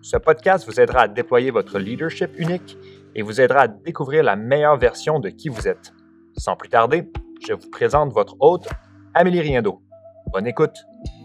ce 0.00 0.16
podcast 0.16 0.66
vous 0.66 0.80
aidera 0.80 1.02
à 1.02 1.08
déployer 1.08 1.50
votre 1.50 1.78
leadership 1.78 2.30
unique 2.38 2.76
et 3.14 3.22
vous 3.22 3.40
aidera 3.40 3.62
à 3.62 3.68
découvrir 3.68 4.22
la 4.22 4.36
meilleure 4.36 4.76
version 4.76 5.18
de 5.18 5.28
qui 5.28 5.48
vous 5.48 5.66
êtes. 5.66 5.92
Sans 6.36 6.56
plus 6.56 6.68
tarder, 6.68 7.10
je 7.46 7.52
vous 7.52 7.70
présente 7.70 8.12
votre 8.12 8.36
hôte, 8.40 8.68
Amélie 9.14 9.40
Riendo. 9.40 9.82
Bonne 10.32 10.46
écoute. 10.46 10.76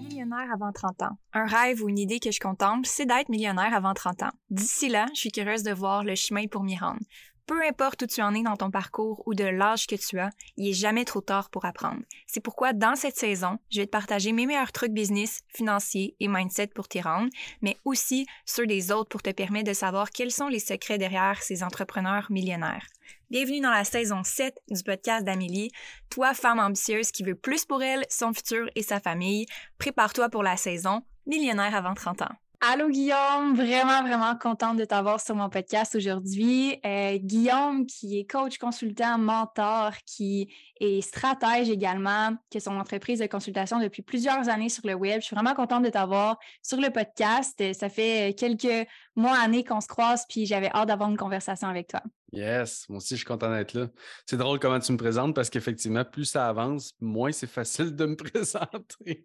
Millionnaire 0.10 0.48
avant 0.54 0.72
30 0.72 1.04
ans. 1.04 1.18
Un 1.34 1.46
rêve 1.46 1.84
ou 1.84 1.90
une 1.90 2.00
idée 2.00 2.20
que 2.20 2.32
je 2.32 2.40
contemple, 2.40 2.88
c'est 2.88 3.06
d'être 3.06 3.30
millionnaire 3.30 3.74
avant 3.74 3.94
30 3.94 4.24
ans. 4.24 4.32
D'ici 4.50 4.90
là, 4.90 5.06
je 5.14 5.20
suis 5.20 5.32
curieuse 5.32 5.64
de 5.64 5.74
voir 5.74 6.04
le 6.04 6.16
chemin 6.16 6.48
pour 6.48 6.64
m'y 6.64 6.78
rendre. 6.78 7.02
Peu 7.46 7.62
importe 7.68 8.04
où 8.04 8.08
tu 8.08 8.22
en 8.22 8.34
es 8.34 8.42
dans 8.42 8.56
ton 8.56 8.72
parcours 8.72 9.22
ou 9.26 9.36
de 9.36 9.44
l'âge 9.44 9.86
que 9.86 9.96
tu 9.96 10.18
as, 10.18 10.30
il 10.56 10.70
est 10.70 10.74
jamais 10.74 11.04
trop 11.04 11.20
tard 11.20 11.50
pour 11.50 11.66
apprendre. 11.66 12.02
C'est 12.26 12.40
pourquoi 12.40 12.72
dans 12.72 12.96
cette 12.96 13.18
saison, 13.18 13.60
je 13.70 13.82
vais 13.82 13.86
te 13.86 13.92
partager 13.92 14.32
mes 14.32 14.46
meilleurs 14.46 14.72
trucs 14.72 14.94
business, 14.94 15.42
financiers 15.50 16.16
et 16.22 16.30
mindset 16.30 16.68
pour 16.68 16.88
t'y 16.88 17.02
rendre, 17.02 17.30
mais 17.62 17.78
aussi 17.84 18.26
ceux 18.46 18.66
des 18.66 18.94
autres 18.94 19.10
pour 19.10 19.22
te 19.22 19.32
permettre 19.32 19.68
de 19.68 19.74
savoir 19.74 20.12
quels 20.12 20.32
sont 20.32 20.48
les 20.48 20.60
secrets 20.60 20.98
derrière 20.98 21.44
ces 21.44 21.64
entrepreneurs 21.64 22.28
millionnaires. 22.30 22.88
Bienvenue 23.30 23.60
dans 23.60 23.72
la 23.72 23.84
saison 23.84 24.24
7 24.24 24.58
du 24.70 24.82
podcast 24.82 25.26
d'Amélie. 25.26 25.72
Toi, 26.10 26.34
femme 26.34 26.60
ambitieuse 26.60 27.12
qui 27.12 27.24
veut 27.24 27.36
plus 27.36 27.66
pour 27.66 27.84
elle, 27.84 28.06
son 28.10 28.32
futur 28.32 28.70
et 28.76 28.84
sa 28.84 29.02
famille, 29.02 29.48
prépare-toi 29.80 30.30
pour 30.30 30.44
la 30.44 30.56
saison 30.56 31.04
Millionnaire 31.26 31.74
avant 31.74 31.94
30 31.94 32.22
ans. 32.24 32.36
Allô 32.66 32.88
Guillaume, 32.88 33.56
vraiment, 33.56 34.04
vraiment 34.04 34.38
contente 34.38 34.78
de 34.78 34.86
t'avoir 34.86 35.20
sur 35.20 35.36
mon 35.36 35.50
podcast 35.50 35.96
aujourd'hui. 35.96 36.80
Euh, 36.86 37.18
Guillaume, 37.18 37.86
qui 37.86 38.20
est 38.20 38.24
coach, 38.24 38.58
consultant, 38.58 39.18
mentor, 39.18 39.92
qui 40.06 40.50
est 40.80 41.02
stratège 41.02 41.70
également, 41.70 42.30
qui 42.50 42.60
a 42.60 42.62
son 42.62 42.80
entreprise 42.80 43.20
de 43.20 43.26
consultation 43.26 43.82
depuis 43.82 44.02
plusieurs 44.02 44.48
années 44.48 44.70
sur 44.70 44.88
le 44.88 44.94
web. 44.94 45.20
Je 45.20 45.26
suis 45.26 45.36
vraiment 45.36 45.56
contente 45.56 45.84
de 45.84 45.90
t'avoir 45.90 46.40
sur 46.62 46.80
le 46.80 46.90
podcast. 46.90 47.62
Ça 47.74 47.90
fait 47.90 48.34
quelques 48.40 48.88
mois, 49.18 49.38
années 49.40 49.66
qu'on 49.66 49.82
se 49.82 49.88
croise, 49.88 50.26
puis 50.30 50.46
j'avais 50.46 50.70
hâte 50.74 50.88
d'avoir 50.88 51.10
une 51.10 51.18
conversation 51.18 51.68
avec 51.68 51.90
toi. 51.90 52.02
Yes, 52.34 52.90
moi 52.90 52.98
aussi, 52.98 53.14
je 53.14 53.18
suis 53.18 53.26
content 53.26 53.52
d'être 53.52 53.74
là. 53.76 53.88
C'est 54.26 54.38
drôle 54.38 54.60
comment 54.60 54.80
tu 54.80 54.92
me 54.92 54.98
présentes 54.98 55.36
parce 55.36 55.52
qu'effectivement, 55.52 56.04
plus 56.04 56.26
ça 56.26 56.50
avance, 56.50 56.94
moins 57.00 57.32
c'est 57.32 57.48
facile 57.48 57.96
de 57.96 58.06
me 58.08 58.16
présenter. 58.18 59.24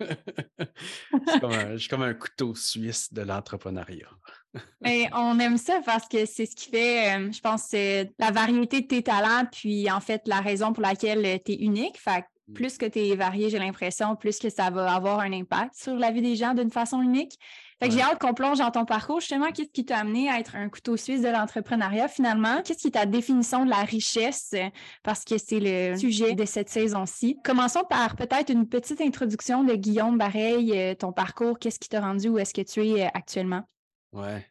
je, 0.00 1.76
suis 1.78 1.88
comme 1.88 2.02
un, 2.02 2.14
couteau 2.14 2.54
suisse 2.56 3.12
de 3.12 3.22
l'entrepreneuriat. 3.22 4.10
Mais 4.80 5.08
on 5.14 5.38
aime 5.38 5.56
ça 5.56 5.80
parce 5.86 6.08
que 6.08 6.26
c'est 6.26 6.46
ce 6.46 6.56
qui 6.56 6.70
fait, 6.70 7.16
euh, 7.16 7.30
je 7.30 7.40
pense, 7.40 7.72
la 7.72 8.30
variété 8.32 8.80
de 8.80 8.86
tes 8.88 9.02
talents, 9.02 9.46
puis 9.52 9.88
en 9.88 10.00
fait, 10.00 10.22
la 10.26 10.40
raison 10.40 10.72
pour 10.72 10.82
laquelle 10.82 11.40
tu 11.44 11.52
es 11.52 11.56
unique. 11.56 11.96
Fait 11.96 12.24
mm. 12.48 12.54
plus 12.54 12.76
que 12.76 12.86
tu 12.86 12.98
es 12.98 13.14
varié, 13.14 13.50
j'ai 13.50 13.60
l'impression, 13.60 14.16
plus 14.16 14.40
que 14.40 14.50
ça 14.50 14.70
va 14.70 14.92
avoir 14.92 15.20
un 15.20 15.32
impact 15.32 15.76
sur 15.76 15.94
la 15.94 16.10
vie 16.10 16.22
des 16.22 16.34
gens 16.34 16.54
d'une 16.54 16.72
façon 16.72 17.00
unique. 17.02 17.38
Fait 17.78 17.88
que 17.88 17.94
j'ai 17.94 18.00
hâte 18.00 18.18
qu'on 18.18 18.32
plonge 18.32 18.58
dans 18.58 18.70
ton 18.70 18.86
parcours. 18.86 19.20
Justement, 19.20 19.52
qu'est-ce 19.52 19.70
qui 19.70 19.84
t'a 19.84 19.98
amené 19.98 20.30
à 20.30 20.40
être 20.40 20.56
un 20.56 20.70
couteau 20.70 20.96
suisse 20.96 21.20
de 21.20 21.28
l'entrepreneuriat 21.28 22.08
finalement? 22.08 22.62
Qu'est-ce 22.62 22.78
qui 22.78 22.88
est 22.88 22.92
ta 22.92 23.04
définition 23.04 23.66
de 23.66 23.70
la 23.70 23.82
richesse? 23.82 24.54
Parce 25.02 25.24
que 25.24 25.36
c'est 25.36 25.60
le 25.60 25.98
sujet 25.98 26.34
de 26.34 26.46
cette 26.46 26.70
saison-ci? 26.70 27.38
Commençons 27.44 27.84
par 27.84 28.16
peut-être 28.16 28.50
une 28.50 28.66
petite 28.66 29.02
introduction 29.02 29.62
de 29.62 29.74
Guillaume 29.74 30.16
Bareil, 30.16 30.72
euh, 30.72 30.94
ton 30.94 31.12
parcours. 31.12 31.58
Qu'est-ce 31.58 31.78
qui 31.78 31.90
t'a 31.90 32.00
rendu 32.00 32.28
où 32.28 32.38
est-ce 32.38 32.54
que 32.54 32.62
tu 32.62 32.82
es 32.86 33.04
euh, 33.04 33.08
actuellement? 33.12 33.68
Ouais. 34.12 34.46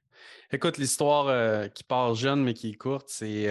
Écoute, 0.52 0.78
l'histoire 0.78 1.28
euh, 1.28 1.68
qui 1.68 1.84
part 1.84 2.14
jeune 2.14 2.44
mais 2.44 2.54
qui 2.54 2.70
est 2.70 2.76
courte, 2.76 3.08
c'est 3.10 3.50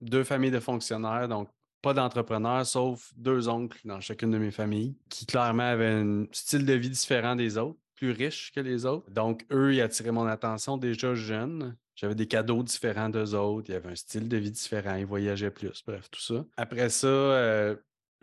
deux 0.00 0.22
familles 0.22 0.52
de 0.52 0.60
fonctionnaires, 0.60 1.26
donc 1.26 1.48
pas 1.82 1.94
d'entrepreneurs, 1.94 2.64
sauf 2.64 3.12
deux 3.16 3.48
oncles 3.48 3.80
dans 3.84 3.98
chacune 3.98 4.30
de 4.30 4.38
mes 4.38 4.52
familles, 4.52 4.96
qui 5.08 5.26
clairement 5.26 5.64
avaient 5.64 5.86
un 5.86 6.26
style 6.30 6.64
de 6.64 6.74
vie 6.74 6.90
différent 6.90 7.34
des 7.34 7.58
autres 7.58 7.78
plus 7.98 8.12
riches 8.12 8.52
que 8.54 8.60
les 8.60 8.86
autres. 8.86 9.10
Donc, 9.10 9.44
eux, 9.52 9.74
ils 9.74 9.80
attiraient 9.80 10.12
mon 10.12 10.26
attention 10.26 10.76
déjà 10.76 11.14
jeune. 11.14 11.76
J'avais 11.96 12.14
des 12.14 12.28
cadeaux 12.28 12.62
différents 12.62 13.08
d'eux 13.08 13.34
autres. 13.34 13.68
Il 13.68 13.72
y 13.72 13.76
avait 13.76 13.90
un 13.90 13.96
style 13.96 14.28
de 14.28 14.36
vie 14.36 14.52
différent. 14.52 14.94
Ils 14.94 15.06
voyageaient 15.06 15.50
plus. 15.50 15.82
Bref, 15.84 16.08
tout 16.10 16.20
ça. 16.20 16.44
Après 16.56 16.90
ça, 16.90 17.08
euh, 17.08 17.76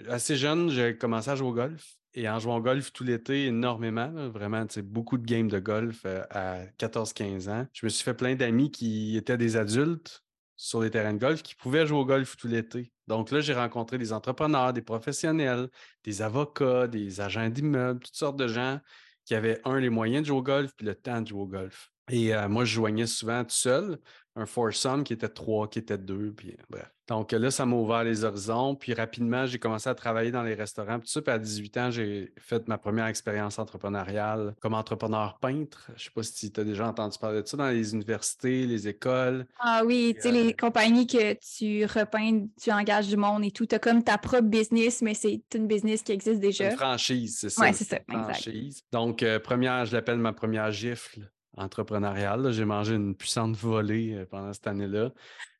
assez 0.07 0.37
jeune, 0.37 0.69
j'ai 0.69 0.97
commencé 0.97 1.29
à 1.29 1.35
jouer 1.35 1.49
au 1.49 1.53
golf. 1.53 1.97
Et 2.13 2.29
en 2.29 2.39
jouant 2.39 2.57
au 2.57 2.61
golf 2.61 2.93
tout 2.93 3.03
l'été, 3.03 3.47
énormément, 3.47 4.09
là, 4.09 4.29
vraiment, 4.29 4.65
beaucoup 4.83 5.17
de 5.17 5.25
games 5.25 5.49
de 5.49 5.59
golf 5.59 6.03
euh, 6.05 6.23
à 6.29 6.65
14-15 6.79 7.49
ans. 7.49 7.67
Je 7.73 7.85
me 7.85 7.89
suis 7.89 8.05
fait 8.05 8.13
plein 8.13 8.35
d'amis 8.35 8.71
qui 8.71 9.17
étaient 9.17 9.37
des 9.37 9.57
adultes 9.57 10.23
sur 10.55 10.81
les 10.81 10.89
terrains 10.89 11.13
de 11.13 11.19
golf 11.19 11.43
qui 11.43 11.53
pouvaient 11.53 11.85
jouer 11.85 11.99
au 11.99 12.05
golf 12.05 12.37
tout 12.37 12.47
l'été. 12.47 12.93
Donc 13.07 13.31
là, 13.31 13.41
j'ai 13.41 13.53
rencontré 13.53 13.97
des 13.97 14.13
entrepreneurs, 14.13 14.71
des 14.71 14.81
professionnels, 14.81 15.67
des 16.05 16.21
avocats, 16.21 16.87
des 16.87 17.19
agents 17.19 17.49
d'immeubles, 17.49 17.99
toutes 17.99 18.15
sortes 18.15 18.37
de 18.37 18.47
gens 18.47 18.79
qui 19.25 19.35
avait, 19.35 19.59
un, 19.65 19.79
les 19.79 19.89
moyens 19.89 20.23
de 20.23 20.27
jouer 20.27 20.37
au 20.37 20.43
golf, 20.43 20.71
puis 20.77 20.85
le 20.85 20.95
temps 20.95 21.21
de 21.21 21.27
jouer 21.27 21.41
au 21.41 21.47
golf. 21.47 21.89
Et 22.09 22.31
moi, 22.47 22.65
je 22.65 22.75
joignais 22.75 23.07
souvent 23.07 23.43
tout 23.43 23.55
seul, 23.55 23.97
un 24.35 24.45
foursome 24.45 25.03
qui 25.03 25.13
était 25.13 25.29
trois, 25.29 25.67
qui 25.67 25.79
était 25.79 25.97
deux, 25.97 26.33
puis 26.35 26.55
bref. 26.69 26.89
Donc 27.07 27.31
là, 27.33 27.51
ça 27.51 27.65
m'a 27.65 27.75
ouvert 27.75 28.03
les 28.03 28.23
horizons. 28.23 28.75
Puis 28.75 28.93
rapidement, 28.93 29.45
j'ai 29.45 29.59
commencé 29.59 29.87
à 29.87 29.95
travailler 29.95 30.31
dans 30.31 30.41
les 30.43 30.55
restaurants. 30.55 30.99
Tout 30.99 31.07
ça, 31.07 31.21
puis 31.21 31.31
à 31.31 31.37
18 31.37 31.77
ans, 31.77 31.91
j'ai 31.91 32.33
fait 32.37 32.67
ma 32.67 32.77
première 32.77 33.05
expérience 33.05 33.59
entrepreneuriale 33.59 34.55
comme 34.59 34.73
entrepreneur 34.73 35.37
peintre. 35.39 35.85
Je 35.89 35.93
ne 35.93 35.99
sais 35.99 36.09
pas 36.13 36.23
si 36.23 36.51
tu 36.51 36.59
as 36.59 36.63
déjà 36.63 36.87
entendu 36.87 37.17
parler 37.19 37.43
de 37.43 37.47
ça 37.47 37.57
dans 37.57 37.69
les 37.69 37.93
universités, 37.93 38.65
les 38.65 38.87
écoles. 38.87 39.45
Ah 39.59 39.83
oui, 39.85 40.13
tu 40.15 40.21
sais, 40.23 40.31
les 40.31 40.49
euh, 40.49 40.53
compagnies 40.57 41.05
que 41.05 41.33
tu 41.33 41.85
repeins, 41.85 42.47
tu 42.61 42.71
engages 42.71 43.07
du 43.07 43.17
monde 43.17 43.45
et 43.45 43.51
tout. 43.51 43.67
Tu 43.67 43.75
as 43.75 43.79
comme 43.79 44.03
ta 44.03 44.17
propre 44.17 44.47
business, 44.47 45.01
mais 45.01 45.13
c'est 45.13 45.41
une 45.53 45.67
business 45.67 46.01
qui 46.01 46.11
existe 46.11 46.39
déjà. 46.39 46.71
Une 46.71 46.77
franchise, 46.77 47.37
c'est 47.39 47.49
ça. 47.49 47.61
Oui, 47.61 47.73
c'est 47.73 47.83
ça. 47.83 47.99
Franchise. 48.09 48.81
Donc, 48.91 49.21
euh, 49.21 49.39
première, 49.39 49.85
je 49.85 49.93
l'appelle 49.93 50.17
ma 50.17 50.33
première 50.33 50.71
gifle 50.71 51.29
entrepreneuriale. 51.57 52.51
J'ai 52.51 52.65
mangé 52.65 52.95
une 52.95 53.15
puissante 53.15 53.55
volée 53.55 54.13
euh, 54.13 54.25
pendant 54.25 54.53
cette 54.53 54.67
année-là 54.67 55.11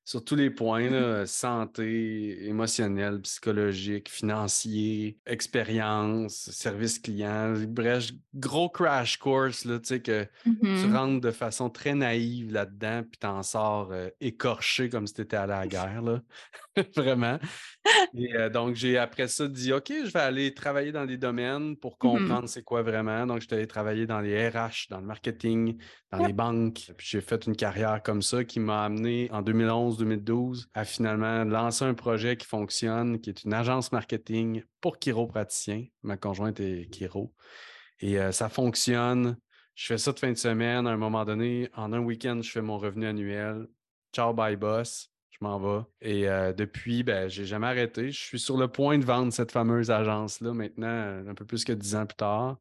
sur 0.06 0.24
tous 0.24 0.36
les 0.36 0.52
points, 0.52 0.90
là, 0.90 1.26
santé, 1.26 2.48
émotionnel, 2.48 3.22
psychologique, 3.22 4.08
financier, 4.08 5.18
expérience, 5.26 6.52
service 6.52 7.00
client, 7.00 7.56
bref, 7.68 8.12
gros 8.36 8.70
crash 8.70 9.18
course, 9.18 9.66
là, 9.66 9.80
tu 9.80 9.88
sais, 9.88 10.02
que 10.02 10.28
tu 10.44 10.52
mmh 10.62 10.96
rentres 10.96 11.22
de 11.22 11.32
façon 11.32 11.72
très 11.72 11.96
naïve 11.96 12.54
là-dedans, 12.54 13.02
puis 13.04 13.18
t'en 13.18 13.42
sors 13.42 13.92
euh, 13.92 14.10
écorché 14.22 14.90
comme 14.90 15.08
si 15.08 15.16
t'étais 15.16 15.38
allé 15.38 15.54
à 15.54 15.62
la 15.62 15.68
guerre, 15.68 16.02
là. 16.04 16.22
Vraiment. 16.96 17.40
Et 18.14 18.36
euh, 18.36 18.50
donc, 18.50 18.76
j'ai 18.76 18.98
après 18.98 19.28
ça 19.28 19.48
dit, 19.48 19.72
OK, 19.72 19.90
je 19.90 20.12
vais 20.12 20.20
aller 20.20 20.54
travailler 20.54 20.92
dans 20.92 21.06
des 21.06 21.18
domaines 21.18 21.78
pour 21.78 21.94
mmh 21.94 21.98
comprendre 21.98 22.50
c'est 22.50 22.64
quoi 22.64 22.82
vraiment. 22.82 23.26
Donc, 23.26 23.42
je 23.42 23.48
suis 23.48 23.56
allé 23.56 23.68
travailler 23.68 24.06
dans 24.06 24.20
les 24.20 24.50
RH, 24.50 24.90
dans 24.90 25.00
le 25.00 25.06
marketing, 25.06 25.78
dans 26.12 26.26
les 26.26 26.34
banques. 26.34 26.92
Puis 26.98 27.08
j'ai 27.10 27.22
fait 27.22 27.46
une 27.46 27.56
carrière 27.56 28.02
comme 28.04 28.22
ça 28.22 28.44
qui 28.44 28.60
m'a 28.60 28.84
amené 28.84 29.30
en 29.32 29.42
2011-2012 29.42 30.66
à 30.74 30.84
finalement 30.84 31.44
lancer 31.46 31.86
un 31.86 31.94
projet 31.94 32.36
qui 32.36 32.48
fonctionne, 32.48 33.20
qui 33.20 33.30
est 33.30 33.44
une 33.44 33.54
agence 33.54 33.92
marketing 33.92 34.64
pour 34.82 35.00
chiropraticiens. 35.00 35.86
Ma 36.04 36.18
conjointe 36.18 36.60
est 36.60 36.94
chiro. 36.94 37.34
Et 38.00 38.20
euh, 38.20 38.32
ça 38.32 38.50
fonctionne. 38.50 39.38
Je 39.76 39.88
fais 39.88 39.98
ça 39.98 40.12
de 40.12 40.20
fin 40.20 40.32
de 40.32 40.38
semaine. 40.38 40.88
À 40.88 40.92
un 40.92 40.98
moment 40.98 41.24
donné, 41.26 41.70
en 41.76 41.94
un 41.94 42.00
week-end, 42.00 42.42
je 42.42 42.50
fais 42.50 42.62
mon 42.62 42.78
revenu 42.78 43.06
annuel. 43.06 43.68
Ciao, 44.14 44.34
bye, 44.34 44.56
boss 44.56 45.15
je 45.40 45.46
m'en 45.46 45.60
vais. 45.60 45.84
Et 46.02 46.30
euh, 46.30 46.54
depuis, 46.54 47.04
ben, 47.04 47.30
j'ai 47.30 47.46
jamais 47.46 47.68
arrêté. 47.68 48.12
Je 48.12 48.20
suis 48.20 48.40
sur 48.40 48.58
le 48.58 48.68
point 48.68 48.98
de 48.98 49.06
vendre 49.06 49.32
cette 49.32 49.52
fameuse 49.52 49.92
agence-là 49.92 50.54
maintenant, 50.54 50.88
euh, 50.88 51.30
un 51.30 51.34
peu 51.34 51.46
plus 51.46 51.64
que 51.64 51.74
10 51.74 51.96
ans 51.96 52.06
plus 52.06 52.16
tard, 52.16 52.58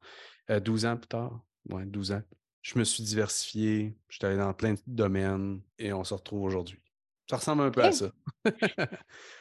12 0.48 0.86
ans 0.86 0.96
plus 0.96 1.08
tard. 1.08 1.40
Ouais, 1.70 1.84
12 1.86 2.12
ans 2.12 2.22
je 2.64 2.78
me 2.78 2.84
suis 2.84 3.04
diversifié, 3.04 3.94
je 4.08 4.16
suis 4.16 4.26
allé 4.26 4.38
dans 4.38 4.54
plein 4.54 4.72
de 4.72 4.80
domaines 4.86 5.60
et 5.78 5.92
on 5.92 6.02
se 6.02 6.14
retrouve 6.14 6.44
aujourd'hui. 6.44 6.80
Ça 7.28 7.36
ressemble 7.36 7.62
un 7.62 7.70
peu 7.70 7.84
à 7.84 7.92
ça. 7.92 8.06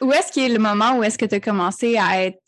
où 0.02 0.12
est-ce 0.12 0.32
qu'il 0.32 0.44
est 0.44 0.54
le 0.54 0.60
moment 0.60 0.98
où 0.98 1.04
est-ce 1.04 1.18
que 1.18 1.26
tu 1.26 1.36
as 1.36 1.40
commencé 1.40 1.98
à 1.98 2.22
être 2.22 2.42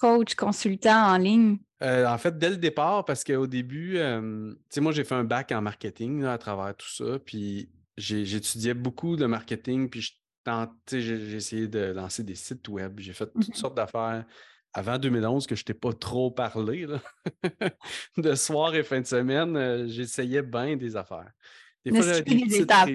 coach, 0.00 0.34
consultant 0.34 1.12
en 1.12 1.16
ligne? 1.16 1.58
Euh, 1.82 2.06
en 2.06 2.18
fait, 2.18 2.38
dès 2.38 2.50
le 2.50 2.56
départ, 2.56 3.04
parce 3.04 3.22
qu'au 3.22 3.46
début, 3.46 3.98
euh, 3.98 4.52
tu 4.52 4.58
sais, 4.70 4.80
moi, 4.80 4.90
j'ai 4.90 5.04
fait 5.04 5.14
un 5.14 5.24
bac 5.24 5.52
en 5.52 5.62
marketing 5.62 6.24
à 6.24 6.38
travers 6.38 6.74
tout 6.74 6.88
ça, 6.88 7.18
puis 7.24 7.68
j'étudiais 7.96 8.74
beaucoup 8.74 9.14
de 9.16 9.26
marketing, 9.26 9.88
puis 9.88 10.18
j'ai 10.90 11.34
essayé 11.36 11.68
de 11.68 11.92
lancer 11.92 12.22
des 12.24 12.34
sites 12.34 12.68
web, 12.68 12.98
j'ai 13.00 13.12
fait 13.12 13.26
toutes 13.26 13.36
mmh 13.50 13.54
sortes 13.56 13.76
d'affaires 13.76 14.24
avant 14.72 14.98
2011 14.98 15.46
que 15.46 15.54
je 15.56 15.64
t'ai 15.64 15.74
pas 15.74 15.92
trop 15.92 16.30
parlé. 16.30 16.86
de 18.18 18.34
soir 18.34 18.74
et 18.74 18.82
fin 18.84 19.00
de 19.00 19.06
semaine, 19.06 19.56
euh, 19.56 19.86
j'essayais 19.88 20.42
bien 20.42 20.76
des 20.76 20.96
affaires. 20.96 21.32
Des 21.84 21.92
fois, 21.92 22.04
j'avais 22.04 22.22
des 22.22 22.60
étapes. 22.60 22.90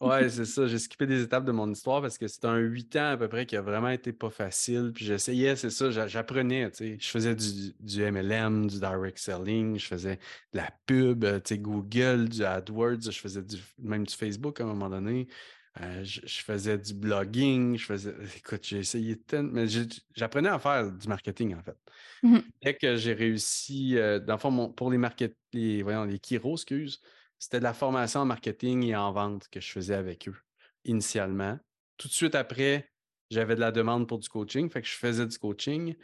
Ouais, 0.00 0.28
c'est 0.28 0.44
ça. 0.44 0.66
J'ai 0.66 0.78
skippé 0.78 1.06
des 1.06 1.22
étapes 1.22 1.44
de 1.46 1.52
mon 1.52 1.70
histoire 1.72 2.02
parce 2.02 2.18
que 2.18 2.28
c'était 2.28 2.46
un 2.48 2.58
huit 2.58 2.94
ans 2.96 3.12
à 3.12 3.16
peu 3.16 3.28
près 3.28 3.46
qui 3.46 3.56
a 3.56 3.62
vraiment 3.62 3.88
été 3.88 4.12
pas 4.12 4.28
facile. 4.28 4.92
Puis 4.94 5.06
j'essayais, 5.06 5.56
c'est 5.56 5.70
ça, 5.70 5.90
j'a- 5.90 6.06
j'apprenais, 6.06 6.70
tu 6.70 6.76
sais. 6.76 6.98
Je 7.00 7.08
faisais 7.08 7.34
du, 7.34 7.72
du 7.80 8.02
MLM, 8.02 8.66
du 8.66 8.78
direct 8.78 9.18
selling, 9.18 9.78
je 9.78 9.86
faisais 9.86 10.16
de 10.52 10.58
la 10.58 10.70
pub, 10.86 11.24
euh, 11.24 11.40
tu 11.40 11.54
sais, 11.54 11.58
Google, 11.58 12.28
du 12.28 12.44
AdWords, 12.44 13.10
je 13.10 13.18
faisais 13.18 13.42
du, 13.42 13.56
même 13.78 14.04
du 14.06 14.14
Facebook 14.14 14.60
à 14.60 14.64
un 14.64 14.66
moment 14.66 14.90
donné. 14.90 15.28
Euh, 15.80 16.04
je, 16.04 16.20
je 16.24 16.40
faisais 16.40 16.78
du 16.78 16.94
blogging, 16.94 17.76
je 17.76 17.84
faisais. 17.84 18.14
Écoute, 18.36 18.64
j'ai 18.66 18.78
essayé 18.78 19.20
tellement. 19.20 19.52
Mais 19.52 19.66
j'apprenais 20.14 20.48
à 20.48 20.58
faire 20.58 20.90
du 20.90 21.06
marketing, 21.08 21.54
en 21.54 21.62
fait. 21.62 21.76
Mhm. 22.22 22.42
Dès 22.62 22.76
que 22.76 22.96
j'ai 22.96 23.12
réussi, 23.12 23.98
euh, 23.98 24.18
dans 24.18 24.34
le 24.34 24.38
fond, 24.38 24.50
mon- 24.50 24.72
pour 24.72 24.90
les 24.90 24.98
market, 24.98 25.36
les, 25.52 25.82
voyons, 25.82 26.04
les 26.04 26.18
Kiro, 26.18 26.54
excuse, 26.54 27.00
c'était 27.38 27.58
de 27.58 27.64
la 27.64 27.74
formation 27.74 28.20
en 28.20 28.24
marketing 28.24 28.84
et 28.84 28.96
en 28.96 29.12
vente 29.12 29.48
que 29.50 29.60
je 29.60 29.70
faisais 29.70 29.94
avec 29.94 30.28
eux 30.28 30.36
initialement. 30.84 31.58
Tout 31.98 32.08
de 32.08 32.12
suite 32.12 32.34
après, 32.34 32.90
j'avais 33.30 33.54
de 33.54 33.60
la 33.60 33.72
demande 33.72 34.08
pour 34.08 34.18
du 34.18 34.28
coaching, 34.28 34.70
fait 34.70 34.82
que 34.82 34.88
je 34.88 34.94
faisais 34.96 35.26
du 35.26 35.38
coaching. 35.38 35.96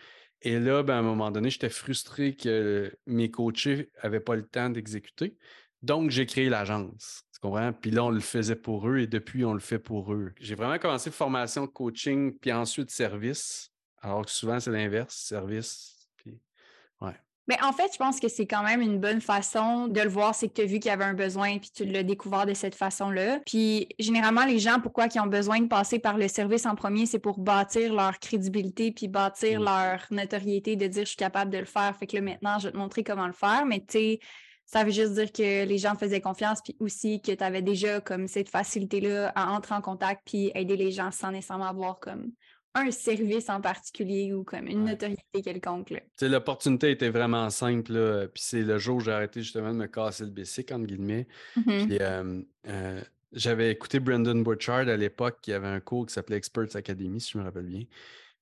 Et 0.42 0.58
là, 0.58 0.82
ben, 0.82 0.94
à 0.94 0.98
un 0.98 1.02
moment 1.02 1.30
donné, 1.30 1.50
j'étais 1.50 1.70
frustré 1.70 2.34
que 2.34 2.92
mes 3.06 3.30
coachés 3.30 3.90
n'avaient 4.02 4.20
pas 4.20 4.34
le 4.34 4.46
temps 4.46 4.70
d'exécuter. 4.70 5.38
Donc, 5.82 6.10
j'ai 6.10 6.26
créé 6.26 6.48
l'agence. 6.48 7.22
Tu 7.34 7.40
comprends? 7.40 7.72
Puis 7.72 7.90
là, 7.90 8.04
on 8.04 8.10
le 8.10 8.20
faisait 8.20 8.56
pour 8.56 8.88
eux 8.88 8.98
et 8.98 9.06
depuis, 9.06 9.44
on 9.44 9.54
le 9.54 9.60
fait 9.60 9.78
pour 9.78 10.12
eux. 10.12 10.32
J'ai 10.40 10.54
vraiment 10.54 10.78
commencé 10.78 11.10
formation 11.10 11.66
coaching, 11.66 12.38
puis 12.38 12.52
ensuite 12.52 12.90
service. 12.90 13.70
Alors 14.00 14.24
que 14.24 14.30
souvent, 14.30 14.58
c'est 14.60 14.70
l'inverse, 14.70 15.14
service. 15.14 16.08
Puis, 16.16 16.40
ouais. 17.00 17.14
Mais 17.48 17.56
en 17.62 17.72
fait, 17.72 17.90
je 17.92 17.98
pense 17.98 18.20
que 18.20 18.28
c'est 18.28 18.46
quand 18.46 18.62
même 18.62 18.80
une 18.80 19.00
bonne 19.00 19.20
façon 19.20 19.88
de 19.88 20.00
le 20.00 20.08
voir, 20.08 20.34
c'est 20.34 20.48
que 20.48 20.54
tu 20.54 20.60
as 20.62 20.64
vu 20.64 20.78
qu'il 20.78 20.88
y 20.90 20.92
avait 20.92 21.04
un 21.04 21.14
besoin 21.14 21.58
puis 21.58 21.70
tu 21.74 21.84
l'as 21.84 22.04
découvert 22.04 22.46
de 22.46 22.54
cette 22.54 22.76
façon-là. 22.76 23.40
Puis 23.44 23.88
généralement, 23.98 24.44
les 24.44 24.60
gens, 24.60 24.78
pourquoi 24.80 25.06
ils 25.12 25.20
ont 25.20 25.26
besoin 25.26 25.60
de 25.60 25.66
passer 25.66 25.98
par 25.98 26.18
le 26.18 26.28
service 26.28 26.66
en 26.66 26.76
premier, 26.76 27.06
c'est 27.06 27.18
pour 27.18 27.40
bâtir 27.40 27.94
leur 27.94 28.20
crédibilité 28.20 28.92
puis 28.92 29.08
bâtir 29.08 29.60
Mm. 29.60 29.64
leur 29.64 30.06
notoriété 30.12 30.76
de 30.76 30.86
dire 30.86 31.02
je 31.02 31.08
suis 31.08 31.16
capable 31.16 31.50
de 31.50 31.58
le 31.58 31.64
faire. 31.64 31.96
Fait 31.96 32.06
que 32.06 32.16
là, 32.16 32.22
maintenant, 32.22 32.58
je 32.60 32.68
vais 32.68 32.72
te 32.72 32.76
montrer 32.76 33.02
comment 33.02 33.26
le 33.26 33.32
faire. 33.32 33.66
Mais 33.66 33.80
tu 33.80 33.86
sais, 33.98 34.20
ça 34.66 34.84
veut 34.84 34.90
juste 34.90 35.12
dire 35.14 35.30
que 35.32 35.64
les 35.66 35.78
gens 35.78 35.94
faisaient 35.96 36.20
confiance 36.20 36.60
puis 36.62 36.76
aussi 36.80 37.20
que 37.20 37.32
tu 37.32 37.44
avais 37.44 37.62
déjà 37.62 38.00
comme 38.00 38.26
cette 38.28 38.48
facilité-là 38.48 39.32
à 39.34 39.50
entrer 39.52 39.74
en 39.74 39.80
contact 39.82 40.22
puis 40.24 40.50
aider 40.54 40.76
les 40.76 40.90
gens 40.90 41.10
sans 41.10 41.30
nécessairement 41.30 41.66
avoir 41.68 42.00
comme 42.00 42.32
un 42.74 42.90
service 42.90 43.50
en 43.50 43.60
particulier 43.60 44.32
ou 44.32 44.44
comme 44.44 44.66
une 44.66 44.84
Ouais. 44.84 44.90
notoriété 44.92 45.42
quelconque. 45.44 45.92
l'opportunité 46.22 46.90
était 46.90 47.10
vraiment 47.10 47.50
simple. 47.50 47.92
là. 47.92 48.26
Puis 48.28 48.42
c'est 48.46 48.62
le 48.62 48.78
jour 48.78 48.96
où 48.96 49.00
j'ai 49.00 49.12
arrêté 49.12 49.42
justement 49.42 49.72
de 49.72 49.76
me 49.78 49.86
casser 49.86 50.24
le 50.24 50.30
bicycle, 50.30 50.72
entre 50.72 50.86
guillemets. 50.86 51.26
Mhm. 51.56 51.86
Puis 51.86 51.98
euh, 52.00 52.40
euh, 52.68 53.00
j'avais 53.32 53.70
écouté 53.72 54.00
Brendan 54.00 54.42
Burchard 54.42 54.88
à 54.88 54.96
l'époque, 54.96 55.38
qui 55.42 55.52
avait 55.52 55.66
un 55.68 55.80
cours 55.80 56.06
qui 56.06 56.14
s'appelait 56.14 56.36
Experts 56.38 56.74
Academy, 56.74 57.20
si 57.20 57.32
je 57.32 57.38
me 57.38 57.44
rappelle 57.44 57.66
bien. 57.66 57.82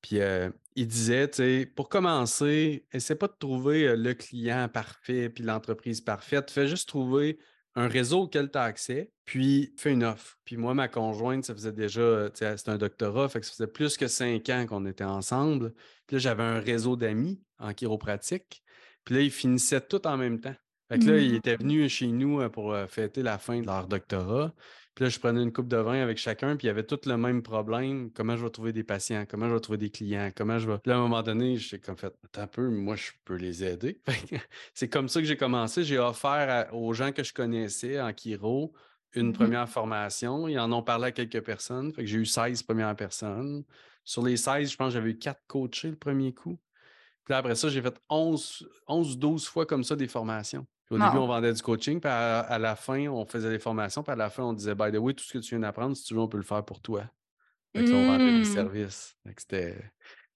Puis 0.03 0.21
euh, 0.21 0.51
il 0.77 0.87
disait, 0.87 1.29
tu 1.29 1.37
sais, 1.37 1.67
pour 1.67 1.89
commencer, 1.89 2.87
essaie 2.93 3.17
pas 3.17 3.29
de 3.29 3.37
trouver 3.39 3.97
le 3.97 4.15
client 4.15 4.69
parfait 4.69 5.29
puis 5.29 5.45
l'entreprise 5.45 6.01
parfaite. 6.01 6.51
Fais 6.51 6.67
juste 6.67 6.89
trouver 6.89 7.39
un 7.75 7.87
réseau 7.89 8.23
auquel 8.23 8.51
tu 8.51 8.59
as 8.59 8.63
accès, 8.63 9.13
puis 9.25 9.73
fais 9.77 9.93
une 9.93 10.05
offre. 10.05 10.39
Puis 10.45 10.57
moi, 10.57 10.75
ma 10.75 10.89
conjointe, 10.89 11.45
ça 11.45 11.55
faisait 11.55 11.73
déjà, 11.73 12.31
tu 12.31 12.39
sais, 12.39 12.57
c'était 12.57 12.71
un 12.71 12.79
doctorat, 12.79 13.29
fait 13.29 13.41
que 13.41 13.47
ça 13.47 13.53
faisait 13.53 13.69
plus 13.69 13.97
que 13.97 14.09
cinq 14.09 14.49
ans 14.49 14.67
qu'on 14.67 14.87
était 14.87 15.05
ensemble. 15.05 15.73
Puis 16.07 16.17
là, 16.17 16.19
j'avais 16.19 16.43
un 16.43 16.59
réseau 16.61 16.97
d'amis 16.97 17.41
en 17.59 17.73
chiropratique. 17.73 18.63
Puis 19.05 19.15
là, 19.15 19.21
ils 19.21 19.31
finissaient 19.31 19.81
tout 19.81 20.05
en 20.07 20.17
même 20.17 20.41
temps. 20.41 20.55
Fait 20.89 20.99
que 20.99 21.05
là, 21.05 21.19
ils 21.19 21.37
étaient 21.37 21.57
venus 21.57 21.93
chez 21.93 22.09
nous 22.09 22.49
pour 22.51 22.77
fêter 22.89 23.23
la 23.23 23.39
fin 23.39 23.61
de 23.61 23.67
leur 23.67 23.87
doctorat. 23.87 24.53
Puis 25.01 25.07
là, 25.07 25.09
je 25.09 25.19
prenais 25.19 25.43
une 25.43 25.51
coupe 25.51 25.69
de 25.69 25.79
vin 25.79 26.03
avec 26.03 26.19
chacun, 26.19 26.57
puis 26.57 26.67
il 26.67 26.69
y 26.69 26.71
avait 26.71 26.83
tout 26.85 26.99
le 27.07 27.17
même 27.17 27.43
problème. 27.43 28.11
Comment 28.13 28.37
je 28.37 28.45
vais 28.45 28.51
trouver 28.51 28.75
des 28.75 28.85
patients? 28.85 29.25
Comment 29.27 29.49
je 29.49 29.55
vais 29.55 29.61
trouver 29.61 29.79
des 29.79 29.89
clients? 29.89 30.29
Comment 30.37 30.59
je 30.59 30.69
vais? 30.71 30.77
Puis 30.77 30.91
là, 30.91 30.97
à 30.97 30.99
un 30.99 31.01
moment 31.05 31.23
donné, 31.23 31.57
j'ai 31.57 31.79
comme 31.79 31.97
fait, 31.97 32.13
attends 32.23 32.43
un 32.43 32.47
peu, 32.47 32.69
moi, 32.69 32.97
je 32.97 33.13
peux 33.25 33.37
les 33.37 33.65
aider. 33.65 34.03
C'est 34.75 34.91
comme 34.91 35.09
ça 35.09 35.21
que 35.21 35.27
j'ai 35.27 35.39
commencé. 35.39 35.85
J'ai 35.85 35.99
offert 35.99 36.31
à- 36.71 36.75
aux 36.75 36.93
gens 36.93 37.13
que 37.13 37.23
je 37.25 37.33
connaissais 37.33 37.99
en 37.99 38.13
chiro 38.13 38.75
une 39.15 39.29
Mhm. 39.29 39.33
première 39.33 39.69
formation. 39.71 40.47
Ils 40.49 40.59
en 40.59 40.71
ont 40.71 40.83
parlé 40.83 41.07
à 41.07 41.13
quelques 41.13 41.41
personnes. 41.43 41.95
Fait 41.95 42.03
que 42.03 42.07
j'ai 42.07 42.19
eu 42.19 42.27
16 42.27 42.63
premières 42.63 42.95
personnes. 42.95 43.65
Sur 44.05 44.23
les 44.23 44.37
16, 44.37 44.71
je 44.71 44.77
pense 44.77 44.89
que 44.89 44.93
j'avais 44.99 45.13
eu 45.13 45.19
4 45.19 45.41
coachés 45.47 45.89
le 45.89 45.97
premier 45.97 46.35
coup. 46.35 46.61
Puis 47.25 47.33
là, 47.33 47.39
après 47.39 47.55
ça, 47.55 47.71
j'ai 47.71 47.81
fait 47.81 47.99
11, 48.11 48.69
11 48.87 49.17
12 49.19 49.47
fois 49.49 49.65
comme 49.65 49.83
ça 49.83 49.97
des 49.97 50.09
formations. 50.09 50.67
Au 50.91 50.99
début, 50.99 51.19
on 51.19 51.27
vendait 51.27 51.53
du 51.53 51.63
coaching, 51.63 52.01
puis 52.01 52.11
à, 52.11 52.41
à 52.41 52.59
la 52.59 52.75
fin, 52.75 53.07
on 53.07 53.25
faisait 53.25 53.51
des 53.51 53.61
formations, 53.61 54.03
puis 54.03 54.13
à 54.13 54.17
la 54.17 54.29
fin, 54.29 54.43
on 54.43 54.53
disait, 54.53 54.75
by 54.75 54.91
the 54.91 54.97
way, 54.97 55.15
tout 55.15 55.25
ce 55.25 55.33
que 55.35 55.39
tu 55.39 55.51
viens 55.51 55.61
d'apprendre, 55.61 55.97
si 55.97 56.03
tu 56.05 56.15
veux, 56.15 56.21
on 56.21 56.29
peut 56.29 56.37
le 56.37 56.43
faire 56.43 56.65
pour 56.65 56.81
toi. 56.81 57.05
Fait 57.75 57.85
que 57.85 57.91
là, 57.91 57.97
on 57.97 58.07
vendait 58.07 58.39
des 58.39 58.45
services. 58.45 59.17
Fait 59.25 59.35
que 59.35 59.41
c'était. 59.41 59.77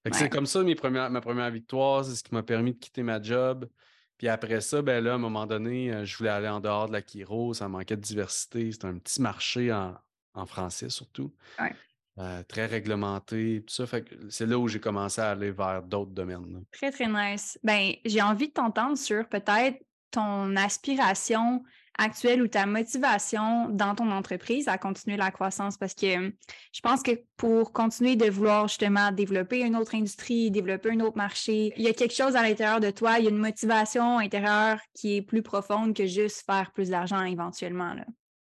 Ouais. 0.05 0.13
c'est 0.13 0.29
comme 0.29 0.47
ça 0.47 0.63
mes 0.63 0.75
premières, 0.77 1.11
ma 1.11 1.21
première 1.21 1.51
victoire, 1.51 2.05
c'est 2.05 2.15
ce 2.15 2.23
qui 2.23 2.33
m'a 2.35 2.43
permis 2.45 2.75
de 2.75 2.79
quitter 2.79 3.03
ma 3.03 3.21
job. 3.21 3.69
Puis 4.17 4.29
après 4.29 4.61
ça, 4.61 4.81
ben 4.83 5.03
là, 5.03 5.13
à 5.13 5.15
un 5.17 5.19
moment 5.19 5.45
donné, 5.47 5.93
euh, 5.93 6.05
je 6.05 6.17
voulais 6.17 6.31
aller 6.31 6.49
en 6.49 6.61
dehors 6.61 6.87
de 6.87 6.93
la 6.93 7.03
Kiro, 7.03 7.53
ça 7.53 7.69
manquait 7.69 7.97
de 7.97 8.01
diversité. 8.03 8.71
C'était 8.71 8.87
un 8.87 8.99
petit 8.99 9.21
marché 9.21 9.73
en, 9.73 9.97
en 10.35 10.47
français 10.47 10.89
surtout. 10.89 11.35
Ouais. 11.59 11.75
Euh, 12.19 12.45
très 12.45 12.67
réglementé, 12.67 13.65
tout 13.67 13.75
ça. 13.75 13.87
Fait 13.87 14.05
que 14.05 14.15
c'est 14.31 14.47
là 14.47 14.57
où 14.57 14.69
j'ai 14.69 14.79
commencé 14.79 15.21
à 15.21 15.31
aller 15.31 15.51
vers 15.51 15.83
d'autres 15.83 16.13
domaines. 16.13 16.53
là. 16.53 16.59
Très, 16.71 16.93
très 16.93 17.09
nice. 17.09 17.59
Ben, 17.65 17.95
j'ai 18.05 18.23
envie 18.23 18.49
de 18.49 18.53
t'entendre 18.53 18.97
sur 18.97 19.29
peut-être 19.29 19.83
ton 20.15 20.57
aspiration 20.57 21.63
actuelle 21.97 22.43
ou 22.43 22.49
ta 22.49 22.67
motivation 22.67 23.69
dans 23.69 23.95
ton 23.95 24.11
entreprise 24.11 24.67
à 24.69 24.79
continuer 24.79 25.17
la 25.17 25.31
croissance? 25.31 25.77
Parce 25.77 25.95
que 25.95 26.27
euh, 26.27 26.31
je 26.73 26.81
pense 26.81 27.03
que 27.03 27.13
pour 27.37 27.73
continuer 27.73 28.17
de 28.17 28.29
vouloir 28.31 28.69
justement 28.69 29.13
développer 29.13 29.61
une 29.61 29.77
autre 29.77 29.95
industrie, 29.95 30.51
développer 30.51 30.91
un 30.91 31.01
autre 31.01 31.17
marché, 31.17 31.73
il 31.77 31.85
y 31.85 31.89
a 31.89 31.93
quelque 31.93 32.15
chose 32.15 32.37
à 32.37 32.43
l'intérieur 32.43 32.81
de 32.81 32.91
toi, 32.91 33.19
il 33.19 33.25
y 33.25 33.27
a 33.29 33.31
une 33.31 33.39
motivation 33.39 34.19
intérieure 34.19 34.79
qui 34.95 35.17
est 35.17 35.23
plus 35.23 35.43
profonde 35.43 35.95
que 35.95 36.07
juste 36.07 36.45
faire 36.45 36.73
plus 36.73 36.91
d'argent 36.91 37.23
éventuellement. 37.25 37.95
Là. 37.95 38.05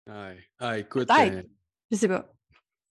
Ouais. 0.08 0.38
Ah, 0.58 0.78
écoute, 0.78 1.10
euh, 1.10 1.42
Je 1.90 1.96
sais 1.96 2.08
pas. 2.08 2.30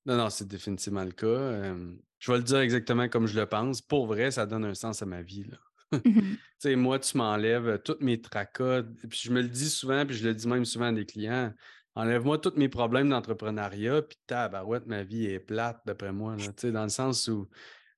non, 0.06 0.18
non, 0.18 0.30
c'est 0.30 0.48
définitivement 0.48 1.04
le 1.04 1.12
cas. 1.12 1.26
Euh, 1.28 1.94
je 2.20 2.32
vais 2.32 2.38
le 2.38 2.44
dire 2.44 2.60
exactement 2.60 3.08
comme 3.10 3.28
je 3.28 3.40
le 3.40 3.46
pense. 3.46 3.82
Pour 3.82 4.08
vrai, 4.08 4.32
ça 4.32 4.46
donne 4.46 4.66
un 4.66 4.74
sens 4.74 5.02
à 5.02 5.06
ma 5.06 5.22
vie. 5.22 5.44
Là. 5.44 5.58
Tu 5.94 6.40
sais, 6.60 6.76
moi, 6.76 7.00
tu 7.00 7.18
m'enlèves 7.18 7.68
euh, 7.68 7.78
tous 7.78 7.98
mes 8.02 8.20
tracas. 8.20 8.84
Puis 9.10 9.22
je 9.24 9.32
me 9.32 9.42
le 9.42 9.48
dis 9.48 9.70
souvent, 9.70 10.06
puis 10.06 10.16
je 10.16 10.28
le 10.28 10.34
dis 10.34 10.48
même 10.48 10.66
souvent 10.66 10.88
à 10.88 10.92
des 10.92 11.06
clients. 11.06 11.54
Enlève-moi 11.96 12.38
tous 12.38 12.54
mes 12.58 12.70
problèmes 12.70 13.10
d'entrepreneuriat, 13.10 14.04
puis 14.04 14.18
tabarouette, 14.28 14.86
ma 14.86 15.04
vie 15.04 15.26
est 15.26 15.40
plate, 15.40 15.82
d'après 15.86 16.12
moi. 16.12 16.36
Là, 16.36 16.72
dans 16.72 16.84
le 16.84 16.90
sens 16.90 17.28
où 17.28 17.48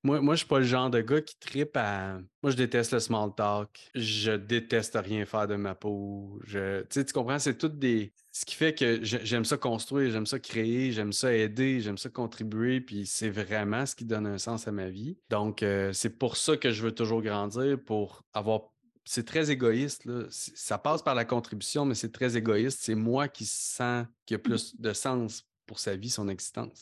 moi, 0.04 0.22
moi 0.22 0.36
je 0.36 0.40
suis 0.40 0.48
pas 0.48 0.60
le 0.60 0.66
genre 0.66 0.90
de 0.90 1.02
gars 1.02 1.22
qui 1.22 1.38
tripe 1.38 1.76
à. 1.76 2.20
Moi, 2.42 2.52
je 2.52 2.56
déteste 2.56 2.94
le 2.94 3.00
small 3.00 3.32
talk. 3.36 3.90
Je 3.96 4.32
déteste 4.32 4.98
rien 5.02 5.26
faire 5.26 5.48
de 5.48 5.56
ma 5.56 5.76
peau. 5.76 6.40
Je... 6.46 6.84
Tu 6.84 7.04
comprends? 7.14 7.40
C'est 7.40 7.58
tout 7.58 7.68
des. 7.68 8.14
Ce 8.40 8.46
qui 8.46 8.56
fait 8.56 8.74
que 8.74 9.04
j'ai- 9.04 9.26
j'aime 9.26 9.44
ça 9.44 9.58
construire, 9.58 10.12
j'aime 10.12 10.26
ça 10.26 10.40
créer, 10.40 10.94
j'aime 10.94 11.12
ça 11.12 11.34
aider, 11.34 11.82
j'aime 11.82 11.98
ça 11.98 12.08
contribuer, 12.08 12.80
puis 12.80 13.06
c'est 13.06 13.30
vraiment 13.30 13.86
ce 13.86 13.98
qui 13.98 14.06
donne 14.06 14.26
un 14.26 14.38
sens 14.38 14.66
à 14.66 14.72
ma 14.72 14.88
vie. 14.90 15.18
Donc, 15.30 15.62
euh, 15.62 15.92
c'est 15.92 16.18
pour 16.18 16.38
ça 16.38 16.56
que 16.56 16.72
je 16.72 16.82
veux 16.82 16.94
toujours 16.94 17.22
grandir, 17.22 17.78
pour 17.86 18.24
avoir 18.34 18.62
c'est 19.04 19.26
très 19.26 19.52
égoïste. 19.52 20.06
Là. 20.06 20.24
Ça 20.30 20.78
passe 20.78 21.02
par 21.02 21.16
la 21.16 21.26
contribution, 21.26 21.84
mais 21.84 21.96
c'est 21.96 22.14
très 22.14 22.38
égoïste. 22.38 22.80
C'est 22.82 22.96
moi 22.96 23.28
qui 23.28 23.44
sens 23.44 24.06
qu'il 24.26 24.36
y 24.36 24.40
a 24.40 24.40
plus 24.40 24.80
de 24.80 24.94
sens 24.94 25.46
pour 25.66 25.80
sa 25.80 25.98
vie, 25.98 26.10
son 26.10 26.30
existence. 26.30 26.80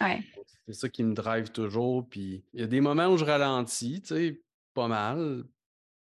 Ouais. 0.00 0.22
c'est 0.66 0.72
ça 0.72 0.88
qui 0.88 1.02
me 1.02 1.12
drive 1.12 1.50
toujours. 1.50 2.08
Puis 2.08 2.44
il 2.54 2.60
y 2.60 2.62
a 2.62 2.66
des 2.66 2.80
moments 2.80 3.08
où 3.08 3.18
je 3.18 3.26
ralentis, 3.26 4.00
tu 4.00 4.08
sais, 4.14 4.40
pas 4.72 4.88
mal. 4.88 5.44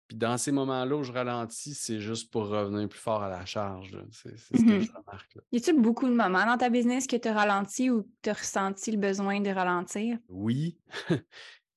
Puis 0.09 0.17
dans 0.19 0.37
ces 0.37 0.53
moments-là 0.53 0.97
où 0.97 1.03
je 1.03 1.13
ralentis, 1.13 1.75
c'est 1.75 1.99
juste 2.01 2.31
pour 2.31 2.49
revenir 2.49 2.89
plus 2.89 2.99
fort 2.99 3.23
à 3.23 3.29
la 3.31 3.45
charge. 3.47 3.97
C'est 4.11 4.37
ce 4.37 4.51
que 4.51 4.73
Mhm. 4.75 4.81
je 4.83 4.93
remarque. 4.93 5.35
là. 5.35 5.43
Y 5.53 5.57
a-t-il 5.59 5.81
beaucoup 5.81 6.07
de 6.07 6.15
moments 6.15 6.45
dans 6.45 6.59
ta 6.59 6.69
business 6.69 7.07
que 7.07 7.17
tu 7.17 7.29
as 7.29 7.33
ralenti 7.35 7.89
ou 7.91 8.03
que 8.03 8.09
tu 8.23 8.31
as 8.31 8.35
ressenti 8.35 8.91
le 8.91 8.99
besoin 8.99 9.41
de 9.41 9.51
ralentir? 9.51 10.19
Oui, 10.29 10.79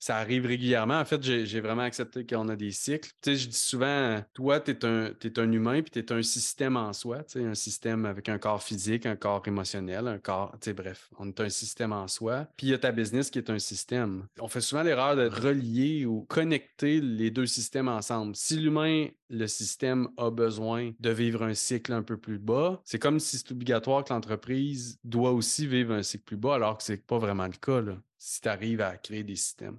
ça 0.08 0.16
arrive 0.16 0.46
régulièrement. 0.46 0.98
En 1.02 1.04
fait, 1.04 1.22
j'ai 1.22 1.60
vraiment 1.60 1.82
accepté 1.82 2.26
qu'on 2.26 2.48
a 2.48 2.56
des 2.56 2.72
cycles. 2.72 3.10
Tu 3.22 3.32
sais, 3.32 3.36
je 3.36 3.50
dis 3.50 3.58
souvent, 3.58 4.24
toi, 4.34 4.62
tu 4.62 4.72
es 4.72 5.40
un 5.40 5.52
humain, 5.52 5.82
puis 5.82 5.92
tu 5.92 6.00
es 6.00 6.14
un 6.14 6.22
système 6.22 6.78
en 6.78 6.94
soi, 6.94 7.24
tu 7.26 7.40
sais, 7.40 7.46
un 7.46 7.54
système 7.54 8.06
avec 8.06 8.30
un 8.30 8.38
corps 8.38 8.64
physique, 8.64 9.06
un 9.06 9.18
corps 9.18 9.44
émotionnel, 9.46 10.08
un 10.08 10.18
corps, 10.18 10.52
tu 10.62 10.70
sais, 10.70 10.74
bref, 10.74 11.10
on 11.20 11.28
est 11.28 11.40
un 11.42 11.50
système 11.50 11.92
en 11.92 12.08
soi. 12.08 12.48
Puis 12.56 12.68
il 12.68 12.70
y 12.70 12.74
a 12.74 12.78
ta 12.78 12.94
business 12.94 13.30
qui 13.30 13.40
est 13.40 13.50
un 13.50 13.60
système. 13.60 14.28
On 14.40 14.48
fait 14.48 14.62
souvent 14.62 14.84
l'erreur 14.84 15.18
de 15.18 15.28
relier 15.28 16.06
ou 16.06 16.22
connecter 16.22 17.02
les 17.02 17.30
deux 17.30 17.46
systèmes 17.46 17.90
ensemble. 17.90 18.34
Si 18.38 18.56
l'humain, 18.56 19.08
le 19.30 19.48
système 19.48 20.08
a 20.16 20.32
besoin 20.32 20.94
de 21.02 21.10
vivre 21.10 21.44
un 21.44 21.54
cycle 21.54 21.92
un 21.92 22.02
peu 22.02 22.16
plus 22.16 22.40
bas, 22.40 22.80
c'est 22.86 22.98
comme 22.98 23.20
si 23.20 23.40
c'est 23.40 23.52
obligatoire 23.52 24.06
que 24.06 24.14
l'entreprise 24.14 25.00
doit 25.04 25.32
aussi 25.32 25.68
vivre 25.68 25.94
un 25.94 26.04
cycle 26.04 26.24
plus 26.24 26.38
bas, 26.38 26.56
alors 26.56 26.78
que 26.78 26.84
c'est 26.84 27.06
pas 27.06 27.18
vraiment 27.18 27.48
le 27.48 27.58
cas, 27.60 27.82
là. 27.82 27.98
Si 28.18 28.42
tu 28.42 28.48
arrives 28.48 28.82
à 28.82 28.98
créer 28.98 29.24
des 29.24 29.36
systèmes. 29.36 29.78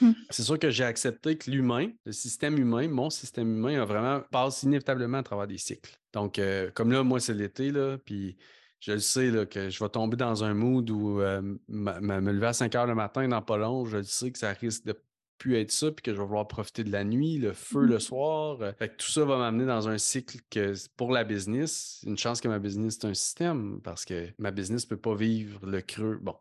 Hmm. 0.00 0.12
C'est 0.30 0.42
sûr 0.42 0.58
que 0.58 0.70
j'ai 0.70 0.84
accepté 0.84 1.36
que 1.36 1.50
l'humain, 1.50 1.90
le 2.04 2.12
système 2.12 2.58
humain, 2.58 2.88
mon 2.88 3.10
système 3.10 3.50
humain, 3.56 3.82
a 3.82 3.84
vraiment 3.84 4.20
passe 4.30 4.62
inévitablement 4.62 5.18
à 5.18 5.22
travers 5.22 5.46
des 5.46 5.58
cycles. 5.58 5.98
Donc, 6.12 6.38
euh, 6.38 6.70
comme 6.74 6.92
là, 6.92 7.02
moi, 7.02 7.18
c'est 7.20 7.34
l'été, 7.34 7.70
là, 7.70 7.98
puis 7.98 8.36
je 8.80 8.92
le 8.92 8.98
sais 8.98 9.30
là, 9.30 9.46
que 9.46 9.70
je 9.70 9.82
vais 9.82 9.90
tomber 9.90 10.16
dans 10.16 10.44
un 10.44 10.54
mood 10.54 10.88
où 10.90 11.20
euh, 11.20 11.40
me 11.68 12.32
lever 12.32 12.46
à 12.46 12.52
5 12.52 12.74
heures 12.74 12.86
le 12.86 12.94
matin 12.94 13.26
dans 13.28 13.42
pas 13.42 13.56
long, 13.56 13.84
je 13.84 13.98
le 13.98 14.02
sais 14.04 14.30
que 14.30 14.38
ça 14.38 14.52
risque 14.52 14.84
de 14.84 14.96
plus 15.42 15.56
être 15.56 15.72
ça, 15.72 15.90
puis 15.90 16.02
que 16.02 16.12
je 16.14 16.20
vais 16.20 16.24
vouloir 16.24 16.46
profiter 16.46 16.84
de 16.84 16.92
la 16.92 17.02
nuit, 17.02 17.38
le 17.38 17.52
feu 17.52 17.80
le 17.80 17.96
mmh. 17.96 18.00
soir. 18.00 18.62
Euh, 18.62 18.72
fait 18.78 18.90
que 18.90 18.96
tout 18.96 19.10
ça 19.10 19.24
va 19.24 19.38
m'amener 19.38 19.66
dans 19.66 19.88
un 19.88 19.98
cycle 19.98 20.38
que 20.50 20.74
pour 20.96 21.10
la 21.10 21.24
business, 21.24 22.00
une 22.06 22.16
chance 22.16 22.40
que 22.40 22.46
ma 22.46 22.60
business 22.60 22.98
est 22.98 23.06
un 23.06 23.14
système 23.14 23.80
parce 23.82 24.04
que 24.04 24.28
ma 24.38 24.52
business 24.52 24.84
ne 24.84 24.90
peut 24.90 25.00
pas 25.00 25.16
vivre 25.16 25.66
le 25.66 25.80
creux. 25.80 26.20
Bon, 26.22 26.36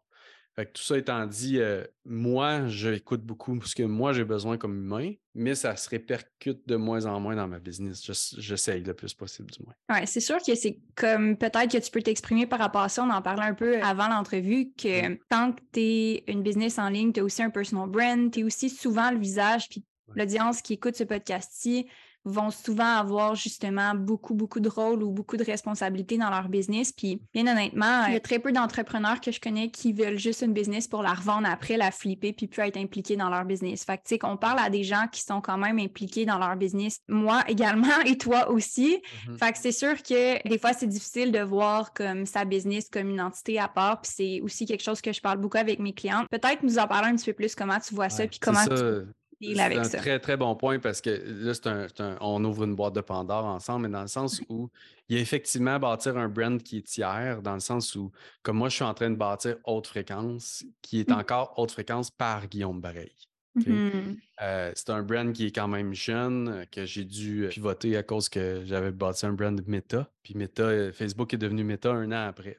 fait 0.56 0.66
que 0.66 0.72
tout 0.74 0.84
ça 0.84 0.98
étant 0.98 1.26
dit, 1.26 1.60
euh, 1.60 1.84
moi, 2.04 2.68
j'écoute 2.68 3.22
beaucoup 3.22 3.58
ce 3.64 3.74
que 3.74 3.84
moi 3.84 4.12
j'ai 4.12 4.26
besoin 4.26 4.58
comme 4.58 4.76
humain, 4.76 5.14
mais 5.34 5.56
ça 5.56 5.78
se 5.78 5.90
répercute 5.90 6.68
de 6.68 6.76
moins 6.76 7.06
en 7.06 7.22
moins 7.22 7.38
dans 7.38 7.48
ma 7.48 7.60
business. 7.60 8.04
J'essaye 8.38 8.84
le 8.84 8.94
plus 8.94 9.14
possible, 9.14 9.50
du 9.50 9.64
moins. 9.64 9.74
Oui, 9.90 10.06
c'est 10.06 10.20
sûr 10.20 10.38
que 10.46 10.54
c'est 10.56 10.80
comme 10.96 11.38
peut-être 11.38 11.72
que 11.72 11.78
tu 11.78 11.90
peux 11.90 12.02
t'exprimer 12.02 12.48
par 12.48 12.60
rapport 12.60 12.82
à 12.82 12.90
ça. 12.90 13.04
On 13.04 13.10
en 13.10 13.22
parlait 13.22 13.46
un 13.46 13.54
peu 13.54 13.82
avant 13.82 14.10
l'entrevue, 14.10 14.74
que 14.78 15.16
tant 15.30 15.54
que 15.54 15.62
tu 15.72 15.80
es 15.80 16.24
une 16.28 16.44
business 16.44 16.78
en 16.80 16.90
ligne, 16.90 17.14
tu 17.14 17.22
as 17.22 17.24
aussi 17.24 17.42
un 17.44 17.50
personal 17.50 17.90
brand, 17.90 18.30
tu 18.30 18.42
es 18.42 18.44
aussi 18.44 18.70
souvent 18.70 19.10
le 19.12 19.20
visage, 19.20 19.70
puis 19.70 19.86
l'audience 20.16 20.62
qui 20.62 20.74
écoute 20.74 20.98
ce 20.98 21.06
podcast-ci 21.06 21.88
vont 22.26 22.52
souvent 22.52 22.98
avoir 22.98 23.36
justement 23.36 23.96
beaucoup, 23.96 24.34
beaucoup 24.34 24.60
de 24.60 24.70
rôles 24.70 25.04
ou 25.04 25.12
beaucoup 25.12 25.38
de 25.38 25.44
responsabilités 25.44 26.18
dans 26.18 26.30
leur 26.30 26.50
business. 26.50 26.92
Puis, 26.92 27.22
bien 27.34 27.48
honnêtement, 27.48 28.06
il 28.06 28.14
y 28.14 28.16
a 28.16 28.20
très 28.20 28.40
peu 28.40 28.52
d'entrepreneurs 28.52 29.20
que 29.22 29.32
je 29.32 29.40
connais 29.40 29.70
qui 29.70 29.94
veulent 29.94 30.20
juste 30.20 30.42
une 30.42 30.54
business 30.54 30.88
pour 30.88 31.02
la 31.02 31.14
revendre 31.14 31.48
après, 31.50 31.78
la 31.78 31.92
flipper, 31.92 32.34
puis 32.34 32.48
plus 32.48 32.62
être 32.64 32.78
impliqués 32.78 33.16
dans 33.16 33.30
leur 33.30 33.46
business. 33.46 33.84
Fait 33.84 33.98
que, 33.98 34.04
tu 34.04 34.10
sais, 34.10 34.20
qu'on 34.20 34.38
parle 34.38 34.60
à 34.60 34.70
des 34.70 34.84
gens 34.84 35.08
qui 35.12 35.22
sont 35.22 35.42
quand 35.42 35.58
même 35.58 35.80
impliqués 35.80 36.26
dans 36.26 36.38
leur 36.38 36.56
business, 36.56 37.00
moi 37.08 37.44
également 37.48 38.00
et 38.06 38.18
toi 38.18 38.50
aussi. 38.50 39.02
Mm-hmm. 39.28 39.38
Fait 39.38 39.52
que 39.52 39.58
c'est 39.58 39.72
sûr 39.72 40.02
que 40.02 40.48
des 40.48 40.60
fois, 40.60 40.74
c'est 40.74 40.88
difficile 40.88 41.32
de 41.32 41.40
voir 41.40 41.94
comme 41.94 42.26
sa 42.26 42.46
business 42.46 42.90
comme 42.90 43.10
une 43.10 43.22
entité 43.22 43.60
à 43.60 43.68
part. 43.68 44.02
Puis 44.02 44.12
c'est 44.16 44.42
aussi 44.42 44.66
quelque 44.66 44.84
chose 44.84 45.02
que 45.02 45.12
je 45.12 45.22
parle 45.22 45.40
beaucoup 45.40 45.58
avec 45.58 45.80
mes 45.80 45.94
clientes. 45.94 46.28
Peut-être 46.30 46.64
nous 46.64 46.78
en 46.78 46.88
parler 46.88 47.10
un 47.10 47.16
petit 47.16 47.26
peu 47.26 47.34
plus 47.34 47.56
comment 47.56 47.80
tu 47.80 47.96
vois 47.96 48.10
ça, 48.10 48.28
puis 48.28 48.40
comment 48.40 48.66
tu 48.66 49.06
c'est 49.42 49.98
un 49.98 50.02
très, 50.02 50.20
très 50.20 50.38
bon 50.38 50.56
point 50.56 50.80
parce 50.80 51.02
que 51.02 51.10
là, 51.10 51.54
un, 52.00 52.18
on 52.22 52.44
ouvre 52.46 52.64
une 52.64 52.76
boîte 52.76 52.94
de 52.94 53.02
Pandore 53.02 53.46
ensemble, 53.46 53.88
mais 53.88 53.94
dans 53.94 54.02
le 54.02 54.08
sens 54.08 54.42
où 54.50 54.70
il 55.10 55.16
y 55.16 55.20
a 55.20 55.22
effectivement 55.22 55.80
bâtir 55.80 56.18
un 56.18 56.30
brand 56.30 56.62
qui 56.62 56.78
est 56.78 56.82
tiers, 56.82 57.42
dans 57.42 57.56
le 57.56 57.60
sens 57.60 57.96
où, 57.96 58.12
comme 58.44 58.58
moi, 58.58 58.70
je 58.70 58.76
suis 58.76 58.84
en 58.84 58.94
train 58.94 59.10
de 59.10 59.16
bâtir 59.16 59.58
haute 59.66 59.88
fréquence, 59.88 60.64
qui 60.82 61.00
est 61.00 61.10
mmh. 61.10 61.14
encore 61.14 61.54
haute 61.58 61.72
fréquence 61.72 62.12
par 62.12 62.48
Guillaume 62.48 62.80
Bareil. 62.80 63.12
Mmh 63.56 64.16
euh, 64.42 64.72
c'est 64.74 64.90
un 64.90 65.04
brand 65.04 65.34
qui 65.34 65.48
est 65.48 65.52
quand 65.52 65.68
même 65.68 65.94
jeune, 65.94 66.48
euh, 66.48 66.66
que 66.72 66.86
j'ai 66.86 67.06
dû 67.06 67.48
pivoter 67.52 67.96
à 67.96 68.02
cause 68.02 68.28
que 68.28 68.64
j'avais 68.66 68.92
bâti 68.92 69.26
un 69.26 69.34
brand 69.34 69.62
Meta. 69.68 70.10
Puis 70.24 70.34
Meta, 70.34 70.64
euh, 70.64 70.92
Facebook 70.92 71.34
est 71.34 71.38
devenu 71.38 71.64
Meta 71.64 71.92
un 71.92 72.12
an 72.12 72.28
après. 72.28 72.58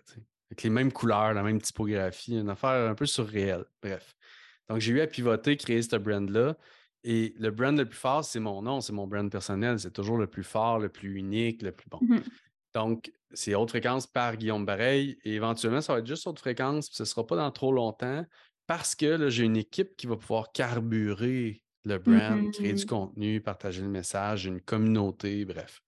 Avec 0.50 0.62
les 0.62 0.70
mêmes 0.70 0.92
couleurs, 0.92 1.32
la 1.32 1.42
même 1.42 1.60
typographie, 1.60 2.38
une 2.38 2.50
affaire 2.50 2.88
un 2.88 2.94
peu 2.94 3.06
surréelle. 3.06 3.64
Bref. 3.82 4.14
Donc, 4.68 4.80
j'ai 4.80 4.92
eu 4.92 5.00
à 5.00 5.06
pivoter, 5.06 5.56
créer 5.56 5.82
ce 5.82 5.96
brand-là. 5.96 6.56
Et 7.04 7.34
le 7.38 7.50
brand 7.50 7.76
le 7.76 7.84
plus 7.84 7.98
fort, 7.98 8.24
c'est 8.24 8.40
mon 8.40 8.62
nom, 8.62 8.80
c'est 8.80 8.92
mon 8.92 9.06
brand 9.06 9.30
personnel. 9.30 9.78
C'est 9.78 9.92
toujours 9.92 10.18
le 10.18 10.26
plus 10.26 10.44
fort, 10.44 10.78
le 10.78 10.88
plus 10.88 11.18
unique, 11.18 11.62
le 11.62 11.72
plus 11.72 11.88
bon. 11.88 11.98
Mmh 12.00 12.20
Donc, 12.74 13.12
c'est 13.32 13.54
haute 13.54 13.70
fréquence 13.70 14.06
par 14.06 14.36
Guillaume 14.36 14.64
Bareil. 14.64 15.18
Et 15.24 15.34
éventuellement, 15.34 15.80
ça 15.80 15.94
va 15.94 15.98
être 15.98 16.06
juste 16.06 16.26
haute 16.26 16.38
fréquence, 16.38 16.88
puis 16.88 16.96
ce 16.96 17.02
ne 17.02 17.06
sera 17.06 17.26
pas 17.26 17.36
dans 17.36 17.50
trop 17.50 17.72
longtemps 17.72 18.24
parce 18.66 18.94
que 18.94 19.28
j'ai 19.28 19.44
une 19.44 19.56
équipe 19.56 19.96
qui 19.96 20.06
va 20.06 20.16
pouvoir 20.16 20.52
carburer 20.52 21.62
le 21.84 21.98
brand, 21.98 22.50
créer 22.52 22.72
du 22.72 22.84
mmh 22.84 22.86
contenu, 22.86 23.40
partager 23.40 23.82
le 23.82 23.88
message, 23.88 24.46
une 24.46 24.60
communauté, 24.60 25.44
bref. 25.44 25.82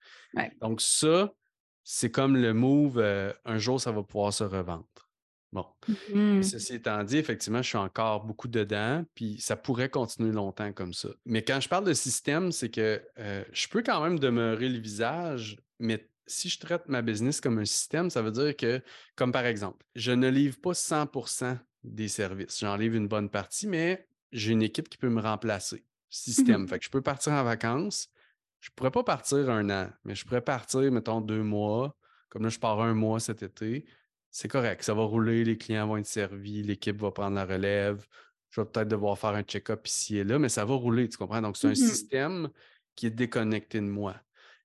Donc, 0.61 0.81
ça, 0.81 1.33
c'est 1.85 2.11
comme 2.11 2.37
le 2.37 2.53
move, 2.53 2.99
euh, 2.99 3.33
un 3.45 3.59
jour, 3.59 3.81
ça 3.81 3.93
va 3.93 4.03
pouvoir 4.03 4.33
se 4.33 4.43
revendre. 4.43 4.89
Bon. 5.55 5.65
Mmh 6.13 6.43
ceci 6.43 6.75
étant 6.75 7.05
dit, 7.05 7.17
effectivement, 7.17 7.63
je 7.63 7.69
suis 7.69 7.79
encore 7.79 8.25
beaucoup 8.25 8.49
dedans, 8.49 9.05
puis 9.15 9.39
ça 9.39 9.55
pourrait 9.55 9.89
continuer 9.89 10.33
longtemps 10.33 10.73
comme 10.73 10.93
ça. 10.93 11.11
Mais 11.25 11.43
quand 11.43 11.61
je 11.61 11.69
parle 11.69 11.85
de 11.85 11.95
système, 11.95 12.51
c'est 12.51 12.71
que 12.71 13.01
euh, 13.21 13.45
je 13.53 13.69
peux 13.69 13.85
quand 13.85 14.03
même 14.03 14.19
demeurer 14.19 14.69
le 14.69 14.81
visage, 14.81 15.57
mais 15.79 16.11
si 16.27 16.49
je 16.49 16.59
traite 16.59 16.89
ma 16.89 17.03
business 17.03 17.41
comme 17.41 17.59
un 17.59 17.65
système, 17.65 18.11
ça 18.11 18.21
veut 18.21 18.33
dire 18.33 18.57
que, 18.57 18.83
comme 19.15 19.31
par 19.31 19.47
exemple, 19.47 19.87
je 19.95 20.11
ne 20.11 20.29
livre 20.29 20.59
pas 20.61 20.73
100% 20.73 21.57
des 21.85 22.09
services. 22.09 22.59
J'en 22.59 22.77
livre 22.77 22.97
une 22.97 23.09
bonne 23.09 23.31
partie, 23.31 23.69
mais 23.69 24.09
j'ai 24.33 24.51
une 24.51 24.63
équipe 24.63 24.89
qui 24.89 24.99
peut 24.99 25.09
me 25.09 25.21
remplacer. 25.21 25.85
Système. 26.11 26.63
Mmh 26.63 26.69
fait 26.69 26.79
que 26.81 26.85
je 26.85 26.91
peux 26.91 27.03
partir 27.03 27.33
en 27.33 27.45
vacances. 27.45 28.09
Je 28.59 28.71
pourrais 28.75 28.91
pas 28.91 29.05
partir 29.05 29.51
un 29.51 29.71
an, 29.71 29.89
mais 30.05 30.17
je 30.17 30.25
pourrais 30.25 30.41
partir, 30.41 30.91
mettons, 30.91 31.21
deux 31.21 31.45
mois. 31.45 31.97
Comme 32.29 32.43
là, 32.43 32.49
je 32.49 32.59
pars 32.59 32.81
un 32.81 32.95
mois 32.95 33.21
cet 33.21 33.45
été 33.45 33.85
c'est 34.35 34.49
correct, 34.49 34.83
ça 34.83 34.95
va 34.95 35.05
rouler, 35.05 35.45
les 35.45 35.57
clients 35.57 35.87
vont 35.87 35.97
être 35.97 36.07
servis, 36.07 36.65
l'équipe 36.65 37.01
va 37.01 37.13
prendre 37.13 37.37
la 37.37 37.45
relève. 37.45 38.05
Je 38.51 38.61
vais 38.61 38.67
peut-être 38.67 38.89
devoir 38.89 39.17
faire 39.17 39.31
un 39.31 39.45
check-up 39.45 39.87
ici 39.87 40.19
et 40.19 40.25
là, 40.25 40.41
mais 40.41 40.49
ça 40.49 40.65
va 40.65 40.75
rouler, 40.75 41.09
tu 41.09 41.17
comprends? 41.17 41.41
Donc, 41.41 41.57
c'est 41.57 41.69
un 41.69 41.71
mmh 41.71 41.77
système 41.77 42.49
qui 42.97 43.07
est 43.07 43.11
déconnecté 43.11 43.79
de 43.79 43.87
moi. 43.87 44.17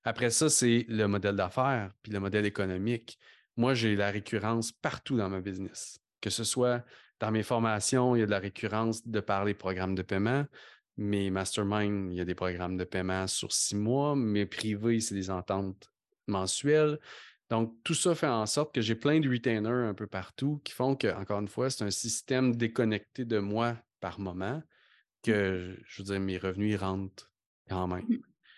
Après 0.02 0.30
ça, 0.30 0.48
c'est 0.48 0.86
le 0.88 1.06
modèle 1.06 1.36
d'affaires 1.36 1.92
puis 2.02 2.10
le 2.10 2.18
modèle 2.18 2.46
économique. 2.46 3.16
Moi, 3.56 3.74
j'ai 3.74 3.94
la 3.94 4.10
récurrence 4.10 4.72
partout 4.72 5.16
dans 5.16 5.28
ma 5.28 5.40
business. 5.40 6.00
Que 6.20 6.30
ce 6.30 6.42
soit 6.42 6.84
dans 7.20 7.30
mes 7.30 7.44
formations, 7.44 8.16
il 8.16 8.20
y 8.20 8.22
a 8.24 8.26
de 8.26 8.30
la 8.32 8.40
récurrence 8.40 9.06
de 9.06 9.20
par 9.20 9.44
les 9.44 9.54
programmes 9.54 9.94
de 9.94 10.02
paiement. 10.02 10.46
Mes 10.96 11.30
masterminds, 11.30 12.10
il 12.10 12.16
y 12.16 12.20
a 12.20 12.24
des 12.24 12.34
programmes 12.34 12.76
de 12.76 12.84
paiement 12.84 13.28
sur 13.28 13.52
six 13.52 13.76
mois. 13.76 14.16
Mes 14.16 14.46
privés, 14.46 14.98
c'est 14.98 15.14
des 15.14 15.30
ententes 15.30 15.92
mensuelles. 16.26 16.98
Donc, 17.50 17.74
tout 17.82 17.94
ça 17.94 18.14
fait 18.14 18.28
en 18.28 18.46
sorte 18.46 18.72
que 18.74 18.80
j'ai 18.80 18.94
plein 18.94 19.18
de 19.18 19.28
retainers 19.28 19.88
un 19.88 19.94
peu 19.94 20.06
partout 20.06 20.60
qui 20.64 20.72
font 20.72 20.94
que, 20.94 21.08
encore 21.08 21.40
une 21.40 21.48
fois, 21.48 21.68
c'est 21.68 21.84
un 21.84 21.90
système 21.90 22.54
déconnecté 22.54 23.24
de 23.24 23.38
moi 23.38 23.76
par 24.00 24.20
moment 24.20 24.58
mmh. 24.58 24.62
que, 25.24 25.76
je 25.84 26.02
veux 26.02 26.06
dire, 26.06 26.20
mes 26.20 26.38
revenus 26.38 26.78
rentrent 26.78 27.32
quand 27.68 27.88
même. 27.88 28.06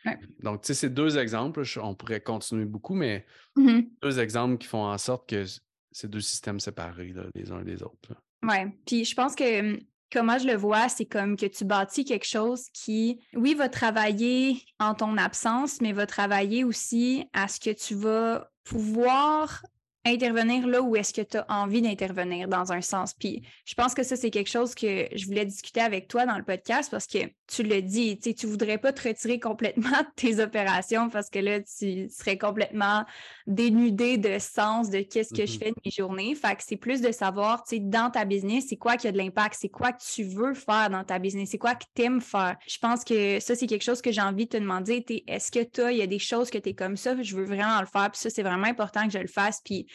Mmh. 0.04 0.12
Donc, 0.40 0.62
tu 0.62 0.68
sais, 0.68 0.74
c'est 0.74 0.90
deux 0.90 1.16
exemples. 1.16 1.62
On 1.80 1.94
pourrait 1.94 2.20
continuer 2.20 2.66
beaucoup, 2.66 2.94
mais 2.94 3.24
mmh 3.56 3.80
deux 4.02 4.18
exemples 4.20 4.58
qui 4.58 4.66
font 4.66 4.84
en 4.84 4.98
sorte 4.98 5.28
que 5.28 5.44
c'est 5.90 6.10
deux 6.10 6.20
systèmes 6.20 6.60
séparés 6.60 7.14
les 7.34 7.50
uns 7.50 7.62
des 7.62 7.82
autres. 7.82 8.14
Oui. 8.42 8.56
Puis 8.86 9.04
je 9.04 9.14
pense 9.14 9.36
que 9.36 9.78
comment 10.12 10.38
je 10.38 10.46
le 10.46 10.56
vois, 10.56 10.88
c'est 10.88 11.06
comme 11.06 11.36
que 11.36 11.46
tu 11.46 11.64
bâtis 11.64 12.04
quelque 12.04 12.26
chose 12.26 12.66
qui, 12.72 13.20
oui, 13.34 13.54
va 13.54 13.68
travailler 13.68 14.62
en 14.78 14.94
ton 14.94 15.16
absence, 15.16 15.80
mais 15.80 15.92
va 15.92 16.06
travailler 16.06 16.64
aussi 16.64 17.24
à 17.32 17.48
ce 17.48 17.58
que 17.58 17.70
tu 17.70 17.94
vas 17.94 18.50
pouvoir 18.64 19.62
intervenir 20.04 20.66
là 20.66 20.82
où 20.82 20.96
est-ce 20.96 21.12
que 21.12 21.22
tu 21.22 21.36
as 21.36 21.46
envie 21.48 21.80
d'intervenir 21.80 22.48
dans 22.48 22.72
un 22.72 22.80
sens. 22.80 23.14
Puis 23.14 23.42
je 23.64 23.74
pense 23.74 23.94
que 23.94 24.02
ça, 24.02 24.16
c'est 24.16 24.30
quelque 24.30 24.50
chose 24.50 24.74
que 24.74 25.06
je 25.14 25.26
voulais 25.26 25.44
discuter 25.44 25.80
avec 25.80 26.08
toi 26.08 26.26
dans 26.26 26.36
le 26.36 26.44
podcast 26.44 26.90
parce 26.90 27.06
que 27.06 27.18
tu 27.46 27.62
le 27.62 27.82
dis, 27.82 28.18
tu 28.18 28.46
ne 28.46 28.50
voudrais 28.50 28.78
pas 28.78 28.92
te 28.92 29.08
retirer 29.08 29.38
complètement 29.38 29.90
de 29.90 30.06
tes 30.16 30.42
opérations 30.42 31.08
parce 31.08 31.30
que 31.30 31.38
là, 31.38 31.60
tu 31.60 32.08
serais 32.08 32.38
complètement 32.38 33.04
dénudé 33.46 34.18
de 34.18 34.38
sens 34.38 34.90
de 34.90 35.00
qu'est-ce 35.00 35.34
que 35.34 35.46
je 35.46 35.52
mm-hmm. 35.52 35.58
fais 35.58 35.70
de 35.70 35.76
mes 35.84 35.90
journées. 35.90 36.34
Fait 36.34 36.56
que 36.56 36.62
c'est 36.66 36.76
plus 36.76 37.00
de 37.00 37.12
savoir, 37.12 37.62
tu 37.64 37.76
sais, 37.76 37.82
dans 37.82 38.10
ta 38.10 38.24
business, 38.24 38.66
c'est 38.68 38.76
quoi 38.76 38.96
qui 38.96 39.06
a 39.06 39.12
de 39.12 39.18
l'impact, 39.18 39.56
c'est 39.60 39.68
quoi 39.68 39.92
que 39.92 40.02
tu 40.02 40.24
veux 40.24 40.54
faire 40.54 40.90
dans 40.90 41.04
ta 41.04 41.18
business, 41.18 41.50
c'est 41.50 41.58
quoi 41.58 41.74
que 41.74 41.84
tu 41.94 42.02
aimes 42.02 42.20
faire. 42.20 42.56
Je 42.66 42.78
pense 42.78 43.04
que 43.04 43.38
ça, 43.40 43.54
c'est 43.54 43.66
quelque 43.66 43.84
chose 43.84 44.02
que 44.02 44.10
j'ai 44.10 44.20
envie 44.20 44.46
de 44.46 44.50
te 44.50 44.56
demander. 44.56 45.04
Est-ce 45.26 45.50
que 45.50 45.62
toi, 45.62 45.92
il 45.92 45.98
y 45.98 46.02
a 46.02 46.06
des 46.06 46.18
choses 46.18 46.50
que 46.50 46.58
tu 46.58 46.70
es 46.70 46.74
comme 46.74 46.96
ça, 46.96 47.20
je 47.20 47.36
veux 47.36 47.44
vraiment 47.44 47.80
le 47.80 47.86
faire, 47.86 48.10
puis 48.10 48.20
ça, 48.20 48.30
c'est 48.30 48.42
vraiment 48.42 48.66
important 48.66 49.04
que 49.06 49.12
je 49.12 49.18
le 49.18 49.28
fasse. 49.28 49.60
Puis 49.64 49.86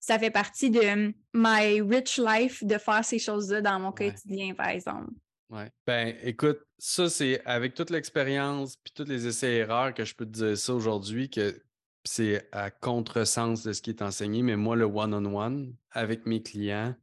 ça 0.00 0.18
fait 0.18 0.30
partie 0.30 0.70
de 0.70 1.12
my 1.34 1.80
rich 1.80 2.18
life 2.18 2.64
de 2.64 2.78
faire 2.78 3.04
ces 3.04 3.18
choses-là 3.18 3.60
dans 3.60 3.80
mon 3.80 3.92
quotidien, 3.92 4.54
par 4.54 4.68
exemple. 4.68 5.10
Oui. 5.50 5.62
Ben, 5.86 6.14
écoute, 6.22 6.60
ça, 6.78 7.08
c'est 7.08 7.42
avec 7.44 7.74
toute 7.74 7.90
l'expérience 7.90 8.76
puis 8.76 8.92
tous 8.94 9.08
les 9.08 9.26
essais-erreurs 9.26 9.94
que 9.94 10.04
je 10.04 10.14
peux 10.14 10.26
te 10.26 10.30
dire 10.30 10.58
ça 10.58 10.74
aujourd'hui, 10.74 11.30
que 11.30 11.62
c'est 12.04 12.48
à 12.52 12.70
contresens 12.70 13.62
de 13.62 13.72
ce 13.72 13.82
qui 13.82 13.90
est 13.90 14.02
enseigné, 14.02 14.42
mais 14.42 14.56
moi, 14.56 14.76
le 14.76 14.84
one-on-one 14.84 15.74
avec 15.90 16.26
mes 16.26 16.42
clients, 16.42 16.94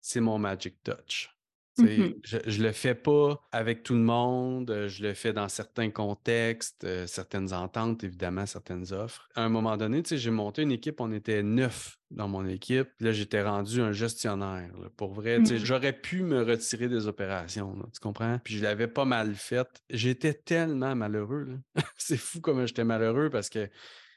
c'est 0.00 0.20
mon 0.20 0.38
magic 0.38 0.82
touch. 0.82 1.33
Mmh 1.78 2.14
je 2.24 2.60
ne 2.60 2.66
le 2.66 2.72
fais 2.72 2.94
pas 2.94 3.40
avec 3.50 3.82
tout 3.82 3.94
le 3.94 4.00
monde, 4.00 4.86
je 4.86 5.02
le 5.02 5.14
fais 5.14 5.32
dans 5.32 5.48
certains 5.48 5.90
contextes, 5.90 6.84
euh, 6.84 7.06
certaines 7.06 7.52
ententes, 7.52 8.04
évidemment, 8.04 8.46
certaines 8.46 8.92
offres. 8.92 9.28
À 9.34 9.44
un 9.44 9.48
moment 9.48 9.76
donné, 9.76 10.02
j'ai 10.08 10.30
monté 10.30 10.62
une 10.62 10.72
équipe, 10.72 11.00
on 11.00 11.12
était 11.12 11.42
neuf 11.42 11.98
dans 12.10 12.28
mon 12.28 12.46
équipe. 12.46 12.88
Là, 13.00 13.12
j'étais 13.12 13.42
rendu 13.42 13.80
un 13.80 13.92
gestionnaire. 13.92 14.70
Pour 14.96 15.12
vrai, 15.14 15.40
mmh. 15.40 15.56
j'aurais 15.64 15.92
pu 15.92 16.22
me 16.22 16.42
retirer 16.42 16.88
des 16.88 17.08
opérations, 17.08 17.76
tu 17.92 18.00
comprends? 18.00 18.38
Puis 18.44 18.58
je 18.58 18.62
l'avais 18.62 18.88
pas 18.88 19.04
mal 19.04 19.34
fait. 19.34 19.68
J'étais 19.90 20.34
tellement 20.34 20.94
malheureux. 20.94 21.58
C'est 21.96 22.16
fou 22.16 22.40
comme 22.40 22.64
j'étais 22.66 22.84
malheureux 22.84 23.30
parce 23.30 23.48
que 23.48 23.68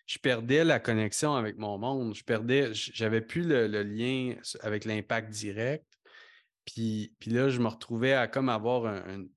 je 0.05 0.19
perdais 0.19 0.63
la 0.63 0.79
connexion 0.79 1.35
avec 1.35 1.57
mon 1.57 1.77
monde. 1.77 2.15
Je 2.15 2.23
perdais, 2.23 2.69
j'avais 2.73 3.21
plus 3.21 3.43
le 3.43 3.83
lien 3.83 4.35
avec 4.61 4.85
l'impact 4.85 5.31
direct. 5.31 5.86
Puis, 6.67 7.13
puis 7.19 7.31
là, 7.31 7.47
je 7.47 7.59
me 7.59 7.67
retrouvais 7.67 8.13
à 8.13 8.27
comme 8.27 8.49
avoir 8.49 8.93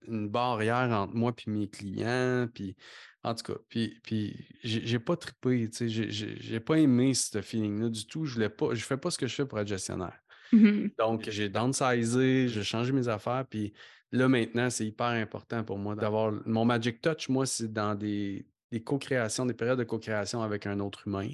une 0.08 0.28
barrière 0.28 0.90
entre 0.90 1.14
moi 1.14 1.32
et 1.46 1.50
mes 1.50 1.68
clients. 1.68 2.48
Puis, 2.52 2.76
en 3.22 3.34
tout 3.36 3.52
cas, 3.52 3.58
puis, 3.68 4.00
puis 4.02 4.48
j'ai 4.64 4.98
pas 4.98 5.16
trippé, 5.16 5.70
tu 5.70 5.88
sais, 5.88 6.10
j'ai 6.10 6.60
pas 6.60 6.76
aimé 6.76 7.14
ce 7.14 7.40
feeling-là 7.40 7.88
du 7.88 8.04
tout. 8.06 8.24
Je 8.24 8.40
ne 8.40 8.48
pas, 8.48 8.74
je 8.74 8.84
fais 8.84 8.96
pas 8.96 9.12
ce 9.12 9.18
que 9.18 9.28
je 9.28 9.34
fais 9.34 9.46
pour 9.46 9.60
être 9.60 9.68
gestionnaire. 9.68 10.18
Mmh 10.52 10.88
Donc, 10.98 11.30
j'ai 11.30 11.48
downsizé, 11.48 12.48
j'ai 12.48 12.64
changé 12.64 12.92
mes 12.92 13.06
affaires, 13.06 13.44
puis 13.48 13.72
là, 14.10 14.26
maintenant, 14.26 14.68
c'est 14.68 14.86
hyper 14.86 15.06
important 15.06 15.62
pour 15.62 15.78
moi 15.78 15.94
d'avoir 15.94 16.32
mon 16.44 16.64
Magic 16.64 17.00
Touch, 17.00 17.28
moi, 17.28 17.46
c'est 17.46 17.72
dans 17.72 17.94
des, 17.94 18.44
des 18.72 18.82
co-créations, 18.82 19.46
des 19.46 19.54
périodes 19.54 19.78
de 19.78 19.84
co-création 19.84 20.42
avec 20.42 20.66
un 20.66 20.80
autre 20.80 21.06
humain, 21.06 21.30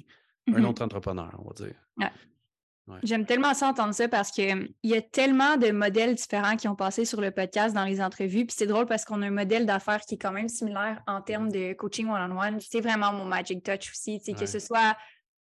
un 0.47 0.59
mmh 0.59 0.65
autre 0.65 0.83
entrepreneur, 0.83 1.35
on 1.39 1.47
va 1.47 1.53
dire. 1.55 1.75
J'aime 3.03 3.25
tellement 3.25 3.53
ça 3.53 3.67
entendre 3.67 3.93
ça 3.93 4.07
parce 4.07 4.31
qu'il 4.31 4.71
y 4.83 4.95
a 4.95 5.01
tellement 5.01 5.57
de 5.57 5.71
modèles 5.71 6.15
différents 6.15 6.55
qui 6.55 6.67
ont 6.67 6.75
passé 6.75 7.05
sur 7.05 7.19
le 7.19 7.31
podcast 7.31 7.75
dans 7.75 7.83
les 7.83 8.01
entrevues. 8.01 8.45
Puis 8.45 8.55
c'est 8.57 8.67
drôle 8.67 8.85
parce 8.85 9.03
qu'on 9.03 9.21
a 9.21 9.27
un 9.27 9.31
modèle 9.31 9.65
d'affaires 9.65 10.01
qui 10.01 10.15
est 10.15 10.17
quand 10.17 10.31
même 10.31 10.47
similaire 10.47 11.01
en 11.07 11.21
termes 11.21 11.51
de 11.51 11.73
coaching 11.73 12.09
one-on-one. 12.09 12.59
C'est 12.61 12.81
vraiment 12.81 13.11
mon 13.11 13.25
magic 13.25 13.63
touch 13.63 13.91
aussi. 13.91 14.21
Que 14.33 14.45
ce 14.45 14.59
soit 14.59 14.95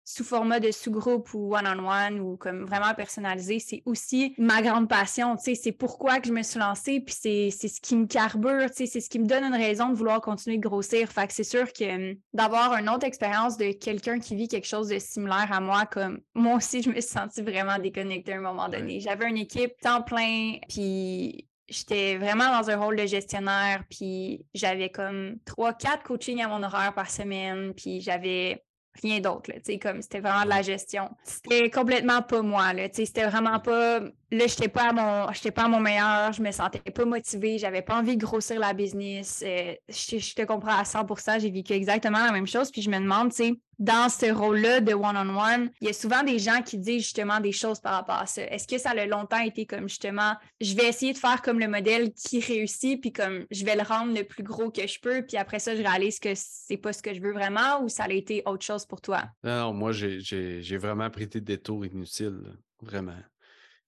sous 0.05 0.25
format 0.25 0.61
de 0.61 0.71
sous-groupe 0.71 1.33
ou 1.33 1.55
one-on-one 1.55 2.21
ou 2.21 2.37
comme 2.37 2.65
vraiment 2.65 2.95
personnalisé, 2.95 3.59
c'est 3.59 3.83
aussi 3.87 4.35
ma 4.39 4.61
grande 4.61 4.89
passion, 4.89 5.37
tu 5.37 5.45
sais, 5.45 5.55
c'est 5.55 5.73
pourquoi 5.73 6.21
que 6.21 6.29
je 6.29 6.33
me 6.33 6.43
suis 6.43 6.59
lancée, 6.61 7.01
puis 7.01 7.15
c'est, 7.19 7.51
ce 7.51 7.81
qui 7.81 7.97
me 7.97 8.07
carbure, 8.07 8.71
tu 8.71 8.77
sais, 8.77 8.87
c'est 8.87 9.01
ce 9.01 9.09
qui 9.09 9.19
me 9.19 9.27
donne 9.27 9.45
une 9.45 9.55
raison 9.55 9.89
de 9.89 9.95
vouloir 9.95 10.21
continuer 10.21 10.59
de 10.59 10.63
grossir. 10.63 11.09
Fait 11.09 11.27
que 11.27 11.33
c'est 11.33 11.45
sûr 11.45 11.73
que 11.73 12.13
hum, 12.13 12.17
d'avoir 12.33 12.75
une 12.75 12.89
autre 12.89 13.07
expérience 13.07 13.57
de 13.57 13.73
quelqu'un 13.73 14.19
qui 14.19 14.37
vit 14.37 14.49
quelque 14.49 14.67
chose 14.67 14.89
de 14.89 14.99
similaire 14.99 15.49
à 15.51 15.61
moi, 15.61 15.87
comme 15.87 16.21
moi 16.35 16.57
aussi, 16.57 16.83
je 16.83 16.91
me 16.91 17.01
suis 17.01 17.03
sentie 17.03 17.43
vraiment 17.43 17.79
déconnectée 17.79 18.35
à 18.35 18.37
un 18.37 18.41
moment 18.41 18.69
donné. 18.69 19.01
J'avais 19.01 19.29
une 19.29 19.39
équipe 19.39 19.73
temps 19.81 20.03
plein, 20.03 20.59
puis 20.69 21.49
j'étais 21.69 22.17
vraiment 22.17 22.51
dans 22.61 22.71
un 22.71 22.77
rôle 22.77 22.97
de 22.97 23.07
gestionnaire, 23.07 23.85
puis 23.89 24.45
j'avais 24.55 24.91
comme 24.91 25.37
trois, 25.45 25.73
quatre 25.73 26.03
coachings 26.03 26.43
à 26.43 26.49
mon 26.49 26.63
horaire 26.63 26.95
par 26.95 27.11
semaine, 27.11 27.73
puis 27.75 28.01
j'avais 28.01 28.63
rien 29.03 29.21
d'autre. 29.21 29.51
Comme 29.81 30.03
c'était 30.03 30.21
vraiment 30.21 30.45
de 30.45 30.49
la 30.49 30.63
gestion. 30.63 31.11
C'était 31.25 31.71
complètement 31.71 32.23
pas 32.23 32.43
moi. 32.43 32.73
C'était 32.93 33.27
vraiment 33.27 33.59
pas. 33.61 34.01
Là, 34.01 34.47
j'étais 34.47 34.69
pas 34.69 34.91
à 34.91 34.93
mon. 34.93 35.33
J'étais 35.33 35.51
pas 35.51 35.65
à 35.65 35.69
mon 35.69 35.81
meilleur, 35.81 36.33
je 36.33 36.43
me 36.43 36.51
sentais 36.51 36.79
pas 36.91 37.05
motivée, 37.05 37.59
j'avais 37.59 37.83
pas 37.83 37.97
envie 37.97 38.17
de 38.17 38.25
grossir 38.25 38.59
la 38.59 38.73
business. 38.73 39.43
Euh, 39.47 39.75
je, 39.89 40.35
te 40.35 40.43
comprends 40.43 40.77
à 40.77 40.83
100% 40.83 41.41
j'ai 41.41 41.51
vécu 41.51 41.73
exactement 41.73 42.25
la 42.25 42.33
même 42.33 42.47
chose. 42.47 42.71
Puis 42.71 42.83
je 42.83 42.91
me 42.91 42.99
demande, 42.99 43.31
tu 43.31 43.37
sais, 43.37 43.53
dans 43.78 44.09
ce 44.09 44.33
rôle-là 44.33 44.81
de 44.81 44.93
one-on-one, 44.93 45.71
il 45.81 45.87
y 45.87 45.90
a 45.90 45.93
souvent 45.93 46.23
des 46.23 46.38
gens 46.38 46.62
qui 46.62 46.78
disent 46.78 47.02
justement 47.02 47.40
des 47.40 47.52
choses 47.52 47.81
par 47.81 47.95
rapport 47.95 48.16
à 48.16 48.26
ça. 48.26 48.43
Est-ce 48.43 48.66
que 48.66 48.78
ça 48.78 48.90
a 48.90 49.07
longtemps 49.07 49.40
été 49.40 49.66
comme 49.66 49.88
justement, 49.88 50.35
je 50.61 50.75
vais 50.75 50.88
essayer 50.88 51.12
de 51.12 51.19
faire 51.19 51.43
comme 51.43 51.59
le 51.59 51.69
modèle 51.69 52.12
qui 52.12 52.40
réussit, 52.40 53.00
puis 53.00 53.12
comme 53.12 53.45
je 53.50 53.64
vais 53.64 53.76
le 53.76 53.83
rendre 53.83 54.14
le 54.14 54.25
plus 54.25 54.43
gros 54.43 54.71
que 54.71 54.87
je 54.87 55.00
peux, 55.00 55.23
puis 55.26 55.37
après 55.37 55.59
ça, 55.59 55.75
je 55.75 55.83
réalise 55.83 56.19
que 56.19 56.31
c'est 56.35 56.76
pas 56.76 56.93
ce 56.93 57.02
que 57.02 57.14
je 57.14 57.21
veux 57.21 57.33
vraiment, 57.33 57.83
ou 57.83 57.88
ça 57.88 58.04
a 58.04 58.11
été 58.11 58.43
autre 58.47 58.64
chose 58.64 58.87
pour 58.87 59.00
toi? 59.00 59.25
Non, 59.43 59.73
moi, 59.73 59.93
j'ai 59.93 60.76
vraiment 60.76 61.11
pris 61.11 61.26
des 61.26 61.40
détours 61.40 61.85
inutiles, 61.85 62.40
vraiment. 62.83 63.12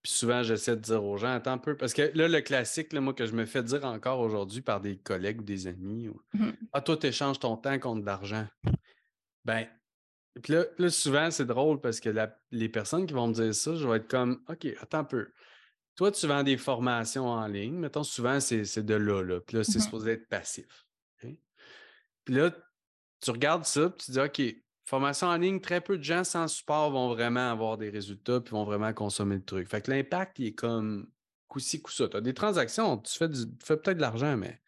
Puis 0.02 0.12
souvent, 0.12 0.44
j'essaie 0.44 0.76
de 0.76 0.80
dire 0.80 1.04
aux 1.04 1.16
gens, 1.16 1.32
attends 1.32 1.52
un 1.52 1.58
peu, 1.58 1.76
parce 1.76 1.92
que 1.92 2.12
là, 2.14 2.28
le 2.28 2.40
classique, 2.40 2.92
moi, 2.92 3.12
que 3.12 3.26
je 3.26 3.32
me 3.32 3.44
fais 3.44 3.62
dire 3.62 3.84
encore 3.84 4.20
aujourd'hui 4.20 4.60
par 4.60 4.80
des 4.80 4.98
collègues 4.98 5.40
ou 5.40 5.44
des 5.44 5.66
amis, 5.66 6.08
mmh 6.32 6.50
Ah, 6.72 6.80
toi, 6.80 6.96
tu 6.96 7.08
échanges 7.08 7.40
ton 7.40 7.56
temps 7.56 7.78
contre 7.78 8.02
de 8.02 8.06
l'argent. 8.06 8.46
Ben, 9.46 9.68
puis 10.42 10.52
là, 10.52 10.90
souvent, 10.90 11.30
c'est 11.30 11.46
drôle 11.46 11.80
parce 11.80 12.00
que 12.00 12.10
les 12.50 12.68
personnes 12.68 13.06
qui 13.06 13.14
vont 13.14 13.28
me 13.28 13.32
dire 13.32 13.54
ça, 13.54 13.76
je 13.76 13.86
vais 13.86 13.98
être 13.98 14.08
comme, 14.08 14.42
OK, 14.48 14.66
attends 14.80 14.98
un 14.98 15.04
peu. 15.04 15.28
Toi, 15.94 16.10
tu 16.10 16.26
vends 16.26 16.42
des 16.42 16.58
formations 16.58 17.28
en 17.28 17.46
ligne. 17.46 17.74
Mettons, 17.74 18.02
souvent, 18.02 18.40
c'est 18.40 18.84
de 18.84 18.94
là, 18.94 19.22
là. 19.22 19.40
Puis 19.40 19.56
là, 19.56 19.64
c'est 19.64 19.78
mmh 19.78 19.82
supposé 19.82 20.10
être 20.10 20.28
passif. 20.28 20.84
Puis 22.24 22.34
là, 22.34 22.50
tu 23.22 23.30
regardes 23.30 23.64
ça, 23.64 23.88
puis 23.88 24.04
tu 24.04 24.10
dis, 24.10 24.20
OK, 24.20 24.42
formation 24.84 25.28
en 25.28 25.36
ligne, 25.36 25.60
très 25.60 25.80
peu 25.80 25.96
de 25.96 26.02
gens 26.02 26.24
sans 26.24 26.48
support 26.48 26.90
vont 26.90 27.08
vraiment 27.08 27.50
avoir 27.50 27.78
des 27.78 27.88
résultats, 27.88 28.40
puis 28.40 28.50
vont 28.50 28.64
vraiment 28.64 28.92
consommer 28.92 29.36
le 29.36 29.44
truc. 29.44 29.68
Fait 29.68 29.80
que 29.80 29.92
l'impact, 29.92 30.40
il 30.40 30.46
est 30.48 30.54
comme 30.54 31.08
coup-ci, 31.46 31.80
coup-ça. 31.80 32.08
Tu 32.08 32.16
as 32.16 32.20
des 32.20 32.34
transactions, 32.34 32.98
tu 32.98 33.16
fais, 33.16 33.30
tu 33.30 33.44
fais 33.64 33.76
peut-être 33.76 33.96
de 33.96 34.02
l'argent, 34.02 34.36
mais 34.36 34.60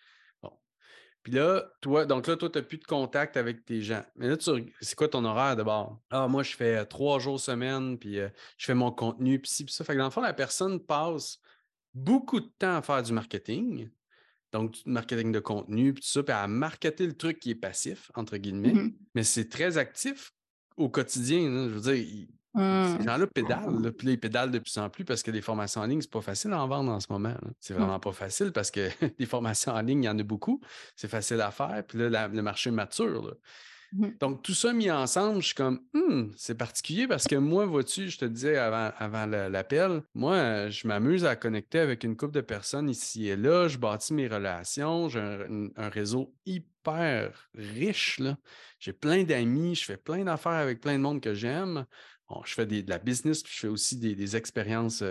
puis 1.23 1.33
là, 1.33 1.65
toi, 1.81 2.07
donc 2.07 2.27
là, 2.27 2.37
toi, 2.37 2.49
tu 2.49 2.59
n'as 2.59 2.65
plus 2.65 2.79
de 2.79 2.85
contact 2.85 3.37
avec 3.37 3.65
tes 3.65 3.83
gens. 3.83 4.05
Mais 4.17 4.29
là, 4.29 4.37
c'est 4.81 4.95
quoi 4.95 5.09
ton 5.09 5.25
horaire 5.25 5.57
d'abord? 5.57 6.01
Ah, 6.11 6.29
moi, 6.29 6.43
je 6.43 6.55
fais 6.55 6.85
trois 6.87 7.19
jours 7.19 7.41
semaine, 7.41 7.99
puis 7.99 8.19
euh, 8.19 8.29
je 8.57 8.67
fais 8.67 8.75
mon 8.75 8.91
contenu, 8.91 9.39
puis 9.39 9.51
ci, 9.51 9.65
puis 9.65 9.75
ça. 9.75 9.85
Fait 9.85 9.95
que 9.95 9.99
dans 9.99 10.05
le 10.05 10.11
fond, 10.11 10.21
la 10.21 10.33
personne 10.33 10.81
passe 10.81 11.41
beaucoup 11.95 12.41
de 12.41 12.51
temps 12.59 12.77
à 12.77 12.83
faire 12.83 13.03
du 13.03 13.13
marketing, 13.13 13.91
donc 14.53 14.73
du 14.73 14.83
marketing 14.87 15.33
de 15.33 15.41
contenu, 15.41 15.93
puis 15.93 16.03
tout 16.03 16.09
ça, 16.09 16.23
puis 16.23 16.33
à 16.33 16.47
marketer 16.47 17.07
le 17.07 17.17
truc 17.17 17.41
qui 17.41 17.51
est 17.51 17.57
passif, 17.57 18.11
entre 18.15 18.37
guillemets. 18.37 18.73
Mmh 18.73 18.95
Mais 19.15 19.25
c'est 19.25 19.49
très 19.49 19.77
actif 19.77 20.33
au 20.77 20.89
quotidien. 20.89 21.41
Je 21.69 21.75
veux 21.75 21.93
dire, 21.93 22.27
ces 22.59 22.99
mmh. 22.99 23.03
gens-là 23.05 23.27
pédalent, 23.27 23.93
puis 23.93 24.07
là, 24.07 24.13
ils 24.13 24.21
pédalent 24.21 24.51
de 24.51 24.59
plus 24.59 24.77
en 24.79 24.91
plus 24.91 25.05
parce 25.05 25.23
que 25.23 25.31
les 25.31 25.41
formations 25.41 25.81
en 25.81 25.87
ligne, 25.87 26.01
c'est 26.01 26.11
pas 26.11 26.21
facile 26.21 26.53
à 26.53 26.63
en 26.63 26.69
vendre 26.69 26.93
en 26.93 27.01
ce 27.01 27.07
moment. 27.11 27.35
C'est 27.61 27.75
mmh. 27.75 27.79
vraiment 27.79 28.01
pas 28.01 28.13
facile 28.13 28.53
parce 28.53 28.71
que 28.71 28.89
les 29.19 29.27
formations 29.27 29.73
en 29.73 29.81
ligne, 29.81 30.05
il 30.05 30.07
y 30.07 30.11
en 30.11 30.19
a 30.19 30.23
beaucoup. 30.23 30.61
C'est 30.97 31.09
facile 31.09 31.41
à 31.41 31.51
faire, 31.51 31.83
puis 31.87 31.99
là, 31.99 32.29
le 32.29 32.43
marché 32.43 32.71
mature. 32.71 33.35
Mmh. 33.93 34.09
Donc, 34.21 34.43
tout 34.43 34.55
ça 34.55 34.73
mis 34.73 34.91
ensemble, 34.91 35.41
je 35.41 35.47
suis 35.47 35.55
comme, 35.55 35.81
c'est 36.37 36.57
particulier 36.57 37.07
parce 37.07 37.27
que 37.27 37.37
moi, 37.37 37.65
vois-tu, 37.65 38.11
je 38.11 38.19
te 38.19 38.25
disais 38.25 38.57
avant, 38.57 38.93
avant 38.99 39.27
l'appel, 39.27 40.03
moi, 40.15 40.69
je 40.69 40.87
m'amuse 40.87 41.25
à 41.25 41.37
connecter 41.37 41.79
avec 41.79 42.05
une 42.05 42.17
couple 42.17 42.35
de 42.35 42.41
personnes 42.41 42.91
ici 42.91 43.29
et 43.29 43.37
là. 43.37 43.69
Je 43.69 43.79
bâtis 43.79 44.13
mes 44.13 44.29
relations. 44.29 45.09
J'ai 45.09 45.21
un, 45.21 45.89
réseau 45.89 46.35
hyper 46.45 47.49
riche. 47.55 48.21
J'ai 48.79 48.93
plein 48.93 49.25
d'amis. 49.25 49.75
Je 49.75 49.85
fais 49.85 49.97
plein 49.97 50.25
d'affaires 50.25 50.53
avec 50.53 50.81
plein 50.81 50.95
de 50.95 51.03
monde 51.03 51.21
que 51.21 51.35
j'aime 51.35 51.87
je 52.45 52.55
fais 52.55 52.67
de 52.67 52.89
la 52.89 52.99
business, 52.99 53.43
puis 53.43 53.53
je 53.55 53.61
fais 53.61 53.69
aussi 53.69 53.97
des, 53.97 54.37
expériences 54.37 55.03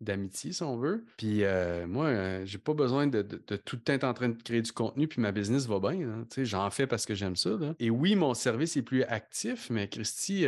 d'amitié, 0.00 0.52
si 0.52 0.62
on 0.62 0.76
veut. 0.76 1.04
Puis 1.16 1.42
moi, 1.86 2.44
j'ai 2.44 2.58
pas 2.58 2.74
besoin 2.74 3.06
de, 3.06 3.22
tout 3.22 3.76
le 3.76 3.82
temps 3.82 3.92
être 3.92 4.04
en 4.04 4.14
train 4.14 4.28
de 4.28 4.42
créer 4.42 4.62
du 4.62 4.72
contenu, 4.72 5.08
puis 5.08 5.20
ma 5.20 5.32
business 5.32 5.66
va 5.66 5.80
bien. 5.80 6.26
J'en 6.36 6.70
fais 6.70 6.86
parce 6.86 7.06
que 7.06 7.14
j'aime 7.14 7.36
ça. 7.36 7.50
Et 7.78 7.90
oui, 7.90 8.14
mon 8.14 8.34
service 8.34 8.76
est 8.76 8.82
plus 8.82 9.02
actif, 9.04 9.70
mais 9.70 9.88
Christy, 9.88 10.46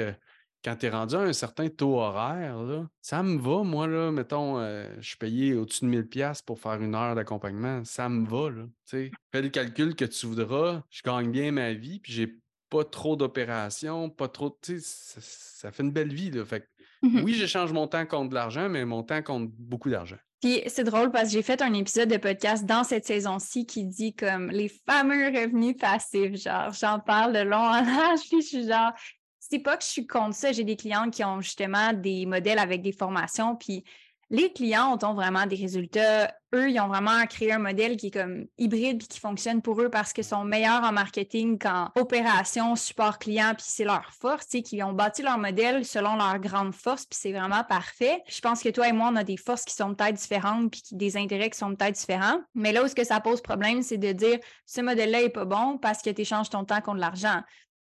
quand 0.64 0.76
tu 0.76 0.86
es 0.86 0.90
rendu 0.90 1.14
à 1.14 1.20
un 1.20 1.32
certain 1.32 1.68
taux 1.68 1.98
horaire, 1.98 2.86
ça 3.00 3.22
me 3.22 3.38
va. 3.38 3.64
Moi, 3.64 3.86
là, 3.86 4.12
mettons, 4.12 4.60
je 5.00 5.06
suis 5.06 5.16
payé 5.16 5.54
au-dessus 5.54 5.84
de 5.84 5.90
1000$ 5.90 6.44
pour 6.44 6.60
faire 6.60 6.80
une 6.80 6.94
heure 6.94 7.14
d'accompagnement. 7.14 7.84
Ça 7.84 8.08
me 8.08 8.26
va. 8.26 8.50
Là, 8.50 8.66
fais 8.84 9.10
le 9.34 9.48
calcul 9.48 9.96
que 9.96 10.04
tu 10.04 10.26
voudras. 10.26 10.82
Je 10.90 11.02
gagne 11.02 11.30
bien 11.30 11.52
ma 11.52 11.72
vie, 11.72 11.98
puis 11.98 12.12
j'ai 12.12 12.41
pas 12.72 12.84
trop 12.84 13.16
d'opérations, 13.16 14.08
pas 14.08 14.28
trop. 14.28 14.56
Tu 14.62 14.80
sais, 14.80 15.20
ça, 15.20 15.70
fait 15.70 15.82
une 15.82 15.90
belle 15.90 16.12
vie. 16.12 16.30
Là. 16.30 16.42
Fait 16.46 16.66
mmh 17.02 17.20
Oui, 17.22 17.34
j'échange 17.34 17.70
mon 17.70 17.86
temps 17.86 18.06
contre 18.06 18.30
de 18.30 18.34
l'argent, 18.34 18.70
mais 18.70 18.86
mon 18.86 19.02
temps 19.02 19.20
compte 19.20 19.50
beaucoup 19.50 19.90
d'argent. 19.90 20.16
Puis 20.40 20.62
c'est 20.68 20.84
drôle 20.84 21.10
parce 21.10 21.24
que 21.24 21.32
j'ai 21.32 21.42
fait 21.42 21.60
un 21.60 21.74
épisode 21.74 22.08
de 22.08 22.16
podcast 22.16 22.64
dans 22.64 22.82
cette 22.82 23.04
saison-ci 23.04 23.66
qui 23.66 23.84
dit 23.84 24.14
comme 24.14 24.50
les 24.50 24.70
fameux 24.86 25.26
revenus 25.26 25.76
passifs. 25.76 26.34
Genre, 26.42 26.72
j'en 26.72 26.98
parle 26.98 27.34
de 27.34 27.40
long 27.40 27.58
en 27.58 27.82
large, 27.82 28.20
puis 28.30 28.40
je 28.40 28.46
suis 28.46 28.66
genre, 28.66 28.92
c'est 29.38 29.58
pas 29.58 29.76
que 29.76 29.84
je 29.84 29.90
suis 29.90 30.06
contre 30.06 30.34
ça. 30.34 30.50
J'ai 30.50 30.64
des 30.64 30.76
clients 30.76 31.10
qui 31.10 31.22
ont 31.24 31.42
justement 31.42 31.92
des 31.92 32.24
modèles 32.24 32.58
avec 32.58 32.80
des 32.80 32.92
formations, 32.92 33.54
puis 33.54 33.84
les 34.32 34.50
clients 34.50 34.98
ont 35.00 35.14
vraiment 35.14 35.44
des 35.44 35.56
résultats. 35.56 36.34
Eux, 36.54 36.70
ils 36.70 36.80
ont 36.80 36.88
vraiment 36.88 37.26
créé 37.26 37.52
un 37.52 37.58
modèle 37.58 37.98
qui 37.98 38.06
est 38.06 38.10
comme 38.10 38.46
hybride 38.56 38.98
puis 38.98 39.08
qui 39.08 39.20
fonctionne 39.20 39.60
pour 39.60 39.78
eux 39.82 39.90
parce 39.90 40.14
qu'ils 40.14 40.24
sont 40.24 40.42
meilleurs 40.42 40.82
en 40.84 40.90
marketing 40.90 41.58
qu'en 41.58 41.90
opération, 41.96 42.74
support 42.74 43.18
client, 43.18 43.52
puis 43.54 43.66
c'est 43.68 43.84
leur 43.84 44.10
force, 44.14 44.48
tu 44.48 44.58
sais, 44.58 44.62
qu'ils 44.62 44.82
ont 44.84 44.94
bâti 44.94 45.20
leur 45.22 45.36
modèle 45.36 45.84
selon 45.84 46.16
leur 46.16 46.38
grande 46.38 46.74
force, 46.74 47.04
puis 47.04 47.18
c'est 47.20 47.32
vraiment 47.32 47.62
parfait. 47.62 48.22
Je 48.26 48.40
pense 48.40 48.62
que 48.62 48.70
toi 48.70 48.88
et 48.88 48.92
moi, 48.92 49.10
on 49.12 49.16
a 49.16 49.24
des 49.24 49.36
forces 49.36 49.66
qui 49.66 49.74
sont 49.74 49.94
peut-être 49.94 50.16
différentes 50.16 50.70
puis 50.70 50.82
des 50.92 51.18
intérêts 51.18 51.50
qui 51.50 51.58
sont 51.58 51.74
peut-être 51.74 51.96
différents. 51.96 52.40
Mais 52.54 52.72
là 52.72 52.84
où 52.84 52.88
ce 52.88 52.94
que 52.94 53.04
ça 53.04 53.20
pose 53.20 53.42
problème, 53.42 53.82
c'est 53.82 53.98
de 53.98 54.12
dire 54.12 54.38
ce 54.64 54.80
modèle-là 54.80 55.20
est 55.20 55.28
pas 55.28 55.44
bon 55.44 55.76
parce 55.76 56.00
que 56.00 56.08
tu 56.08 56.22
échanges 56.22 56.48
ton 56.48 56.64
temps 56.64 56.80
contre 56.80 57.00
l'argent. 57.00 57.42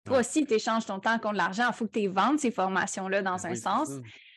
Toi 0.07 0.21
aussi, 0.21 0.47
tu 0.47 0.55
échanges 0.55 0.87
ton 0.87 1.01
temps 1.01 1.19
contre 1.19 1.37
l'argent. 1.37 1.67
Il 1.69 1.75
faut 1.75 1.87
que 1.87 2.01
tu 2.01 2.09
vendes 2.09 2.39
ces 2.39 2.51
formations-là 2.51 3.21
dans 3.21 3.37
ben 3.37 3.51
un 3.51 3.55
sens. 3.55 3.91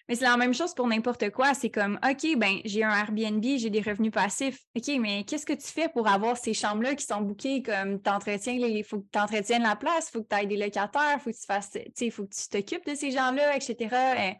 Mais 0.10 0.16
c'est 0.16 0.26
la 0.26 0.36
même 0.38 0.54
chose 0.54 0.74
pour 0.74 0.88
n'importe 0.88 1.30
quoi. 1.30 1.54
C'est 1.54 1.70
comme, 1.70 1.98
OK, 2.08 2.38
ben 2.38 2.60
j'ai 2.66 2.84
un 2.84 2.92
Airbnb, 2.92 3.44
j'ai 3.44 3.70
des 3.70 3.82
revenus 3.82 4.12
passifs. 4.12 4.60
OK, 4.76 4.92
mais 5.00 5.24
qu'est-ce 5.24 5.46
que 5.46 5.54
tu 5.54 5.68
fais 5.68 5.88
pour 5.88 6.08
avoir 6.08 6.38
ces 6.38 6.54
chambres-là 6.54 6.96
qui 6.96 7.06
sont 7.06 7.22
bookées 7.22 7.64
comme 7.64 8.02
t'entretiens, 8.02 8.54
il 8.54 8.84
faut 8.84 9.00
que 9.00 9.08
tu 9.12 9.20
entretiennes 9.20 9.64
la 9.64 9.76
place, 9.76 10.10
il 10.10 10.12
faut 10.12 10.24
que 10.24 10.28
tu 10.30 10.36
ailles 10.36 10.48
des 10.48 10.58
locataires, 10.58 11.22
faut 11.22 11.32
que 11.32 11.36
tu 11.36 11.46
fasses, 11.46 11.72
faut 12.12 12.26
que 12.26 12.36
tu 12.36 12.50
t'occupes 12.50 12.86
de 12.86 12.96
ces 12.96 13.12
gens-là, 13.12 13.56
etc. 13.56 14.36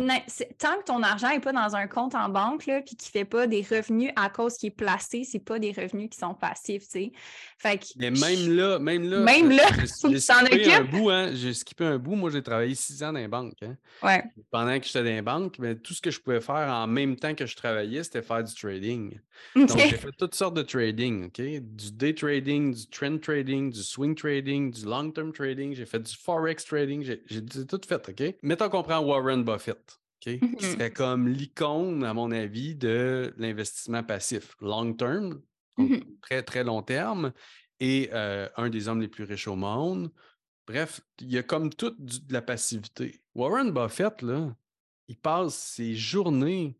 tant 0.00 0.78
que 0.78 0.84
ton 0.84 1.02
argent 1.02 1.28
n'est 1.28 1.40
pas 1.40 1.52
dans 1.52 1.76
un 1.76 1.86
compte 1.86 2.14
en 2.14 2.28
banque, 2.28 2.66
là, 2.66 2.80
puis 2.80 2.96
qu'il 2.96 3.08
ne 3.08 3.20
fait 3.20 3.24
pas 3.24 3.46
des 3.46 3.62
revenus 3.62 4.10
à 4.16 4.30
cause 4.30 4.56
qu'il 4.56 4.68
est 4.68 4.70
placé, 4.70 5.24
c'est 5.24 5.38
pas 5.38 5.58
des 5.58 5.72
revenus 5.72 6.08
qui 6.10 6.18
sont 6.18 6.34
passifs, 6.34 6.84
tu 6.84 6.90
sais. 6.90 7.12
Fait 7.58 7.80
Mais 7.96 8.10
même 8.10 8.56
là, 8.56 8.78
même 8.78 9.08
là, 9.08 9.20
même 9.20 9.50
là, 9.50 9.64
faut 10.00 10.08
que 10.08 10.18
tu 10.18 10.26
t'en 10.26 10.80
un 10.80 10.84
bout, 10.84 11.10
hein, 11.10 11.30
j'ai 11.34 11.52
skippé 11.52 11.84
un 11.84 11.98
bout. 11.98 12.14
Moi, 12.14 12.30
j'ai 12.30 12.42
travaillé 12.42 12.74
six 12.74 13.02
ans 13.02 13.12
dans 13.12 13.18
les 13.18 13.28
banques. 13.28 13.62
Hein. 13.62 13.76
Ouais. 14.02 14.24
Pendant 14.50 14.78
que 14.78 14.86
j'étais 14.86 15.00
dans 15.00 15.04
les 15.04 15.22
banques, 15.22 15.58
mais 15.58 15.76
tout 15.76 15.94
ce 15.94 16.00
que 16.00 16.10
je 16.10 16.20
pouvais 16.20 16.40
faire 16.40 16.68
en 16.72 16.86
même 16.86 17.16
temps 17.16 17.34
que 17.34 17.46
je 17.46 17.54
travaillais, 17.54 18.02
c'était 18.02 18.22
faire 18.22 18.42
du 18.42 18.54
trading. 18.54 19.18
Donc, 19.54 19.76
j'ai 19.76 19.96
fait 19.96 20.12
toutes 20.18 20.34
sortes 20.34 20.54
de 20.54 20.62
trading, 20.62 21.26
OK? 21.26 21.40
Du 21.40 21.92
day 21.92 22.14
trading, 22.14 22.74
du 22.74 22.86
trend 22.86 23.18
trading, 23.18 23.70
du 23.70 23.82
swing 23.82 24.14
trading, 24.14 24.70
du 24.70 24.84
long-term 24.84 25.32
trading. 25.32 25.74
J'ai 25.74 25.86
fait 25.86 26.00
du 26.00 26.14
forex 26.14 26.64
trading. 26.64 27.02
J'ai 27.02 27.44
tout 27.44 27.80
fait, 27.86 28.08
OK? 28.08 28.34
Mettons 28.42 28.68
qu'on 28.68 28.82
prend 28.82 29.00
Warren 29.00 29.44
Buffett. 29.44 29.81
Qui 30.22 30.38
mmh 30.40 30.60
serait 30.60 30.92
comme 30.92 31.26
l'icône, 31.26 32.04
à 32.04 32.14
mon 32.14 32.30
avis, 32.30 32.76
de 32.76 33.34
l'investissement 33.38 34.04
passif. 34.04 34.54
Long 34.60 34.92
term, 34.92 35.42
mmh 35.78 35.96
très, 36.20 36.44
très 36.44 36.62
long 36.62 36.80
terme, 36.80 37.32
et 37.80 38.08
euh, 38.12 38.48
un 38.56 38.70
des 38.70 38.86
hommes 38.86 39.00
les 39.00 39.08
plus 39.08 39.24
riches 39.24 39.48
au 39.48 39.56
monde. 39.56 40.12
Bref, 40.64 41.00
il 41.20 41.32
y 41.32 41.38
a 41.38 41.42
comme 41.42 41.74
toute 41.74 42.00
de 42.00 42.32
la 42.32 42.40
passivité. 42.40 43.20
Warren 43.34 43.72
Buffett, 43.72 44.22
là, 44.22 44.54
il 45.08 45.18
passe 45.18 45.56
ses 45.56 45.96
journées 45.96 46.78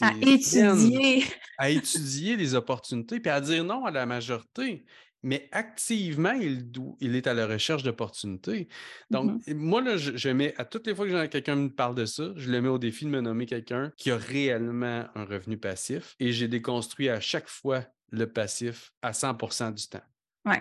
à 0.00 0.14
étudier. 0.22 1.24
à 1.58 1.68
étudier 1.68 2.36
les 2.36 2.54
opportunités, 2.54 3.20
puis 3.20 3.30
à 3.30 3.42
dire 3.42 3.64
non 3.64 3.84
à 3.84 3.90
la 3.90 4.06
majorité 4.06 4.86
mais 5.22 5.48
activement, 5.52 6.32
il, 6.32 6.70
il 7.00 7.16
est 7.16 7.26
à 7.26 7.34
la 7.34 7.46
recherche 7.46 7.82
d'opportunités. 7.82 8.68
Donc, 9.10 9.46
mmh 9.46 9.54
moi, 9.54 9.80
là, 9.80 9.96
je, 9.96 10.28
mets, 10.28 10.54
à 10.56 10.64
toutes 10.64 10.86
les 10.86 10.94
fois 10.94 11.06
que 11.06 11.26
quelqu'un 11.26 11.56
me 11.56 11.68
parle 11.68 11.94
de 11.94 12.04
ça, 12.04 12.32
je 12.36 12.50
le 12.50 12.60
mets 12.60 12.68
au 12.68 12.78
défi 12.78 13.04
de 13.04 13.10
me 13.10 13.20
nommer 13.20 13.46
quelqu'un 13.46 13.92
qui 13.96 14.10
a 14.10 14.16
réellement 14.16 15.06
un 15.14 15.24
revenu 15.24 15.58
passif 15.58 16.14
et 16.20 16.32
j'ai 16.32 16.48
déconstruit 16.48 17.08
à 17.08 17.20
chaque 17.20 17.48
fois 17.48 17.84
le 18.10 18.26
passif 18.26 18.92
à 19.02 19.12
100% 19.12 19.74
du 19.74 19.88
temps. 19.88 20.02
Oui. 20.48 20.56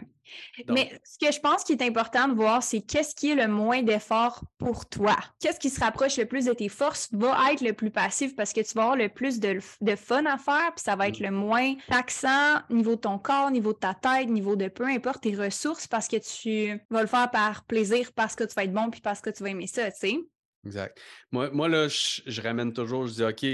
Mais 0.70 0.92
ce 1.04 1.18
que 1.26 1.32
je 1.32 1.40
pense 1.40 1.64
qui 1.64 1.74
est 1.74 1.82
important 1.82 2.28
de 2.28 2.34
voir, 2.34 2.62
c'est 2.62 2.82
qu'est-ce 2.82 3.16
qui 3.16 3.32
est 3.32 3.36
le 3.36 3.48
moins 3.48 3.82
d'effort 3.82 4.44
pour 4.58 4.88
toi? 4.88 5.16
Qu'est-ce 5.40 5.60
qui 5.60 5.70
se 5.70 5.80
rapproche 5.80 6.18
le 6.18 6.26
plus 6.26 6.46
de 6.46 6.54
tes 6.54 6.70
forces 6.70 7.10
va 7.14 7.52
être 7.52 7.62
le 7.62 7.74
plus 7.74 7.92
passif 7.92 8.36
parce 8.36 8.54
que 8.54 8.62
tu 8.62 8.74
vas 8.74 8.84
avoir 8.84 8.98
le 8.98 9.10
plus 9.10 9.40
de, 9.40 9.60
fun 9.96 10.26
à 10.26 10.38
faire, 10.38 10.74
puis 10.76 10.84
ça 10.84 10.96
va 10.96 11.08
être 11.08 11.20
mm. 11.20 11.24
le 11.24 11.32
moins 11.32 11.76
taxant 11.88 12.62
niveau 12.70 12.96
de 12.96 13.02
ton 13.02 13.18
corps, 13.18 13.52
niveau 13.52 13.74
de 13.74 13.80
ta 13.80 13.94
tête, 13.94 14.30
niveau 14.30 14.56
de 14.56 14.68
peu 14.68 14.86
importe 14.86 15.22
tes 15.24 15.36
ressources 15.36 15.88
parce 15.88 16.08
que 16.08 16.18
tu 16.18 16.80
vas 16.90 17.02
le 17.02 17.08
faire 17.08 17.32
par 17.32 17.64
plaisir, 17.66 18.12
parce 18.14 18.36
que 18.36 18.44
tu 18.44 18.54
vas 18.54 18.64
être 18.64 18.74
bon, 18.74 18.90
puis 18.90 19.02
parce 19.02 19.22
que 19.22 19.30
tu 19.30 19.44
vas 19.44 19.50
aimer 19.50 19.68
ça, 19.68 19.90
tu 19.92 19.98
sais. 20.00 20.18
Exact. 20.66 21.00
Moi, 21.32 21.50
moi 21.52 21.70
là, 21.70 21.88
je, 21.88 22.42
ramène 22.42 22.74
toujours, 22.74 23.08
je 23.08 23.14
dis, 23.14 23.24
OK, 23.24 23.46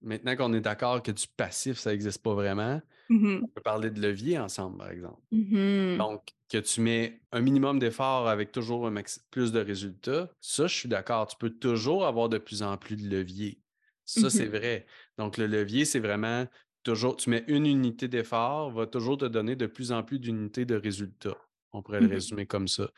maintenant 0.00 0.36
qu'on 0.36 0.54
est 0.54 0.60
d'accord 0.60 1.02
que 1.02 1.10
du 1.10 1.26
passif, 1.36 1.78
ça 1.78 1.90
n'existe 1.90 2.22
pas 2.22 2.34
vraiment, 2.34 2.80
Mmh 3.12 3.40
on 3.42 3.48
peut 3.48 3.60
parler 3.60 3.90
de 3.90 4.00
levier 4.00 4.38
ensemble, 4.38 4.78
par 4.78 4.90
exemple. 4.90 5.20
Mmh 5.30 5.98
Donc, 5.98 6.28
que 6.48 6.58
tu 6.58 6.80
mets 6.80 7.20
un 7.30 7.40
minimum 7.40 7.78
d'efforts 7.78 8.28
avec 8.28 8.52
toujours 8.52 8.86
un 8.86 8.94
plus 9.30 9.52
de 9.52 9.60
résultats, 9.60 10.30
ça, 10.40 10.66
je 10.66 10.74
suis 10.74 10.88
d'accord. 10.88 11.26
Tu 11.26 11.36
peux 11.36 11.50
toujours 11.50 12.06
avoir 12.06 12.28
de 12.28 12.38
plus 12.38 12.62
en 12.62 12.76
plus 12.76 12.96
de 12.96 13.08
leviers. 13.08 13.60
Ça, 14.04 14.30
c'est 14.30 14.46
mmh 14.46 14.56
vrai. 14.56 14.86
Donc, 15.18 15.36
le 15.36 15.46
levier, 15.46 15.84
c'est 15.84 16.00
vraiment 16.00 16.46
toujours, 16.82 17.16
tu 17.16 17.30
mets 17.30 17.44
une 17.48 17.66
unité 17.66 18.08
d'effort, 18.08 18.70
va 18.70 18.86
toujours 18.86 19.18
te 19.18 19.24
donner 19.24 19.56
de 19.56 19.66
plus 19.66 19.92
en 19.92 20.02
plus 20.02 20.18
d'unités 20.18 20.64
de 20.64 20.74
résultats. 20.74 21.36
On 21.74 21.82
pourrait 21.82 22.02
le 22.02 22.08
résumer 22.08 22.46
comme 22.46 22.68
ça. 22.68 22.90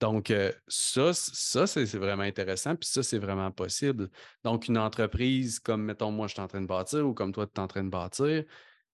Donc, 0.00 0.30
euh, 0.30 0.52
ça, 0.66 1.12
ça 1.12 1.66
c'est 1.66 1.84
vraiment 1.98 2.22
intéressant, 2.22 2.76
puis 2.76 2.88
ça, 2.88 3.02
c'est 3.02 3.18
vraiment 3.18 3.50
possible. 3.50 4.08
Donc, 4.42 4.68
une 4.68 4.78
entreprise 4.78 5.60
comme, 5.60 5.82
mettons, 5.82 6.10
moi, 6.12 6.28
je 6.28 6.32
suis 6.34 6.42
en 6.42 6.48
train 6.48 6.62
de 6.62 6.66
bâtir 6.66 7.06
ou 7.06 7.12
comme 7.12 7.32
toi, 7.32 7.46
tu 7.46 7.52
es 7.54 7.60
en 7.60 7.66
train 7.68 7.84
de 7.84 7.90
bâtir, 7.90 8.44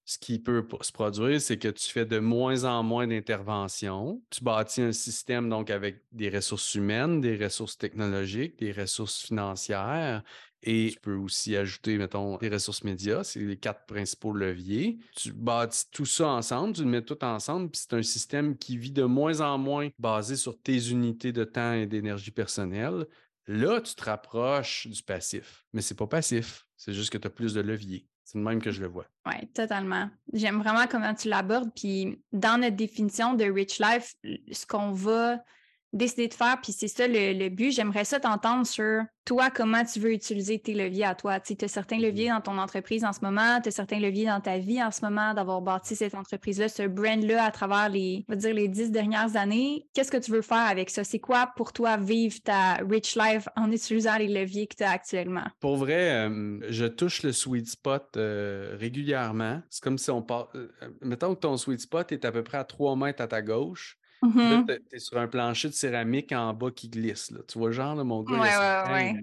ce 0.09 0.17
qui 0.17 0.39
peut 0.39 0.67
se 0.81 0.91
produire, 0.91 1.39
c'est 1.39 1.59
que 1.59 1.69
tu 1.69 1.87
fais 1.91 2.07
de 2.07 2.19
moins 2.19 2.65
en 2.65 2.83
moins 2.83 3.07
d'interventions. 3.07 4.23
Tu 4.31 4.43
bâtis 4.43 4.81
un 4.81 4.93
système 4.93 5.51
donc 5.51 5.69
avec 5.69 6.03
des 6.13 6.31
ressources 6.31 6.75
humaines, 6.75 7.21
des 7.21 7.37
ressources 7.37 7.77
technologiques, 7.77 8.59
des 8.59 8.73
ressources 8.73 9.21
financières. 9.21 10.23
Et 10.63 10.93
tu 10.95 11.01
peux 11.01 11.15
aussi 11.15 11.55
ajouter, 11.57 11.99
mettons, 11.99 12.39
des 12.39 12.49
ressources 12.49 12.85
médias, 12.85 13.23
c'est 13.23 13.41
les 13.41 13.59
quatre 13.59 13.85
principaux 13.85 14.33
leviers. 14.33 14.99
Tu 15.15 15.31
bâtis 15.31 15.85
tout 15.91 16.07
ça 16.07 16.29
ensemble, 16.29 16.73
tu 16.73 16.85
le 16.85 16.89
mets 16.89 17.05
tout 17.05 17.23
ensemble, 17.23 17.71
puis 17.71 17.83
c'est 17.83 17.95
un 17.95 18.03
système 18.03 18.57
qui 18.57 18.79
vit 18.79 18.93
de 18.93 19.05
moins 19.05 19.43
en 19.43 19.59
moins 19.59 19.91
basé 19.99 20.37
sur 20.37 20.59
tes 20.59 20.89
unités 20.89 21.33
de 21.33 21.45
temps 21.45 21.75
et 21.75 21.87
d'énergie 21.87 22.31
personnelle. 22.31 23.07
Là, 23.47 23.83
tu 23.83 23.95
te 23.95 24.05
rapproches 24.05 24.87
du 24.87 25.03
passif. 25.03 25.67
Mais 25.75 25.83
c'est 25.83 25.95
pas 25.95 26.07
passif, 26.07 26.67
c'est 26.79 26.95
juste 26.95 27.11
que 27.11 27.19
tu 27.19 27.27
as 27.27 27.31
plus 27.31 27.53
de 27.53 27.61
leviers. 27.61 28.07
C'est 28.31 28.37
le 28.37 28.45
même 28.45 28.61
que 28.61 28.71
je 28.71 28.83
le 28.83 28.89
vois. 28.89 29.07
Oui, 29.25 29.47
totalement. 29.55 30.11
J'aime 30.35 30.59
vraiment 30.59 30.87
comment 30.87 31.15
tu 31.15 31.31
l'abordes. 31.31 31.71
Puis 31.75 32.23
dans 32.31 32.61
notre 32.61 32.77
définition 32.77 33.33
de 33.33 33.45
Rich 33.45 33.79
Life, 33.79 34.17
ce 34.53 34.67
qu'on 34.67 34.93
va 34.93 35.43
décider 35.93 36.29
de 36.29 36.35
faire, 36.35 36.59
puis 36.63 36.73
c'est 36.73 36.89
ça 36.89 37.07
le, 37.09 37.49
but. 37.49 37.73
J'aimerais 37.73 38.05
ça 38.05 38.21
t'entendre 38.21 38.67
sur 38.67 39.03
toi, 39.25 39.51
comment 39.51 39.85
tu 39.85 40.01
veux 40.01 40.13
utiliser 40.13 40.59
tes 40.59 40.73
leviers 40.73 41.05
à 41.05 41.15
toi. 41.15 41.39
Tu 41.41 41.55
as 41.63 41.69
certains 41.69 41.99
leviers 41.99 42.31
dans 42.31 42.41
ton 42.41 42.57
entreprise 42.59 43.05
en 43.05 43.13
ce 43.13 43.21
moment, 43.21 43.61
tu 43.61 43.69
as 43.69 43.73
certains 43.73 43.99
leviers 43.99 44.27
dans 44.27 44.41
ta 44.41 44.59
vie 44.59 44.83
en 44.83 44.91
ce 44.91 45.05
moment, 45.05 45.35
d'avoir 45.35 45.61
bâti 45.61 45.97
cette 45.97 46.15
entreprise-là, 46.15 46.69
ce 46.69 46.85
brand-là 46.85 47.45
à 47.45 47.51
travers 47.51 47.89
les, 47.91 48.25
on 48.29 48.33
va 48.33 48.37
dire, 48.37 48.55
les 48.55 48.69
dix 48.69 48.91
dernières 48.91 49.37
années. 49.37 49.87
Qu'est-ce 49.93 50.11
que 50.11 50.17
tu 50.17 50.31
veux 50.31 50.43
faire 50.43 50.67
avec 50.67 50.89
ça? 50.89 51.05
C'est 51.05 51.19
quoi 51.19 51.53
pour 51.57 51.73
toi 51.73 51.97
vivre 51.97 52.37
ta 52.43 52.77
rich 52.77 53.17
life 53.17 53.49
en 53.57 53.71
utilisant 53.71 54.17
les 54.17 54.29
leviers 54.29 54.67
que 54.67 54.77
tu 54.77 54.85
as 54.85 54.91
actuellement? 54.91 55.45
Pour 55.61 55.77
vrai, 55.77 56.29
euh, 56.29 56.61
je 56.71 56.87
touche 56.87 57.23
le 57.23 57.33
sweet 57.33 57.69
spot 57.69 58.17
euh, 58.17 58.77
régulièrement. 58.79 59.61
C'est 59.69 59.83
comme 59.83 59.99
si 59.99 60.11
on 60.11 60.23
part. 60.23 60.49
Euh, 60.55 60.69
mettons 61.03 61.35
que 61.35 61.41
ton 61.41 61.57
sweet 61.57 61.81
spot 61.81 62.13
est 62.13 62.25
à 62.25 62.33
peu 62.33 62.43
près 62.43 62.59
à 62.59 62.65
trois 62.65 62.97
mètres 62.97 63.23
à 63.23 63.27
ta 63.27 63.43
gauche. 63.43 63.99
Mmh 64.23 64.65
tu 64.67 64.97
es 64.97 64.99
sur 64.99 65.19
un 65.19 65.29
plancher 65.29 65.69
de 65.69 65.75
céramique 65.75 66.33
en 66.33 66.53
bas 66.55 66.71
qui 66.71 66.89
glisse. 66.89 67.31
Là. 67.31 67.41
Tu 67.47 67.59
vois, 67.59 67.71
genre, 67.71 68.05
mon 68.05 68.23
gars, 68.23 68.37
ouais, 68.85 69.15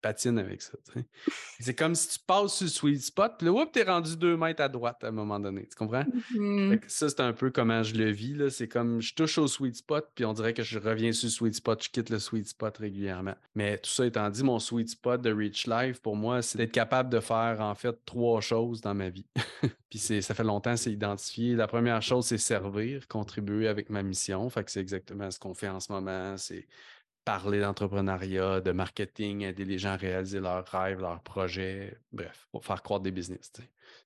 patine 0.00 0.38
avec 0.38 0.62
ça. 0.62 0.72
C'est 1.60 1.74
comme 1.74 1.94
si 1.94 2.08
tu 2.08 2.24
passes 2.24 2.54
sur 2.54 2.64
le 2.64 2.70
sweet 2.70 3.02
spot, 3.02 3.32
puis 3.38 3.48
là, 3.48 3.66
tu 3.72 3.80
es 3.80 3.82
rendu 3.82 4.16
deux 4.16 4.36
mètres 4.36 4.62
à 4.62 4.68
droite 4.68 5.02
à 5.02 5.08
un 5.08 5.12
moment 5.12 5.40
donné. 5.40 5.66
Tu 5.66 5.76
comprends? 5.76 6.04
Mmh 6.34 6.76
ça, 6.86 7.08
c'est 7.08 7.20
un 7.20 7.32
peu 7.32 7.50
comment 7.50 7.82
je 7.82 7.94
le 7.94 8.10
vis. 8.10 8.50
C'est 8.50 8.68
comme 8.68 9.00
je 9.00 9.14
touche 9.14 9.38
au 9.38 9.46
sweet 9.46 9.76
spot, 9.76 10.08
puis 10.14 10.24
on 10.24 10.32
dirait 10.32 10.54
que 10.54 10.62
je 10.62 10.78
reviens 10.78 11.12
sur 11.12 11.26
le 11.26 11.30
sweet 11.30 11.54
spot, 11.54 11.82
je 11.82 11.90
quitte 11.90 12.10
le 12.10 12.18
sweet 12.18 12.46
spot 12.48 12.78
régulièrement. 12.78 13.34
Mais 13.54 13.78
tout 13.78 13.90
ça 13.90 14.06
étant 14.06 14.28
dit, 14.30 14.42
mon 14.42 14.58
sweet 14.58 14.90
spot 14.90 15.20
de 15.20 15.32
Rich 15.32 15.66
Life, 15.66 16.00
pour 16.00 16.16
moi, 16.16 16.42
c'est 16.42 16.58
d'être 16.58 16.72
capable 16.72 17.10
de 17.10 17.20
faire 17.20 17.60
en 17.60 17.74
fait 17.74 17.96
trois 18.04 18.40
choses 18.40 18.80
dans 18.80 18.94
ma 18.94 19.08
vie. 19.08 19.26
puis 19.90 19.98
ça 19.98 20.34
fait 20.34 20.44
longtemps, 20.44 20.76
c'est 20.76 20.92
identifié. 20.92 21.54
La 21.54 21.66
première 21.66 22.02
chose, 22.02 22.26
c'est 22.26 22.38
servir, 22.38 23.08
contribuer 23.08 23.68
avec 23.68 23.90
ma 23.90 24.02
mission. 24.02 24.48
Fait 24.50 24.64
que 24.64 24.70
c'est 24.70 24.80
exactement 24.80 25.30
ce 25.30 25.38
qu'on 25.38 25.54
fait 25.54 25.68
en 25.68 25.80
ce 25.80 25.92
moment. 25.92 26.36
C'est 26.36 26.66
parler 27.28 27.60
d'entrepreneuriat, 27.60 28.62
de 28.62 28.72
marketing, 28.72 29.42
aider 29.42 29.66
les 29.66 29.76
gens 29.76 29.90
à 29.90 29.96
réaliser 29.96 30.40
leurs 30.40 30.64
rêves, 30.64 30.98
leurs 30.98 31.20
projets, 31.20 31.94
bref, 32.10 32.48
pour 32.50 32.64
faire 32.64 32.82
croître 32.82 33.02
des 33.02 33.10
business. 33.10 33.52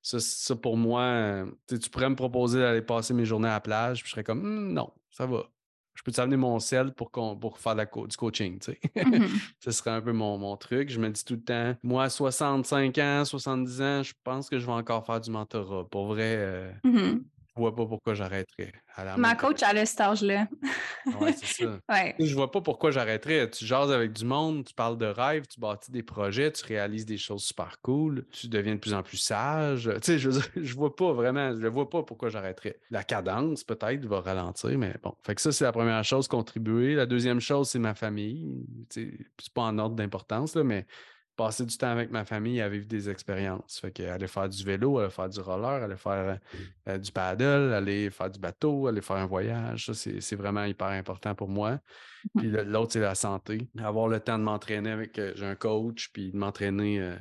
Ça, 0.03 0.19
ça, 0.19 0.57
pour 0.57 0.77
moi, 0.77 1.45
tu 1.69 1.89
pourrais 1.89 2.11
me 2.11 2.17
proposer 2.17 2.59
d'aller 2.59 2.83
passer 2.83 3.15
mes 3.15 3.25
journées 3.25 3.47
à 3.47 3.53
la 3.53 3.61
plage, 3.61 4.01
puis 4.01 4.09
je 4.09 4.15
serais 4.15 4.25
comme 4.25 4.45
«Hum, 4.45 4.73
non, 4.73 4.93
ça 5.13 5.27
va. 5.27 5.45
Je 5.95 6.03
peux 6.03 6.11
t'amener 6.11 6.37
mon 6.37 6.59
sel 6.59 6.95
pour, 6.95 7.13
pour 7.13 7.59
faire 7.59 7.77
du 7.77 8.17
coaching, 8.17 8.59
tu 8.59 8.73
sais? 8.73 8.81
Mmh 9.05 9.27
Ce 9.61 9.71
serait 9.71 9.93
un 9.93 10.01
peu 10.01 10.13
mon, 10.13 10.37
mon, 10.39 10.57
truc. 10.57 10.91
Je 10.91 10.99
me 10.99 11.09
dis 11.09 11.25
tout 11.25 11.35
le 11.35 11.43
temps, 11.43 11.77
moi, 11.85 12.11
65 12.11 12.99
ans, 12.99 13.25
70 13.25 13.83
ans, 13.83 14.03
je 14.03 14.15
pense 14.25 14.51
que 14.51 14.59
je 14.59 14.67
vais 14.67 14.73
encore 14.73 15.07
faire 15.07 15.21
du 15.21 15.31
mentorat. 15.31 15.89
Pour 15.89 16.07
vrai, 16.07 16.35
euh, 16.39 16.73
mmh 16.83 17.21
je 17.55 17.61
vois 17.61 17.75
pas 17.75 17.85
pourquoi 17.85 18.15
j'arrêterais. 18.15 18.73
Ma 19.19 19.35
coach 19.35 19.63
a 19.63 19.75
le 19.75 19.85
cet 19.85 19.99
là 20.23 20.49
ouais, 21.21 21.33
c'est 21.33 21.65
ça. 21.65 21.79
ouais. 21.91 22.15
Je 22.19 22.35
vois 22.35 22.51
pas 22.51 22.63
pourquoi 22.63 22.91
j'arrêterais. 22.91 23.51
Tu 23.51 23.67
jases 23.67 23.93
avec 23.93 24.13
du 24.13 24.25
monde, 24.25 24.65
tu 24.65 24.75
parles 24.75 24.97
de 24.97 25.07
rêves, 25.07 25.47
tu 25.47 25.61
bâtis 25.61 25.91
des 25.91 26.03
projets, 26.03 26.51
tu 26.51 26.65
réalises 26.65 27.05
des 27.05 27.19
choses 27.19 27.43
super 27.43 27.81
cool, 27.83 28.27
tu 28.33 28.49
deviens 28.49 28.75
de 28.75 28.81
plus 28.81 28.95
en 28.95 29.03
plus 29.03 29.19
sage. 29.19 29.91
Tu 29.97 30.01
sais, 30.03 30.19
je, 30.19 30.31
je 30.57 30.75
vois 30.75 30.97
pas 30.97 31.13
vraiment, 31.13 31.55
je 31.59 31.67
vois 31.67 31.91
pas 31.91 32.03
pourquoi 32.03 32.31
j'arrêterais. 32.31 32.81
La 32.91 33.05
cadence, 33.05 33.65
peut-être, 33.65 34.07
va 34.07 34.21
ralentir, 34.21 34.79
mais 34.79 34.95
bon. 35.03 35.15
Fait 35.23 35.35
que 35.35 35.43
ça, 35.43 35.53
c'est 35.53 35.65
la 35.65 35.73
première 35.73 36.03
chose, 36.05 36.29
contribuer. 36.29 36.95
La 36.95 37.07
deuxième 37.07 37.41
chose, 37.41 37.69
c'est 37.69 37.79
ma 37.79 37.95
famille. 37.95 38.65
Tu 38.91 39.11
sais, 39.11 39.19
c'est 39.39 39.53
pas 39.53 39.63
en 39.63 39.79
ordre 39.79 39.97
d'importance, 39.97 40.57
mais 40.57 40.87
passer 41.37 41.65
du 41.65 41.77
temps 41.77 41.89
avec 41.91 42.11
ma 42.11 42.25
famille 42.25 42.61
à 42.61 42.69
vivre 42.69 42.87
des 42.87 43.09
expériences. 43.09 43.81
Fait 43.81 44.01
aller 44.01 44.27
faire 44.27 44.49
du 44.49 44.63
vélo, 44.65 44.99
aller 44.99 45.11
faire 45.11 45.29
du 45.29 45.41
roller, 45.41 45.83
aller 45.83 45.97
faire 45.97 46.39
euh, 46.89 46.99
du 46.99 47.11
paddle, 47.11 47.73
aller 47.73 48.11
faire 48.11 48.31
du 48.31 48.39
bateau, 48.39 48.87
aller 48.87 49.01
faire 49.01 49.17
un 49.17 49.27
voyage. 49.27 49.87
Ça, 49.87 49.95
c'est 49.95 50.37
vraiment 50.37 50.65
hyper 50.65 50.89
important 50.89 51.35
pour 51.35 51.49
moi. 51.49 51.73
Mmh 52.35 52.39
puis 52.39 52.51
l'autre, 52.51 52.93
c'est 52.93 53.01
la 53.01 53.15
santé. 53.15 53.69
Avoir 53.79 54.09
le 54.09 54.21
temps 54.21 54.39
de 54.39 54.45
m'entraîner 54.45 54.91
avec 54.91 55.19
euh, 55.19 55.33
j'ai 55.35 55.47
un 55.47 55.57
coach, 55.57 56.11
puis 56.13 56.31
de 56.31 56.37
m'entraîner 56.37 57.01
euh, 57.01 57.17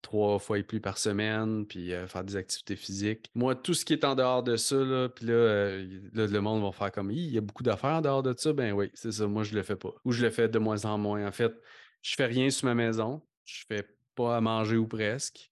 trois 0.00 0.38
fois 0.38 0.58
et 0.58 0.62
plus 0.62 0.80
par 0.80 0.96
semaine, 0.96 1.66
puis 1.66 1.92
faire 2.06 2.22
des 2.22 2.36
activités 2.36 2.76
physiques. 2.76 3.30
Moi, 3.34 3.56
tout 3.56 3.74
ce 3.74 3.84
qui 3.84 3.92
est 3.92 4.04
en 4.04 4.14
dehors 4.14 4.44
de 4.44 4.56
ça, 4.56 4.76
là, 4.76 5.08
puis 5.08 5.26
là, 5.26 5.76
le 6.14 6.38
monde 6.38 6.62
va 6.62 6.70
faire 6.70 6.92
comme 6.92 7.10
il 7.10 7.30
y 7.30 7.36
a 7.36 7.40
beaucoup 7.40 7.64
d'affaires 7.64 7.96
en 7.96 8.00
dehors 8.00 8.22
de 8.22 8.32
ça. 8.36 8.52
Ben 8.52 8.72
oui, 8.72 8.90
c'est 8.94 9.10
ça. 9.10 9.26
Moi, 9.26 9.42
je 9.42 9.54
le 9.54 9.62
fais 9.62 9.76
pas. 9.76 9.92
Ou 10.04 10.12
je 10.12 10.24
le 10.24 10.30
fais 10.30 10.48
de 10.48 10.58
moins 10.58 10.84
en 10.84 10.96
moins. 10.96 11.26
En 11.26 11.32
fait, 11.32 11.52
je 12.00 12.14
fais 12.14 12.26
rien 12.26 12.48
sur 12.48 12.66
ma 12.66 12.74
maison 12.76 13.22
je 13.48 13.64
fais 13.66 13.88
pas 14.14 14.36
à 14.36 14.40
manger 14.40 14.76
ou 14.76 14.86
presque. 14.86 15.50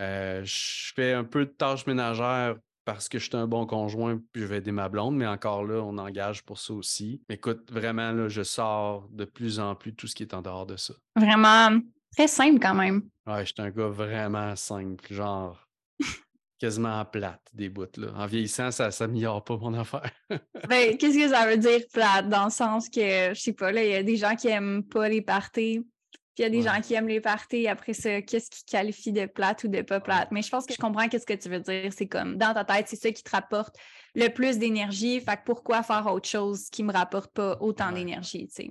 Euh, 0.00 0.42
je 0.44 0.92
fais 0.94 1.12
un 1.12 1.24
peu 1.24 1.44
de 1.44 1.50
tâches 1.50 1.86
ménagères 1.86 2.56
parce 2.84 3.08
que 3.08 3.18
je 3.18 3.24
suis 3.24 3.36
un 3.36 3.46
bon 3.46 3.66
conjoint 3.66 4.20
puis 4.32 4.42
je 4.42 4.46
vais 4.46 4.58
aider 4.58 4.72
ma 4.72 4.88
blonde, 4.88 5.16
mais 5.16 5.26
encore 5.26 5.64
là, 5.64 5.82
on 5.82 5.98
engage 5.98 6.44
pour 6.44 6.58
ça 6.58 6.72
aussi. 6.72 7.20
Mais 7.28 7.36
écoute, 7.36 7.70
vraiment, 7.70 8.12
là, 8.12 8.28
je 8.28 8.42
sors 8.42 9.08
de 9.10 9.24
plus 9.24 9.60
en 9.60 9.74
plus 9.74 9.94
tout 9.94 10.06
ce 10.06 10.14
qui 10.14 10.22
est 10.22 10.34
en 10.34 10.42
dehors 10.42 10.66
de 10.66 10.76
ça. 10.76 10.94
Vraiment 11.16 11.78
très 12.16 12.28
simple 12.28 12.58
quand 12.60 12.74
même. 12.74 13.02
Ouais, 13.26 13.44
je 13.44 13.52
suis 13.52 13.62
un 13.62 13.70
gars 13.70 13.88
vraiment 13.88 14.56
simple, 14.56 15.12
genre 15.12 15.68
quasiment 16.58 17.04
plate 17.04 17.42
des 17.52 17.68
bouts. 17.68 17.86
Là. 17.96 18.08
En 18.16 18.26
vieillissant, 18.26 18.70
ça 18.70 18.86
ne 18.86 18.90
s'améliore 18.90 19.44
pas 19.44 19.56
mon 19.56 19.74
affaire. 19.74 20.10
ben, 20.68 20.96
qu'est-ce 20.96 21.18
que 21.18 21.28
ça 21.28 21.46
veut 21.46 21.58
dire 21.58 21.80
plate? 21.92 22.28
Dans 22.28 22.44
le 22.44 22.50
sens 22.50 22.88
que, 22.88 23.34
je 23.34 23.40
sais 23.40 23.52
pas, 23.52 23.72
là, 23.72 23.84
il 23.84 23.90
y 23.90 23.94
a 23.94 24.02
des 24.02 24.16
gens 24.16 24.34
qui 24.34 24.48
aiment 24.48 24.84
pas 24.84 25.08
les 25.08 25.22
parties. 25.22 25.86
Puis 26.34 26.42
il 26.42 26.42
y 26.42 26.46
a 26.46 26.50
des 26.50 26.62
gens 26.62 26.80
qui 26.80 26.94
aiment 26.94 27.08
les 27.08 27.20
parties. 27.20 27.68
Après 27.68 27.92
ça, 27.92 28.22
qu'est-ce 28.22 28.50
qui 28.50 28.64
qualifie 28.64 29.12
de 29.12 29.26
plate 29.26 29.64
ou 29.64 29.68
de 29.68 29.82
pas 29.82 30.00
plate? 30.00 30.30
Mais 30.30 30.40
je 30.40 30.48
pense 30.48 30.64
que 30.64 30.72
je 30.72 30.78
comprends 30.78 31.06
qu'est-ce 31.08 31.26
que 31.26 31.34
tu 31.34 31.50
veux 31.50 31.60
dire. 31.60 31.92
C'est 31.92 32.08
comme, 32.08 32.38
dans 32.38 32.54
ta 32.54 32.64
tête, 32.64 32.86
c'est 32.88 32.96
ça 32.96 33.12
qui 33.12 33.22
te 33.22 33.30
rapporte 33.30 33.76
le 34.14 34.28
plus 34.28 34.58
d'énergie. 34.58 35.20
Fait 35.20 35.36
que 35.36 35.42
pourquoi 35.44 35.82
faire 35.82 36.06
autre 36.06 36.28
chose 36.28 36.70
qui 36.70 36.82
me 36.84 36.92
rapporte 36.92 37.32
pas 37.32 37.58
autant 37.60 37.92
d'énergie, 37.92 38.46
tu 38.48 38.54
sais? 38.54 38.70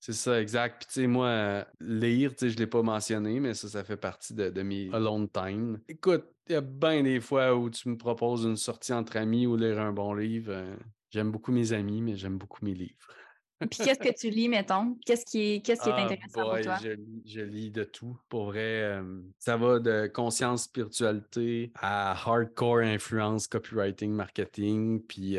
C'est 0.00 0.14
ça, 0.14 0.40
exact. 0.40 0.78
Puis, 0.78 0.86
tu 0.86 1.00
sais, 1.02 1.06
moi, 1.06 1.64
lire, 1.80 2.30
tu 2.30 2.38
sais, 2.38 2.50
je 2.50 2.54
ne 2.56 2.60
l'ai 2.60 2.66
pas 2.66 2.82
mentionné, 2.82 3.38
mais 3.38 3.54
ça, 3.54 3.68
ça 3.68 3.84
fait 3.84 3.96
partie 3.96 4.34
de, 4.34 4.50
de 4.50 4.62
mes 4.62 4.90
alone 4.92 5.28
time. 5.28 5.78
Écoute, 5.88 6.24
il 6.48 6.54
y 6.54 6.56
a 6.56 6.60
bien 6.60 7.04
des 7.04 7.20
fois 7.20 7.54
où 7.54 7.70
tu 7.70 7.88
me 7.88 7.96
proposes 7.96 8.44
une 8.44 8.56
sortie 8.56 8.92
entre 8.92 9.16
amis 9.16 9.46
ou 9.46 9.56
lire 9.56 9.80
un 9.80 9.92
bon 9.92 10.12
livre. 10.12 10.50
Euh, 10.52 10.74
j'aime 11.10 11.30
beaucoup 11.30 11.52
mes 11.52 11.72
amis, 11.72 12.02
mais 12.02 12.16
j'aime 12.16 12.36
beaucoup 12.36 12.64
mes 12.64 12.74
livres. 12.74 13.06
Puis 13.70 13.84
qu'est-ce 13.84 13.98
que 13.98 14.12
tu 14.14 14.30
lis, 14.30 14.48
mettons? 14.48 14.96
Qu'est-ce 15.04 15.24
qui 15.24 15.54
est, 15.54 15.60
qu'est-ce 15.64 15.82
qui 15.82 15.88
est 15.88 15.94
ah, 15.96 16.04
intéressant 16.04 16.42
pour 16.42 16.60
toi? 16.60 16.78
Je, 17.24 17.40
lis 17.40 17.70
de 17.70 17.84
tout. 17.84 18.16
Pour 18.28 18.46
vrai, 18.46 19.00
ça 19.38 19.56
va 19.56 19.78
de 19.78 20.06
conscience 20.06 20.64
spiritualité 20.64 21.72
à 21.74 22.12
hardcore 22.12 22.78
influence 22.78 23.46
copywriting, 23.46 24.12
marketing, 24.12 25.02
puis 25.02 25.38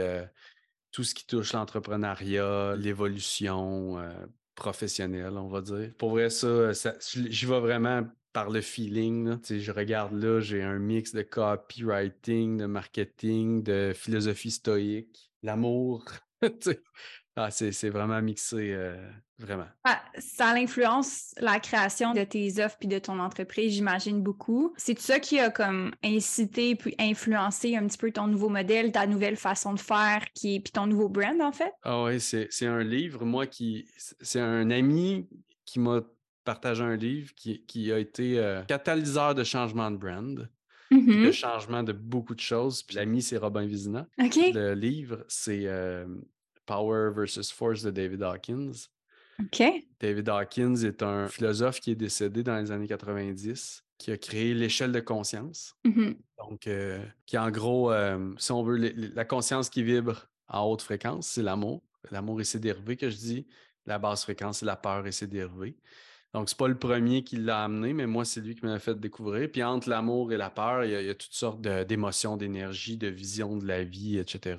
tout 0.91 1.03
ce 1.03 1.15
qui 1.15 1.25
touche 1.25 1.53
l'entrepreneuriat, 1.53 2.75
l'évolution 2.77 3.97
professionnelle, 4.55 5.37
on 5.37 5.47
va 5.47 5.61
dire. 5.61 5.91
Pour 5.97 6.11
vrai, 6.11 6.29
ça, 6.29 6.71
j'y 7.01 7.45
vais 7.45 7.59
vraiment 7.59 8.03
par 8.33 8.49
le 8.49 8.61
feeling. 8.61 9.37
Je 9.47 9.71
regarde 9.71 10.13
là, 10.13 10.39
j'ai 10.39 10.63
un 10.63 10.79
mix 10.79 11.13
de 11.13 11.21
copywriting, 11.21 12.57
de 12.57 12.65
marketing, 12.65 13.63
de 13.63 13.93
philosophie 13.95 14.51
stoïque, 14.51 15.31
l'amour. 15.43 16.05
Ah, 17.35 17.49
c'est 17.49 17.89
vraiment 17.89 18.21
mixé, 18.21 18.73
euh, 18.73 18.95
vraiment. 19.39 19.65
Ah, 19.85 19.99
ça 20.19 20.49
influence 20.49 21.33
la 21.37 21.59
création 21.59 22.13
de 22.13 22.23
tes 22.23 22.63
offres 22.63 22.77
puis 22.77 22.87
de 22.87 22.99
ton 22.99 23.19
entreprise, 23.19 23.73
j'imagine 23.73 24.21
beaucoup. 24.21 24.73
C'est 24.77 24.99
ça 24.99 25.19
qui 25.19 25.39
a 25.39 25.49
comme 25.49 25.91
incité 26.03 26.75
puis 26.75 26.93
influencé 26.99 27.75
un 27.75 27.87
petit 27.87 27.97
peu 27.97 28.11
ton 28.11 28.27
nouveau 28.27 28.49
modèle, 28.49 28.91
ta 28.91 29.07
nouvelle 29.07 29.35
façon 29.35 29.73
de 29.73 29.79
faire, 29.79 30.23
qui 30.35 30.59
puis 30.59 30.71
ton 30.71 30.85
nouveau 30.85 31.09
brand 31.09 31.41
en 31.41 31.51
fait? 31.51 31.73
Ah 31.81 32.03
oui, 32.03 32.19
c'est 32.19 32.67
un 32.67 32.83
livre, 32.83 33.25
moi 33.25 33.47
qui 33.47 33.87
c'est 33.97 34.39
un 34.39 34.69
ami 34.69 35.27
qui 35.65 35.79
m'a 35.79 36.01
partagé 36.43 36.83
un 36.83 36.95
livre 36.95 37.33
qui, 37.35 37.65
qui 37.65 37.91
a 37.91 37.97
été 37.97 38.37
euh, 38.37 38.61
catalyseur 38.63 39.33
de 39.33 39.43
changement 39.43 39.89
de 39.89 39.97
brand. 39.97 40.49
De 40.91 40.97
mm-hmm. 40.99 41.31
changement 41.31 41.81
de 41.81 41.91
beaucoup 41.91 42.35
de 42.35 42.39
choses. 42.39 42.83
Puis 42.83 42.97
l'ami, 42.97 43.23
c'est 43.23 43.37
Robin 43.37 43.65
Vizina. 43.65 44.05
Le 44.19 44.75
livre, 44.75 45.25
c'est 45.27 45.63
euh, 45.65 46.05
Power 46.65 47.11
versus 47.13 47.51
Force 47.51 47.83
de 47.83 47.91
David 47.91 48.23
Hawkins. 48.23 48.89
OK. 49.39 49.63
David 49.99 50.29
Hawkins 50.29 50.75
est 50.83 51.01
un 51.01 51.27
philosophe 51.27 51.79
qui 51.79 51.91
est 51.91 51.95
décédé 51.95 52.43
dans 52.43 52.57
les 52.57 52.71
années 52.71 52.87
90, 52.87 53.83
qui 53.97 54.11
a 54.11 54.17
créé 54.17 54.53
l'échelle 54.53 54.91
de 54.91 54.99
conscience. 54.99 55.75
Mm-hmm. 55.85 56.17
Donc, 56.39 56.67
euh, 56.67 57.03
qui 57.25 57.37
en 57.37 57.49
gros, 57.49 57.91
euh, 57.91 58.33
si 58.37 58.51
on 58.51 58.63
veut, 58.63 58.77
la 58.77 59.25
conscience 59.25 59.69
qui 59.69 59.83
vibre 59.83 60.27
en 60.47 60.65
haute 60.65 60.81
fréquence, 60.81 61.27
c'est 61.27 61.43
l'amour. 61.43 61.81
L'amour 62.11 62.41
et 62.41 62.43
ses 62.43 62.59
dérivés 62.59 62.97
que 62.97 63.09
je 63.09 63.17
dis. 63.17 63.47
La 63.85 63.97
basse 63.97 64.23
fréquence, 64.23 64.59
c'est 64.59 64.65
la 64.65 64.75
peur 64.75 65.05
et 65.07 65.11
ses 65.11 65.27
dérivés. 65.27 65.75
Donc, 66.33 66.49
c'est 66.49 66.57
pas 66.57 66.67
le 66.67 66.77
premier 66.77 67.23
qui 67.23 67.37
l'a 67.37 67.63
amené, 67.63 67.93
mais 67.93 68.07
moi, 68.07 68.25
c'est 68.25 68.41
lui 68.41 68.55
qui 68.55 68.65
m'a 68.65 68.79
fait 68.79 68.99
découvrir. 68.99 69.49
Puis 69.51 69.63
entre 69.63 69.89
l'amour 69.89 70.33
et 70.33 70.37
la 70.37 70.49
peur, 70.49 70.83
il 70.83 70.91
y 70.91 70.95
a, 70.95 71.01
il 71.01 71.07
y 71.07 71.09
a 71.09 71.15
toutes 71.15 71.33
sortes 71.33 71.61
d'émotions, 71.61 72.37
d'énergie, 72.37 72.97
de 72.97 73.07
vision 73.07 73.55
de 73.55 73.67
la 73.67 73.83
vie, 73.83 74.17
etc. 74.17 74.55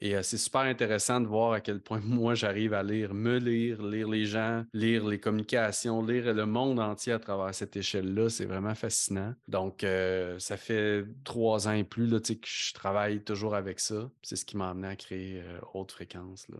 Et 0.00 0.22
c'est 0.22 0.36
super 0.36 0.62
intéressant 0.62 1.20
de 1.20 1.26
voir 1.26 1.52
à 1.52 1.60
quel 1.60 1.80
point 1.80 2.00
moi 2.04 2.34
j'arrive 2.34 2.74
à 2.74 2.82
lire, 2.82 3.14
me 3.14 3.38
lire, 3.38 3.82
lire 3.82 4.08
les 4.08 4.26
gens, 4.26 4.64
lire 4.72 5.06
les 5.06 5.18
communications, 5.18 6.04
lire 6.04 6.32
le 6.34 6.46
monde 6.46 6.80
entier 6.80 7.12
à 7.12 7.18
travers 7.18 7.54
cette 7.54 7.76
échelle-là. 7.76 8.28
C'est 8.28 8.46
vraiment 8.46 8.74
fascinant. 8.74 9.34
Donc, 9.48 9.86
ça 10.38 10.56
fait 10.56 11.04
trois 11.24 11.68
ans 11.68 11.72
et 11.72 11.84
plus 11.84 12.06
là, 12.06 12.20
que 12.20 12.34
je 12.44 12.74
travaille 12.74 13.22
toujours 13.22 13.54
avec 13.54 13.80
ça. 13.80 14.10
C'est 14.22 14.36
ce 14.36 14.44
qui 14.44 14.56
m'a 14.56 14.70
amené 14.70 14.88
à 14.88 14.96
créer 14.96 15.42
Haute 15.74 15.92
Fréquence. 15.92 16.48
Là. 16.48 16.58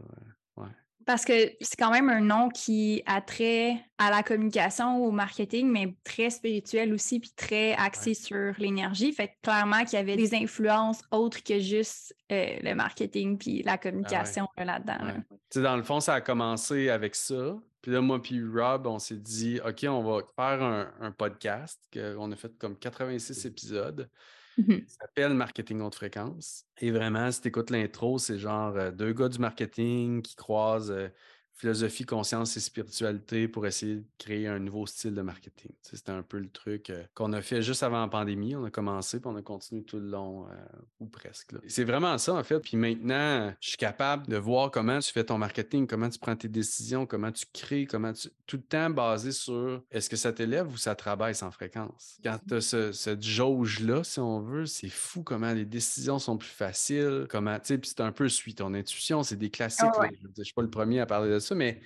Ouais. 0.57 0.69
Parce 1.07 1.25
que 1.25 1.53
c'est 1.61 1.77
quand 1.79 1.93
même 1.93 2.09
un 2.09 2.21
nom 2.21 2.49
qui 2.49 3.01
a 3.07 3.21
trait 3.21 3.81
à 3.97 4.11
la 4.11 4.25
communication, 4.25 5.05
au 5.05 5.13
marketing, 5.13 5.71
mais 5.71 5.97
très 6.03 6.31
spirituel 6.31 6.93
aussi, 6.93 7.21
puis 7.21 7.31
très 7.37 7.75
axé 7.75 8.13
sur 8.13 8.53
l'énergie. 8.59 9.13
Fait 9.13 9.29
que 9.29 9.33
clairement 9.41 9.85
qu'il 9.85 10.01
y 10.01 10.03
avait 10.03 10.17
des 10.17 10.35
influences 10.35 11.01
autres 11.13 11.45
que 11.45 11.61
juste 11.61 12.13
euh, 12.33 12.57
le 12.61 12.75
marketing 12.75 13.39
puis 13.39 13.63
la 13.63 13.73
ah 13.73 13.79
communication 13.79 14.49
là-dedans. 14.59 15.23
Dans 15.55 15.77
le 15.77 15.85
fond, 15.85 16.01
ça 16.01 16.15
a 16.15 16.21
commencé 16.21 16.91
avec 16.91 17.15
ça. 17.15 17.57
Puis 17.81 17.93
là, 17.93 18.01
moi 18.01 18.21
puis 18.21 18.43
Rob, 18.43 18.89
on 18.89 18.99
s'est 18.99 19.17
dit, 19.17 19.61
OK, 19.65 19.87
on 19.89 20.03
va 20.03 20.23
faire 20.35 20.61
un, 20.61 20.93
un 21.01 21.13
podcast. 21.13 21.81
On 22.19 22.33
a 22.33 22.37
fait 22.37 22.59
comme 22.59 22.77
86 22.77 23.47
épisodes. 23.47 24.11
Mmh 24.57 24.87
s'appelle 24.87 25.35
Marketing 25.35 25.81
haute 25.81 25.95
fréquence. 25.95 26.65
Et 26.79 26.91
vraiment, 26.91 27.31
si 27.31 27.41
tu 27.41 27.49
écoutes 27.49 27.71
l'intro, 27.71 28.19
c'est 28.19 28.39
genre 28.39 28.75
euh, 28.77 28.91
deux 28.91 29.13
gars 29.13 29.29
du 29.29 29.39
marketing 29.39 30.23
qui 30.23 30.37
croisent 30.37 30.91
euh, 30.93 31.09
philosophie, 31.57 32.05
conscience 32.05 32.57
et 32.57 32.61
spiritualité 32.61 33.49
pour 33.49 33.67
essayer 33.67 33.97
de 33.97 34.05
créer 34.19 34.47
un 34.47 34.59
nouveau 34.59 34.87
style 34.87 35.15
de 35.15 35.23
marketing. 35.23 35.71
C'était 35.81 36.13
un 36.13 36.23
peu 36.23 36.39
le 36.39 36.51
truc 36.51 36.91
euh, 36.91 37.03
qu'on 37.15 37.33
a 37.33 37.41
fait 37.41 37.63
juste 37.63 37.83
avant 37.83 38.03
la 38.03 38.09
pandémie. 38.09 38.55
On 38.55 38.65
a 38.65 38.71
commencé, 38.71 39.21
puis 39.21 39.29
on 39.33 39.37
a 39.37 39.43
continué 39.43 39.83
tout 39.83 39.99
le 39.99 40.09
long, 40.09 40.45
euh, 40.45 40.55
ou 41.01 41.07
presque. 41.07 41.55
C'est 41.67 41.85
vraiment 41.85 42.19
ça, 42.19 42.35
en 42.35 42.45
fait. 42.45 42.61
Puis 42.61 42.77
maintenant, 42.77 43.55
je 43.61 43.69
suis 43.71 43.79
capable 43.79 44.27
de 44.27 44.37
voir 44.37 44.71
comment 44.71 44.99
tu 44.99 45.11
fais 45.11 45.25
ton 45.25 45.39
marketing, 45.39 45.87
comment 45.87 46.11
tu 46.11 46.19
prends 46.19 46.37
tes 46.37 46.49
décisions, 46.49 47.07
comment 47.07 47.33
tu 47.33 47.47
crées, 47.53 47.87
comment 47.87 48.13
tu... 48.13 48.29
Tout 48.47 48.59
le 48.59 48.63
temps 48.63 48.91
basé 48.91 49.33
sur 49.33 49.83
est-ce 49.91 50.11
que 50.11 50.17
ça 50.17 50.33
t'élève 50.33 50.71
ou 50.71 50.77
ça 50.77 50.95
travaille 50.95 51.35
sans 51.35 51.51
fréquence. 51.51 52.19
Quand 52.23 52.39
tu 52.47 52.55
as 52.55 52.61
ce, 52.61 52.93
cette 52.93 53.23
jauge-là, 53.23 54.05
si 54.05 54.21
on 54.21 54.41
veut, 54.41 54.67
c'est 54.67 54.91
fou 54.91 55.23
comment 55.23 55.53
les 55.53 55.65
décisions 55.65 56.19
sont 56.19 56.37
plus 56.37 56.49
faciles, 56.49 57.27
comment, 57.31 57.59
tu 57.59 57.67
sais, 57.69 57.79
puis 57.79 57.89
c'est 57.89 58.03
un 58.03 58.13
peu 58.13 58.29
suite 58.29 58.59
ton 58.59 58.75
intuition, 58.75 59.23
c'est 59.23 59.37
des 59.37 59.51
classiques. 59.51 59.87
Ah 59.99 60.09
je 60.21 60.41
ne 60.41 60.45
suis 60.45 60.55
pas 60.55 60.63
le 60.63 60.71
premier 60.71 61.01
à 61.01 61.07
parler 61.07 61.31
de 61.31 61.39
ça 61.39 61.46
mais 61.55 61.81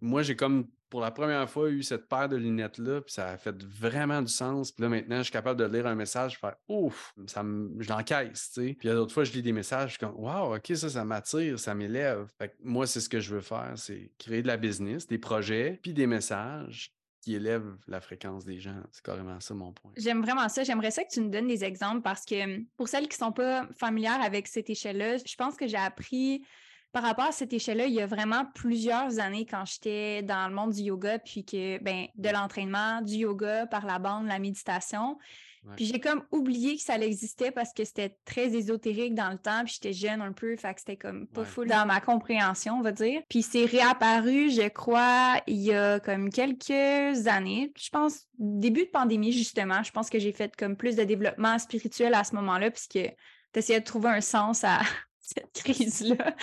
moi, 0.00 0.22
j'ai 0.22 0.36
comme 0.36 0.68
pour 0.88 1.00
la 1.00 1.10
première 1.10 1.48
fois 1.50 1.68
eu 1.68 1.82
cette 1.82 2.08
paire 2.08 2.28
de 2.28 2.36
lunettes-là, 2.36 3.00
puis 3.00 3.12
ça 3.12 3.28
a 3.30 3.36
fait 3.36 3.60
vraiment 3.64 4.22
du 4.22 4.32
sens. 4.32 4.70
Puis 4.70 4.82
là, 4.82 4.88
maintenant, 4.88 5.18
je 5.18 5.24
suis 5.24 5.32
capable 5.32 5.58
de 5.58 5.66
lire 5.66 5.86
un 5.86 5.94
message, 5.94 6.38
faire 6.38 6.56
ouf, 6.68 7.14
ça 7.26 7.42
je 7.78 7.88
l'encaisse, 7.88 8.52
tu 8.54 8.68
sais. 8.68 8.76
Puis 8.78 8.88
d'autres 8.88 9.12
fois, 9.12 9.24
je 9.24 9.32
lis 9.32 9.42
des 9.42 9.52
messages, 9.52 9.90
je 9.90 9.96
suis 9.96 10.06
comme 10.06 10.14
waouh, 10.16 10.56
ok, 10.56 10.72
ça, 10.74 10.88
ça 10.88 11.04
m'attire, 11.04 11.58
ça 11.58 11.74
m'élève. 11.74 12.28
moi, 12.62 12.86
c'est 12.86 13.00
ce 13.00 13.08
que 13.08 13.20
je 13.20 13.34
veux 13.34 13.40
faire, 13.40 13.72
c'est 13.76 14.12
créer 14.18 14.42
de 14.42 14.46
la 14.46 14.56
business, 14.56 15.06
des 15.06 15.18
projets, 15.18 15.80
puis 15.82 15.92
des 15.92 16.06
messages 16.06 16.92
qui 17.20 17.34
élèvent 17.34 17.76
la 17.88 18.00
fréquence 18.00 18.44
des 18.44 18.60
gens. 18.60 18.80
C'est 18.92 19.04
carrément 19.04 19.40
ça 19.40 19.52
mon 19.52 19.72
point. 19.72 19.90
J'aime 19.96 20.22
vraiment 20.22 20.48
ça. 20.48 20.62
J'aimerais 20.62 20.92
ça 20.92 21.02
que 21.02 21.10
tu 21.10 21.20
nous 21.20 21.28
donnes 21.28 21.48
des 21.48 21.64
exemples 21.64 22.02
parce 22.02 22.24
que 22.24 22.62
pour 22.76 22.86
celles 22.86 23.08
qui 23.08 23.20
ne 23.20 23.26
sont 23.26 23.32
pas 23.32 23.66
familières 23.76 24.22
avec 24.22 24.46
cette 24.46 24.70
échelle-là, 24.70 25.16
je 25.16 25.34
pense 25.34 25.56
que 25.56 25.66
j'ai 25.66 25.76
appris 25.76 26.44
par 26.92 27.02
rapport 27.02 27.26
à 27.26 27.32
cette 27.32 27.52
échelle-là, 27.52 27.86
il 27.86 27.94
y 27.94 28.00
a 28.00 28.06
vraiment 28.06 28.44
plusieurs 28.54 29.18
années 29.18 29.46
quand 29.46 29.64
j'étais 29.66 30.22
dans 30.22 30.48
le 30.48 30.54
monde 30.54 30.72
du 30.72 30.82
yoga, 30.82 31.18
puis 31.18 31.44
que, 31.44 31.82
ben, 31.82 32.06
de 32.14 32.28
l'entraînement, 32.30 33.02
du 33.02 33.16
yoga, 33.16 33.66
par 33.66 33.86
la 33.86 33.98
bande, 33.98 34.26
la 34.26 34.38
méditation. 34.38 35.18
Puis 35.74 35.86
j'ai 35.86 35.98
comme 35.98 36.22
oublié 36.30 36.76
que 36.76 36.82
ça 36.82 36.96
existait 36.96 37.50
parce 37.50 37.72
que 37.72 37.84
c'était 37.84 38.16
très 38.24 38.54
ésotérique 38.54 39.14
dans 39.14 39.30
le 39.30 39.38
temps, 39.38 39.64
puis 39.64 39.74
j'étais 39.74 39.92
jeune 39.92 40.22
un 40.22 40.32
peu, 40.32 40.56
fait 40.56 40.74
que 40.74 40.80
c'était 40.80 40.96
comme 40.96 41.26
pas 41.26 41.44
fou 41.44 41.64
dans 41.64 41.84
ma 41.86 42.00
compréhension, 42.00 42.74
on 42.78 42.82
va 42.82 42.92
dire. 42.92 43.20
Puis 43.28 43.42
c'est 43.42 43.64
réapparu, 43.64 44.50
je 44.50 44.68
crois, 44.68 45.40
il 45.48 45.56
y 45.56 45.74
a 45.74 45.98
comme 45.98 46.30
quelques 46.30 47.26
années, 47.26 47.72
je 47.76 47.88
pense 47.90 48.26
début 48.38 48.84
de 48.84 48.90
pandémie 48.90 49.32
justement, 49.32 49.82
je 49.82 49.90
pense 49.90 50.08
que 50.08 50.20
j'ai 50.20 50.32
fait 50.32 50.54
comme 50.54 50.76
plus 50.76 50.94
de 50.94 51.02
développement 51.02 51.58
spirituel 51.58 52.14
à 52.14 52.22
ce 52.22 52.36
moment-là, 52.36 52.70
puisque 52.70 53.00
essayé 53.56 53.80
de 53.80 53.84
trouver 53.84 54.10
un 54.10 54.20
sens 54.20 54.64
à, 54.64 54.80
cette 55.26 55.52
crise-là. 55.52 56.34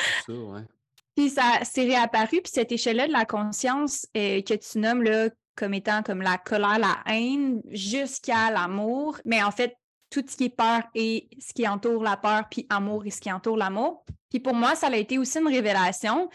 Puis 1.16 1.30
ça 1.30 1.64
s'est 1.64 1.84
réapparu, 1.84 2.42
puis 2.42 2.52
cette 2.52 2.72
échelle-là 2.72 3.08
de 3.08 3.14
la 3.14 3.26
conscience 3.26 4.08
euh, 4.18 4.42
que 4.42 4.56
tu 4.56 4.80
nommes 4.80 5.04
là, 5.04 5.30
comme 5.56 5.74
étant 5.74 6.02
comme 6.02 6.22
la 6.22 6.38
colère, 6.38 6.80
la 6.80 6.98
haine, 7.06 7.62
jusqu'à 7.70 8.50
l'amour, 8.50 9.20
mais 9.26 9.44
en 9.44 9.52
fait, 9.52 9.76
tout 10.10 10.24
ce 10.28 10.36
qui 10.36 10.46
est 10.46 10.56
peur 10.56 10.82
et 10.94 11.28
ce 11.40 11.54
qui 11.54 11.68
entoure 11.68 12.04
la 12.04 12.18
peur, 12.18 12.44
puis 12.50 12.66
amour 12.70 13.06
et 13.06 13.10
ce 13.10 13.20
qui 13.20 13.32
entoure 13.32 13.58
l'amour. 13.58 14.06
Puis 14.30 14.40
pour 14.40 14.54
moi, 14.54 14.76
ça 14.76 14.88
a 14.88 14.96
été 14.96 15.18
aussi 15.18 15.40
une 15.40 15.48
révélation. 15.48 16.30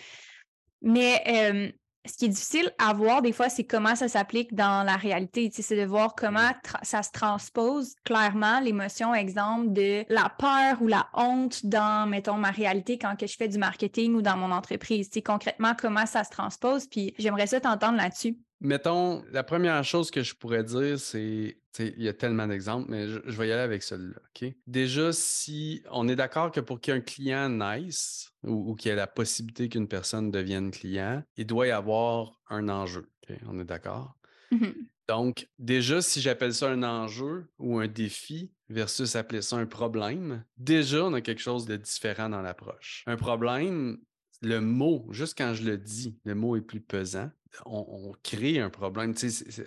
Mais 0.83 1.23
euh, 1.27 1.73
ce 2.07 2.17
qui 2.17 2.25
est 2.27 2.29
difficile 2.29 2.73
à 2.79 2.93
voir 2.93 3.23
des 3.23 3.33
fois, 3.33 3.49
c'est 3.49 3.65
comment 3.65 3.95
ça 3.95 4.09
s'applique 4.09 4.55
dans 4.55 4.85
la 4.85 4.97
réalité. 4.97 5.51
C'est 5.53 5.77
de 5.77 5.85
voir 5.85 6.15
comment 6.15 6.51
ça 6.83 7.03
se 7.03 7.11
transpose 7.11 7.95
clairement 8.05 8.61
l'émotion, 8.61 9.15
exemple 9.15 9.73
de 9.73 10.05
la 10.09 10.33
peur 10.39 10.81
ou 10.81 10.87
la 10.87 11.09
honte 11.15 11.67
dans, 11.67 12.09
mettons, 12.09 12.37
ma 12.37 12.51
réalité 12.51 12.99
quand 12.99 13.17
que 13.17 13.27
je 13.27 13.37
fais 13.37 13.49
du 13.49 13.59
marketing 13.59 14.15
ou 14.15 14.23
dans 14.23 14.37
mon 14.37 14.51
entreprise. 14.51 15.11
concrètement, 15.25 15.73
comment 15.79 16.07
ça 16.07 16.25
se 16.25 16.31
transpose. 16.31 16.87
Puis 16.87 17.15
j'aimerais 17.19 17.47
ça 17.47 17.61
t'entendre 17.61 17.97
là-dessus. 17.97 18.39
Mettons, 18.61 19.23
la 19.31 19.45
première 19.45 19.85
chose 19.85 20.11
que 20.11 20.23
je 20.23 20.35
pourrais 20.35 20.65
dire, 20.65 20.99
c'est, 20.99 21.59
il 21.79 22.03
y 22.03 22.09
a 22.09 22.13
tellement 22.13 22.47
d'exemples, 22.47 22.91
mais 22.91 23.09
je, 23.09 23.19
vais 23.19 23.49
y 23.49 23.53
aller 23.53 23.63
avec 23.63 23.83
celui-là. 23.83 24.21
Déjà, 24.67 25.13
si 25.13 25.83
on 25.91 26.09
est 26.09 26.17
d'accord 26.17 26.51
que 26.51 26.61
pour 26.61 26.81
qu'un 26.81 27.01
client 27.01 27.49
nice 27.49 28.33
ou, 28.43 28.75
qu'il 28.75 28.91
y 28.91 28.93
ait 28.93 28.97
la 28.97 29.07
possibilité 29.07 29.69
qu'une 29.69 29.89
personne 29.89 30.31
devienne 30.31 30.71
client, 30.71 31.23
il 31.37 31.47
doit 31.47 31.67
y 31.67 31.71
avoir 31.71 32.41
un 32.49 32.69
enjeu. 32.69 33.09
On 33.47 33.59
est 33.59 33.65
d'accord? 33.65 34.17
Mmh 34.51 34.67
Donc, 35.09 35.49
déjà, 35.59 36.01
si 36.01 36.21
j'appelle 36.21 36.55
ça 36.55 36.71
un 36.71 36.83
enjeu 36.83 37.47
ou 37.59 37.79
un 37.79 37.87
défi 37.87 38.51
versus 38.69 39.17
appeler 39.17 39.43
ça 39.43 39.57
un 39.57 39.67
problème, 39.67 40.45
déjà, 40.57 41.05
on 41.05 41.13
a 41.15 41.21
quelque 41.21 41.43
chose 41.43 41.67
de 41.67 41.77
différent 41.77 42.29
dans 42.29 42.43
l'approche. 42.43 43.05
Un 43.07 43.17
problème, 43.17 43.99
le 44.41 44.61
mot, 44.61 45.07
juste 45.11 45.37
quand 45.37 45.55
je 45.55 45.65
le 45.65 45.79
dis, 45.79 46.19
le 46.25 46.35
mot 46.35 46.57
est 46.57 46.61
plus 46.61 46.81
pesant. 46.81 47.31
On, 47.65 48.13
crée 48.23 48.61
un 48.61 48.71
problème. 48.71 49.15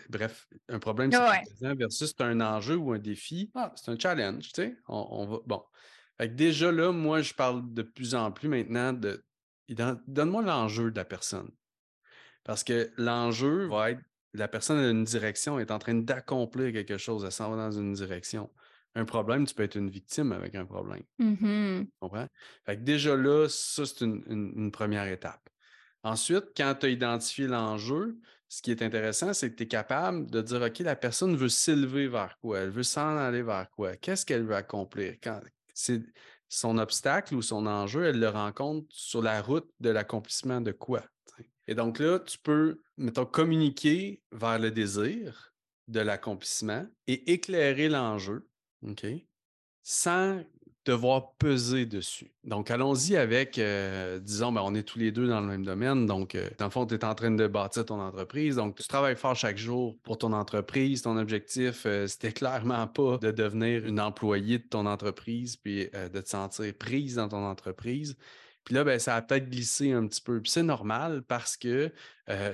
bref, 0.10 0.48
un 0.70 0.80
problème 0.80 1.12
c'est 1.12 1.20
plus 1.20 1.56
pesant 1.56 1.76
versus 1.76 2.16
un 2.20 2.40
enjeu 2.40 2.76
ou 2.76 2.94
un 2.94 3.00
défi. 3.00 3.52
Ah, 3.56 3.74
c'est 3.76 3.92
un 3.92 3.98
challenge, 3.98 4.52
tu 4.54 4.62
sais. 4.62 4.78
On, 4.88 5.26
va, 5.26 5.38
bon. 5.46 5.64
déjà 6.20 6.72
là, 6.72 6.92
moi, 6.92 7.22
je 7.22 7.34
parle 7.34 7.74
de 7.74 7.82
plus 7.82 8.16
en 8.16 8.32
plus 8.32 8.48
maintenant 8.48 8.94
de 8.94 9.24
donne-moi 10.08 10.42
l'enjeu 10.42 10.92
de 10.92 10.98
la 10.98 11.06
personne. 11.06 11.50
Parce 12.44 12.64
que 12.64 12.92
l'enjeu 12.98 13.68
va 13.68 13.92
être 13.92 14.02
la 14.34 14.48
personne 14.48 14.78
a 14.78 14.90
une 14.90 15.04
direction, 15.04 15.60
est 15.60 15.72
en 15.72 15.80
train 15.80 15.94
d'accomplir 15.94 16.72
quelque 16.72 16.98
chose, 16.98 17.24
elle 17.26 17.32
s'en 17.32 17.50
va 17.50 17.58
dans 17.58 17.72
une 17.72 17.94
direction 17.94 18.50
un 18.96 19.06
problème, 19.06 19.46
tu 19.46 19.56
peux 19.56 19.64
être 19.64 19.76
une 19.76 19.90
victime 19.90 20.32
avec 20.32 20.56
un 20.56 20.66
problème. 20.66 21.04
Mmh 21.20 21.84
tu 21.84 21.92
comprends? 22.00 22.28
Fait 22.66 22.78
que 22.78 22.82
déjà 22.82 23.16
là, 23.16 23.48
ça, 23.50 23.86
c'est 23.86 24.02
une, 24.02 24.72
première 24.72 25.08
étape. 25.08 25.42
Ensuite, 26.04 26.46
quand 26.58 26.76
tu 26.80 26.88
as 26.88 26.90
identifié 26.90 27.48
l'enjeu, 27.48 28.18
ce 28.50 28.62
qui 28.62 28.72
est 28.72 28.82
intéressant, 28.82 29.34
c'est 29.34 29.52
que 29.52 29.56
tu 29.56 29.64
es 29.64 29.68
capable 29.68 30.30
de 30.30 30.42
dire 30.42 30.62
OK, 30.62 30.80
la 30.80 30.96
personne 30.96 31.36
veut 31.36 31.50
s'élever 31.50 32.08
vers 32.08 32.38
quoi? 32.42 32.60
Elle 32.60 32.72
veut 32.72 32.84
s'en 32.84 33.18
aller 33.18 33.44
vers 33.44 33.70
quoi? 33.70 33.96
Qu'est-ce 33.96 34.26
qu'elle 34.26 34.44
veut 34.44 34.56
accomplir? 34.56 35.16
Quand 35.24 35.40
c'est 35.74 36.02
son 36.50 36.78
obstacle 36.78 37.36
ou 37.36 37.42
son 37.42 37.66
enjeu, 37.66 38.04
elle 38.04 38.20
le 38.20 38.28
rencontre 38.28 38.88
sur 38.90 39.22
la 39.22 39.42
route 39.42 39.70
de 39.80 39.90
l'accomplissement 39.90 40.60
de 40.60 40.74
quoi? 40.74 41.04
Et 41.68 41.76
donc 41.76 42.00
là, 42.00 42.20
tu 42.20 42.38
peux, 42.40 42.82
mettons, 42.98 43.26
communiquer 43.26 44.22
vers 44.34 44.60
le 44.60 44.72
désir 44.72 45.54
de 45.88 46.02
l'accomplissement 46.02 46.86
et 47.08 47.32
éclairer 47.32 47.88
l'enjeu 47.88 48.50
OK? 48.88 49.06
Sans 49.84 50.44
devoir 50.86 51.34
peser 51.34 51.86
dessus. 51.86 52.32
Donc, 52.44 52.72
allons-y 52.72 53.16
avec, 53.16 53.60
euh, 53.60 54.20
disons, 54.20 54.52
ben, 54.52 54.62
on 54.64 54.74
est 54.74 54.82
tous 54.82 54.98
les 54.98 55.12
deux 55.12 55.28
dans 55.28 55.40
le 55.40 55.46
même 55.46 55.64
domaine. 55.64 56.08
Donc, 56.08 56.34
euh, 56.34 56.50
dans 56.58 56.66
le 56.66 56.72
fond, 56.72 56.88
tu 56.88 56.96
es 56.96 57.06
en 57.06 57.14
train 57.14 57.30
de 57.30 57.48
bâtir 57.48 57.86
ton 57.86 58.00
entreprise. 58.00 58.56
Donc, 58.56 58.78
tu 58.78 58.88
travailles 58.88 59.16
fort 59.16 59.36
chaque 59.36 59.58
jour 59.58 59.96
pour 60.02 60.18
ton 60.18 60.34
entreprise. 60.34 61.04
Ton 61.04 61.18
objectif, 61.18 61.84
euh, 61.86 62.08
c'était 62.08 62.32
clairement 62.32 62.88
pas 62.88 63.18
de 63.20 63.30
devenir 63.30 63.86
une 63.86 64.00
employée 64.00 64.58
de 64.58 64.68
ton 64.68 64.88
entreprise 64.88 65.56
puis 65.56 65.86
de 65.86 66.22
te 66.22 66.30
sentir 66.30 66.74
prise 66.74 67.16
dans 67.16 67.28
ton 67.28 67.46
entreprise. 67.46 68.18
Puis 68.64 68.76
là, 68.76 68.84
ben, 68.84 69.00
ça 69.00 69.16
a 69.16 69.22
peut-être 69.22 69.50
glissé 69.50 69.92
un 69.92 70.08
petit 70.08 70.22
peu. 70.22 70.42
Puis 70.42 70.52
c'est 70.52 70.64
normal 70.64 71.24
parce 71.24 71.58
que 71.58 71.92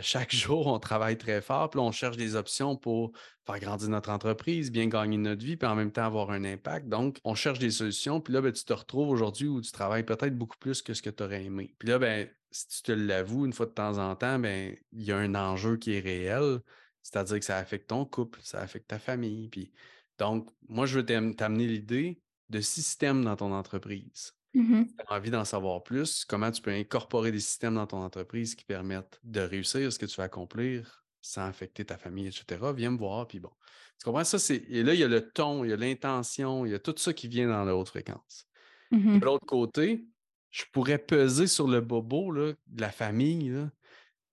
chaque 0.01 0.35
jour, 0.35 0.67
on 0.67 0.79
travaille 0.79 1.17
très 1.17 1.41
fort, 1.41 1.69
puis 1.69 1.79
on 1.79 1.91
cherche 1.91 2.17
des 2.17 2.35
options 2.35 2.75
pour 2.75 3.11
faire 3.45 3.59
grandir 3.59 3.89
notre 3.89 4.09
entreprise, 4.09 4.71
bien 4.71 4.87
gagner 4.87 5.17
notre 5.17 5.43
vie, 5.43 5.55
puis 5.55 5.67
en 5.67 5.75
même 5.75 5.91
temps 5.91 6.05
avoir 6.05 6.31
un 6.31 6.43
impact. 6.43 6.87
Donc, 6.87 7.19
on 7.23 7.35
cherche 7.35 7.59
des 7.59 7.71
solutions. 7.71 8.19
Puis 8.21 8.33
là, 8.33 8.41
ben, 8.41 8.51
tu 8.51 8.63
te 8.63 8.73
retrouves 8.73 9.09
aujourd'hui 9.09 9.47
où 9.47 9.61
tu 9.61 9.71
travailles 9.71 10.03
peut-être 10.03 10.37
beaucoup 10.37 10.57
plus 10.57 10.81
que 10.81 10.93
ce 10.93 11.01
que 11.01 11.09
tu 11.09 11.23
aurais 11.23 11.45
aimé. 11.45 11.73
Puis 11.79 11.87
là, 11.89 11.99
ben, 11.99 12.29
si 12.51 12.67
tu 12.67 12.81
te 12.83 12.91
l'avoues 12.91 13.45
une 13.45 13.53
fois 13.53 13.65
de 13.65 13.71
temps 13.71 13.97
en 13.97 14.15
temps, 14.15 14.39
ben, 14.39 14.75
il 14.91 15.03
y 15.03 15.11
a 15.11 15.17
un 15.17 15.35
enjeu 15.35 15.77
qui 15.77 15.93
est 15.93 15.99
réel. 15.99 16.59
C'est-à-dire 17.03 17.39
que 17.39 17.45
ça 17.45 17.57
affecte 17.57 17.87
ton 17.87 18.05
couple, 18.05 18.39
ça 18.43 18.59
affecte 18.59 18.87
ta 18.89 18.99
famille. 18.99 19.47
Puis, 19.49 19.71
donc, 20.17 20.49
moi, 20.67 20.85
je 20.85 20.99
veux 20.99 21.05
t'amener 21.05 21.67
l'idée 21.67 22.21
de 22.49 22.59
système 22.59 23.23
dans 23.23 23.35
ton 23.37 23.53
entreprise. 23.53 24.36
Mmh 24.53 24.83
tu 24.85 25.05
as 25.07 25.15
envie 25.15 25.29
d'en 25.29 25.45
savoir 25.45 25.83
plus, 25.83 26.25
comment 26.25 26.51
tu 26.51 26.61
peux 26.61 26.71
incorporer 26.71 27.31
des 27.31 27.39
systèmes 27.39 27.75
dans 27.75 27.87
ton 27.87 27.97
entreprise 27.97 28.55
qui 28.55 28.65
permettent 28.65 29.19
de 29.23 29.41
réussir 29.41 29.91
ce 29.91 29.99
que 29.99 30.05
tu 30.05 30.17
veux 30.17 30.23
accomplir 30.23 31.03
sans 31.21 31.45
affecter 31.45 31.85
ta 31.85 31.97
famille, 31.97 32.27
etc. 32.27 32.73
Viens 32.75 32.91
me 32.91 32.97
voir, 32.97 33.27
puis 33.27 33.39
bon. 33.39 33.51
Tu 33.99 34.05
comprends? 34.05 34.23
Ça? 34.23 34.53
Et 34.53 34.83
là, 34.83 34.93
il 34.93 34.99
y 34.99 35.03
a 35.03 35.07
le 35.07 35.29
ton, 35.29 35.63
il 35.63 35.69
y 35.69 35.73
a 35.73 35.75
l'intention, 35.75 36.65
il 36.65 36.71
y 36.71 36.75
a 36.75 36.79
tout 36.79 36.95
ça 36.97 37.13
qui 37.13 37.27
vient 37.27 37.47
dans 37.47 37.63
la 37.65 37.75
haute 37.75 37.89
fréquence. 37.89 38.47
Mmh 38.91 39.19
de 39.19 39.25
l'autre 39.25 39.45
côté, 39.45 40.05
je 40.49 40.63
pourrais 40.71 40.97
peser 40.97 41.47
sur 41.47 41.67
le 41.67 41.81
bobo 41.81 42.31
là, 42.31 42.53
de 42.67 42.81
la 42.81 42.91
famille. 42.91 43.53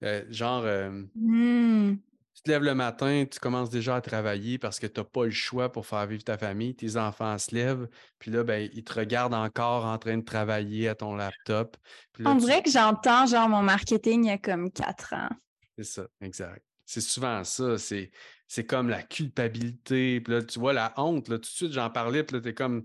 Euh, 0.05 0.25
genre, 0.31 0.65
euh, 0.65 1.03
mmh 1.15 1.97
te 2.45 2.51
lèves 2.51 2.63
le 2.63 2.75
matin, 2.75 3.25
tu 3.31 3.41
commences 3.41 3.71
déjà 3.71 3.97
à 3.97 4.01
travailler 4.01 4.59
parce 4.59 4.79
que 4.79 4.87
tu 4.87 5.01
n'as 5.01 5.05
pas 5.05 5.25
le 5.25 5.31
choix 5.31 5.73
pour 5.73 5.87
faire 5.87 6.07
vivre 6.07 6.23
ta 6.23 6.39
famille. 6.39 6.77
Tes 6.77 6.97
enfants 6.97 7.39
se 7.39 7.55
lèvent, 7.55 7.89
puis 8.19 8.31
là, 8.31 8.45
ben, 8.45 8.69
ils 8.73 8.85
te 8.85 8.93
regardent 8.93 9.35
encore 9.35 9.85
en 9.87 9.99
train 9.99 10.19
de 10.19 10.25
travailler 10.25 10.89
à 10.89 10.95
ton 10.95 11.17
laptop. 11.17 11.77
On 12.25 12.35
dirait 12.35 12.63
que 12.63 12.71
j'entends 12.71 13.27
genre 13.27 13.49
mon 13.49 13.63
marketing 13.63 14.25
il 14.25 14.29
y 14.29 14.31
a 14.31 14.39
comme 14.39 14.71
quatre 14.71 15.15
ans. 15.15 15.31
C'est 15.79 15.85
ça, 15.85 16.07
exact. 16.21 16.63
C'est 16.85 17.01
souvent 17.01 17.43
ça. 17.45 17.79
C'est, 17.79 18.11
c'est 18.47 18.67
comme 18.67 18.89
la 18.89 19.03
culpabilité. 19.03 20.21
Puis 20.21 20.33
là, 20.33 20.43
tu 20.43 20.59
vois, 20.59 20.73
la 20.73 20.93
honte, 20.97 21.29
là, 21.29 21.37
tout 21.37 21.43
de 21.43 21.47
suite, 21.47 21.73
j'en 21.73 21.91
parlais, 21.91 22.23
puis 22.25 22.37
là, 22.37 22.43
tu 22.43 22.49
es 22.51 22.55
comme 22.55 22.85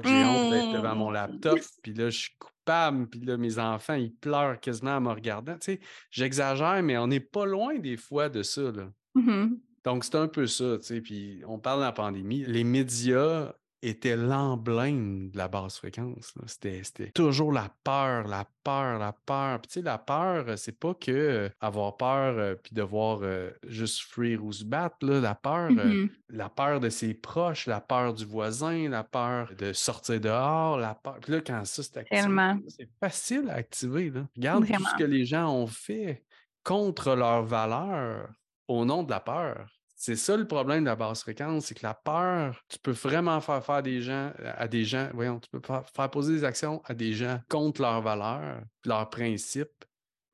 que 0.00 0.08
j'ai 0.08 0.24
honte 0.24 0.50
d'être 0.50 0.72
devant 0.72 0.94
mon 0.94 1.10
mmh. 1.10 1.14
laptop, 1.14 1.58
puis 1.82 1.94
là, 1.94 2.10
je 2.10 2.18
suis 2.18 2.36
coupable, 2.38 3.08
puis 3.08 3.20
là, 3.20 3.36
mes 3.36 3.58
enfants, 3.58 3.94
ils 3.94 4.14
pleurent 4.14 4.60
quasiment 4.60 4.96
en 4.96 5.00
me 5.00 5.10
regardant. 5.10 5.54
Tu 5.54 5.72
sais, 5.72 5.80
j'exagère, 6.10 6.82
mais 6.82 6.96
on 6.98 7.06
n'est 7.06 7.20
pas 7.20 7.46
loin 7.46 7.78
des 7.78 7.96
fois 7.96 8.28
de 8.28 8.42
ça, 8.42 8.62
là. 8.72 8.90
Mmh 9.14 9.56
Donc, 9.84 10.04
c'est 10.04 10.16
un 10.16 10.28
peu 10.28 10.46
ça, 10.46 10.78
tu 10.78 10.84
sais, 10.84 11.00
puis 11.00 11.42
on 11.46 11.58
parle 11.58 11.80
de 11.80 11.84
la 11.84 11.92
pandémie. 11.92 12.44
Les 12.44 12.64
médias 12.64 13.52
était 13.88 14.16
l'emblème 14.16 15.30
de 15.30 15.38
la 15.38 15.48
basse 15.48 15.78
fréquence. 15.78 16.34
C'était 16.46 17.10
toujours 17.12 17.52
la 17.52 17.70
peur, 17.84 18.26
la 18.26 18.46
peur, 18.62 18.98
la 18.98 19.12
peur. 19.12 19.60
Puis 19.60 19.68
tu 19.68 19.72
sais, 19.74 19.82
la 19.82 19.98
peur, 19.98 20.44
euh, 20.48 20.56
c'est 20.56 20.78
pas 20.78 20.94
que 20.94 21.10
euh, 21.12 21.48
avoir 21.60 21.96
peur 21.96 22.38
euh, 22.38 22.54
puis 22.54 22.74
devoir 22.74 23.20
juste 23.66 24.00
fuir 24.00 24.44
ou 24.44 24.52
se 24.52 24.64
battre. 24.64 24.96
Là. 25.02 25.20
La 25.20 25.34
peur, 25.34 25.70
mmh 25.70 26.08
la 26.30 26.48
peur 26.48 26.80
de 26.80 26.88
ses 26.88 27.14
proches, 27.14 27.66
la 27.66 27.80
peur 27.80 28.12
du 28.12 28.24
voisin, 28.24 28.88
la 28.88 29.04
peur 29.04 29.52
de 29.56 29.72
sortir 29.72 30.20
dehors, 30.20 30.78
la 30.78 30.94
peur. 30.94 31.18
Puis 31.20 31.32
là, 31.32 31.40
quand 31.40 31.64
ça 31.64 31.82
c'est 31.82 31.98
activé, 31.98 32.64
c'est 32.66 32.88
facile 32.98 33.48
à 33.50 33.54
activer. 33.54 34.10
Là. 34.10 34.26
Regarde 34.36 34.66
tout 34.66 34.84
ce 34.84 34.96
que 34.98 35.04
les 35.04 35.24
gens 35.24 35.48
ont 35.52 35.68
fait 35.68 36.24
contre 36.64 37.14
leurs 37.14 37.44
valeurs 37.44 38.30
au 38.66 38.84
nom 38.84 39.04
de 39.04 39.10
la 39.10 39.20
peur. 39.20 39.68
C'est 40.06 40.16
ça 40.16 40.36
le 40.36 40.46
problème 40.46 40.80
de 40.80 40.90
la 40.90 40.96
basse 40.96 41.22
fréquence, 41.22 41.64
c'est 41.64 41.74
que 41.74 41.82
la 41.82 41.94
peur, 41.94 42.62
tu 42.68 42.78
peux 42.78 42.90
vraiment 42.90 43.40
faire 43.40 43.64
faire 43.64 43.82
des 43.82 44.02
gens 44.02 44.34
à 44.38 44.68
des 44.68 44.84
gens, 44.84 45.08
voyons, 45.14 45.40
tu 45.40 45.48
peux 45.48 45.62
faire, 45.62 46.10
poser 46.10 46.34
des 46.34 46.44
actions 46.44 46.82
à 46.84 46.92
des 46.92 47.14
gens 47.14 47.40
contre 47.48 47.80
leurs 47.80 48.02
valeurs, 48.02 48.60
leurs 48.84 49.08
principes, 49.08 49.86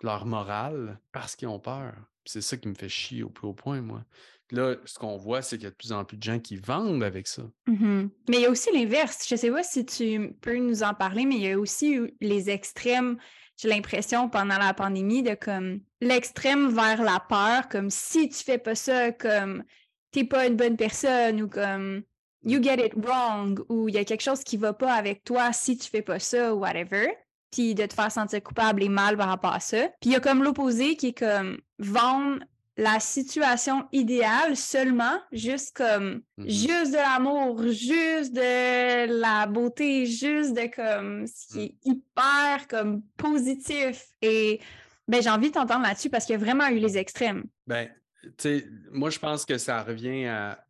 leur 0.03 0.27
morale, 0.27 0.99
parce 1.13 1.37
qu'ils 1.37 1.47
ont 1.47 1.61
peur. 1.61 1.95
C'est 2.25 2.41
ça 2.41 2.57
qui 2.57 2.67
me 2.67 2.75
fait 2.75 2.89
chier 2.89 3.23
au 3.23 3.31
plus 3.31 3.47
haut 3.47 3.55
point, 3.55 3.81
moi. 3.81 4.05
Là, 4.51 4.75
ce 4.87 4.99
qu'on 4.99 5.17
voit, 5.17 5.41
c'est 5.41 5.57
qu'il 5.57 5.67
y 5.67 5.69
a 5.69 5.71
de 5.71 5.77
plus 5.77 5.93
en 5.93 6.05
plus 6.05 6.17
de 6.17 6.23
gens 6.25 6.41
qui 6.41 6.57
vendent 6.57 7.05
avec 7.05 7.29
ça. 7.29 7.45
Mmh 7.69 8.09
mais 8.29 8.39
il 8.39 8.41
y 8.41 8.47
a 8.47 8.51
aussi 8.51 8.73
l'inverse. 8.73 9.25
Je 9.29 9.35
ne 9.35 9.39
sais 9.39 9.53
pas 9.53 9.63
si 9.63 9.87
tu 9.87 10.35
peux 10.41 10.57
nous 10.57 10.83
en 10.83 10.95
parler, 10.95 11.27
mais 11.27 11.37
il 11.37 11.43
y 11.43 11.53
a 11.53 11.57
aussi 11.57 11.97
les 12.21 12.51
extrêmes 12.51 13.19
j'ai 13.61 13.69
l'impression 13.69 14.31
pendant 14.31 14.57
la 14.57 14.73
pandémie 14.73 15.23
de 15.23 15.35
comme 15.35 15.81
l'extrême 16.01 16.75
vers 16.75 17.03
la 17.03 17.21
peur, 17.21 17.69
comme 17.69 17.91
si 17.91 18.31
tu 18.31 18.43
fais 18.43 18.57
pas 18.57 18.75
ça, 18.75 19.13
comme 19.13 19.65
t'es 20.13 20.25
pas 20.25 20.47
une 20.47 20.57
bonne 20.57 20.79
personne 20.79 21.43
ou 21.43 21.49
comme 21.49 22.03
you 22.43 22.63
get 22.63 22.85
it 22.85 22.95
wrong 22.97 23.63
ou 23.69 23.89
il 23.91 23.97
y 23.97 23.99
a 23.99 24.05
quelque 24.05 24.23
chose 24.23 24.43
qui 24.43 24.57
va 24.57 24.73
pas 24.73 24.95
avec 24.95 25.25
toi 25.25 25.53
si 25.53 25.77
tu 25.77 25.91
fais 25.91 26.01
pas 26.01 26.19
ça 26.19 26.55
ou 26.55 26.61
whatever. 26.61 27.13
Puis 27.53 27.75
de 27.75 27.85
te 27.85 27.93
faire 27.93 28.11
sentir 28.11 28.43
coupable 28.43 28.83
et 28.83 28.89
mal 28.89 29.17
par 29.17 29.29
rapport 29.29 29.53
à 29.53 29.61
ça. 29.61 29.89
Puis 30.01 30.11
il 30.11 30.13
y 30.13 30.17
a 30.17 30.21
comme 30.21 30.43
l'opposé 30.43 30.97
qui 30.97 31.09
est 31.09 31.19
comme 31.19 31.59
vendre 31.79 32.39
la 32.81 32.99
situation 32.99 33.87
idéale 33.93 34.57
seulement, 34.57 35.21
juste 35.33 35.77
comme, 35.77 36.23
mmh 36.39 36.49
juste 36.49 36.93
de 36.93 36.97
l'amour, 36.97 37.63
juste 37.69 38.33
de 38.33 39.21
la 39.21 39.47
beauté, 39.47 40.07
juste 40.07 40.55
de 40.55 40.75
comme, 40.75 41.27
ce 41.27 41.53
qui 41.53 41.61
est 41.61 41.75
hyper 41.85 42.67
comme 42.67 43.03
positif. 43.19 44.07
Et 44.23 44.61
ben, 45.07 45.21
j'ai 45.23 45.29
envie 45.29 45.49
de 45.49 45.55
t'entendre 45.55 45.83
là-dessus 45.83 46.09
parce 46.09 46.25
qu'il 46.25 46.33
y 46.33 46.37
a 46.37 46.39
vraiment 46.39 46.69
eu 46.69 46.79
les 46.79 46.97
extrêmes. 46.97 47.45
Ben, 47.67 47.91
tu 48.23 48.31
sais, 48.39 48.67
moi, 48.91 49.11
je 49.11 49.19
pense 49.19 49.45
que 49.45 49.59
ça 49.59 49.83
revient 49.83 50.25
à 50.25 50.65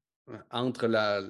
entre 0.51 0.87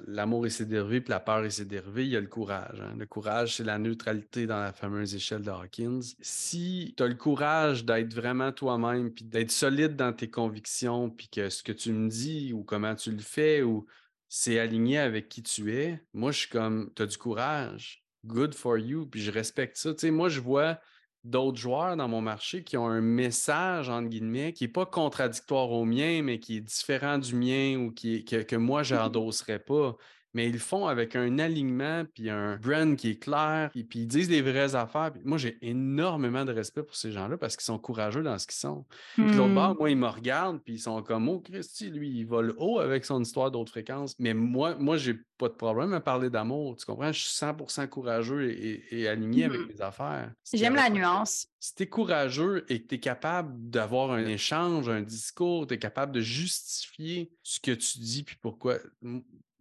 l'amour 0.07 0.45
et 0.45 0.49
ses 0.49 0.65
dérivés 0.65 0.97
et 0.97 1.09
la 1.09 1.19
peur 1.19 1.43
et 1.43 1.49
ses 1.49 1.65
dérivés, 1.65 2.03
il 2.03 2.11
y 2.11 2.15
a 2.15 2.21
le 2.21 2.27
courage. 2.27 2.81
Hein. 2.81 2.95
Le 2.97 3.05
courage, 3.05 3.57
c'est 3.57 3.63
la 3.63 3.77
neutralité 3.77 4.47
dans 4.47 4.59
la 4.59 4.73
fameuse 4.73 5.15
échelle 5.15 5.41
de 5.41 5.49
Hawkins. 5.49 6.01
Si 6.21 6.93
tu 6.95 7.03
as 7.03 7.07
le 7.07 7.15
courage 7.15 7.85
d'être 7.85 8.13
vraiment 8.13 8.51
toi-même, 8.51 9.11
puis 9.11 9.25
d'être 9.25 9.51
solide 9.51 9.95
dans 9.95 10.13
tes 10.13 10.29
convictions, 10.29 11.09
puis 11.09 11.27
que 11.29 11.49
ce 11.49 11.63
que 11.63 11.71
tu 11.71 11.91
me 11.91 12.09
dis 12.09 12.53
ou 12.53 12.63
comment 12.63 12.95
tu 12.95 13.11
le 13.11 13.19
fais, 13.19 13.61
ou 13.61 13.85
c'est 14.27 14.59
aligné 14.59 14.97
avec 14.97 15.29
qui 15.29 15.43
tu 15.43 15.73
es, 15.73 16.01
moi, 16.13 16.31
je 16.31 16.39
suis 16.39 16.49
comme, 16.49 16.91
tu 16.95 17.01
as 17.01 17.05
du 17.05 17.17
courage. 17.17 18.03
Good 18.25 18.53
for 18.53 18.77
you, 18.77 19.05
puis 19.07 19.21
je 19.21 19.31
respecte 19.31 19.77
ça. 19.77 19.93
Tu 19.93 19.99
sais, 20.01 20.11
moi, 20.11 20.29
je 20.29 20.39
vois 20.39 20.79
d'autres 21.23 21.57
joueurs 21.59 21.95
dans 21.97 22.07
mon 22.07 22.21
marché 22.21 22.63
qui 22.63 22.77
ont 22.77 22.87
un 22.87 23.01
message, 23.01 23.89
entre 23.89 24.09
guillemets, 24.09 24.53
qui 24.53 24.63
n'est 24.63 24.71
pas 24.71 24.85
contradictoire 24.85 25.71
au 25.71 25.85
mien, 25.85 26.21
mais 26.23 26.39
qui 26.39 26.57
est 26.57 26.61
différent 26.61 27.17
du 27.17 27.35
mien 27.35 27.77
ou 27.77 27.91
qui 27.91 28.25
que, 28.25 28.37
que 28.43 28.55
moi, 28.55 28.83
je 28.83 28.95
n'endosserais 28.95 29.59
pas 29.59 29.95
mais 30.33 30.47
ils 30.47 30.53
le 30.53 30.59
font 30.59 30.87
avec 30.87 31.15
un 31.15 31.39
alignement, 31.39 32.03
puis 32.13 32.29
un 32.29 32.57
brand 32.57 32.95
qui 32.95 33.09
est 33.09 33.21
clair, 33.21 33.69
et 33.75 33.83
puis 33.83 33.99
ils 33.99 34.07
disent 34.07 34.29
les 34.29 34.41
vraies 34.41 34.75
affaires. 34.75 35.11
moi, 35.25 35.37
j'ai 35.37 35.57
énormément 35.61 36.45
de 36.45 36.53
respect 36.53 36.83
pour 36.83 36.95
ces 36.95 37.11
gens-là 37.11 37.37
parce 37.37 37.55
qu'ils 37.55 37.65
sont 37.65 37.79
courageux 37.79 38.23
dans 38.23 38.37
ce 38.37 38.47
qu'ils 38.47 38.59
sont. 38.59 38.85
Puis 39.15 39.31
l'autre 39.33 39.53
bord, 39.53 39.75
mmh. 39.75 39.77
moi, 39.77 39.89
ils 39.89 39.97
me 39.97 40.07
regardent, 40.07 40.61
puis 40.61 40.75
ils 40.75 40.79
sont 40.79 41.01
comme, 41.03 41.27
oh, 41.29 41.39
Christy, 41.39 41.89
lui, 41.89 42.09
il 42.09 42.25
vole 42.25 42.53
haut 42.57 42.79
avec 42.79 43.05
son 43.05 43.21
histoire 43.21 43.51
d'autres 43.51 43.71
fréquences. 43.71 44.15
Mais 44.19 44.33
moi, 44.33 44.75
moi, 44.75 44.97
j'ai 44.97 45.15
pas 45.37 45.49
de 45.49 45.53
problème 45.53 45.93
à 45.93 45.99
parler 45.99 46.29
d'amour. 46.29 46.75
Tu 46.77 46.85
comprends? 46.85 47.11
Je 47.11 47.19
suis 47.19 47.45
100% 47.45 47.87
courageux 47.89 48.51
et, 48.51 49.07
aligné 49.07 49.45
avec 49.45 49.61
mmh. 49.61 49.67
mes 49.67 49.81
affaires. 49.81 50.31
J'aime 50.53 50.75
la 50.75 50.89
nuance. 50.89 51.47
Si 51.59 51.75
tu 51.75 51.83
es 51.83 51.87
courageux 51.87 52.65
et 52.69 52.81
que 52.81 52.87
tu 52.87 52.95
es 52.95 52.99
capable 52.99 53.69
d'avoir 53.69 54.11
un 54.11 54.25
échange, 54.25 54.89
un 54.89 55.01
discours, 55.01 55.67
tu 55.67 55.73
es 55.73 55.79
capable 55.79 56.11
de 56.11 56.21
justifier 56.21 57.31
ce 57.43 57.59
que 57.59 57.71
tu 57.71 57.99
dis, 57.99 58.23
puis 58.23 58.37
pourquoi 58.41 58.77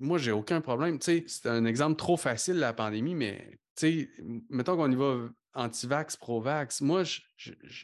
moi, 0.01 0.19
j'ai 0.19 0.33
aucun 0.33 0.61
problème. 0.61 0.99
c'est 1.01 1.47
un 1.47 1.65
exemple 1.65 1.97
trop 1.97 2.17
facile, 2.17 2.57
la 2.57 2.73
pandémie, 2.73 3.15
mais 3.15 3.59
mettons 4.49 4.77
qu'on 4.77 4.91
y 4.91 4.97
va 4.97 5.29
anti-vax, 5.55 6.17
pro-vax. 6.17 6.81
Moi, 6.81 7.03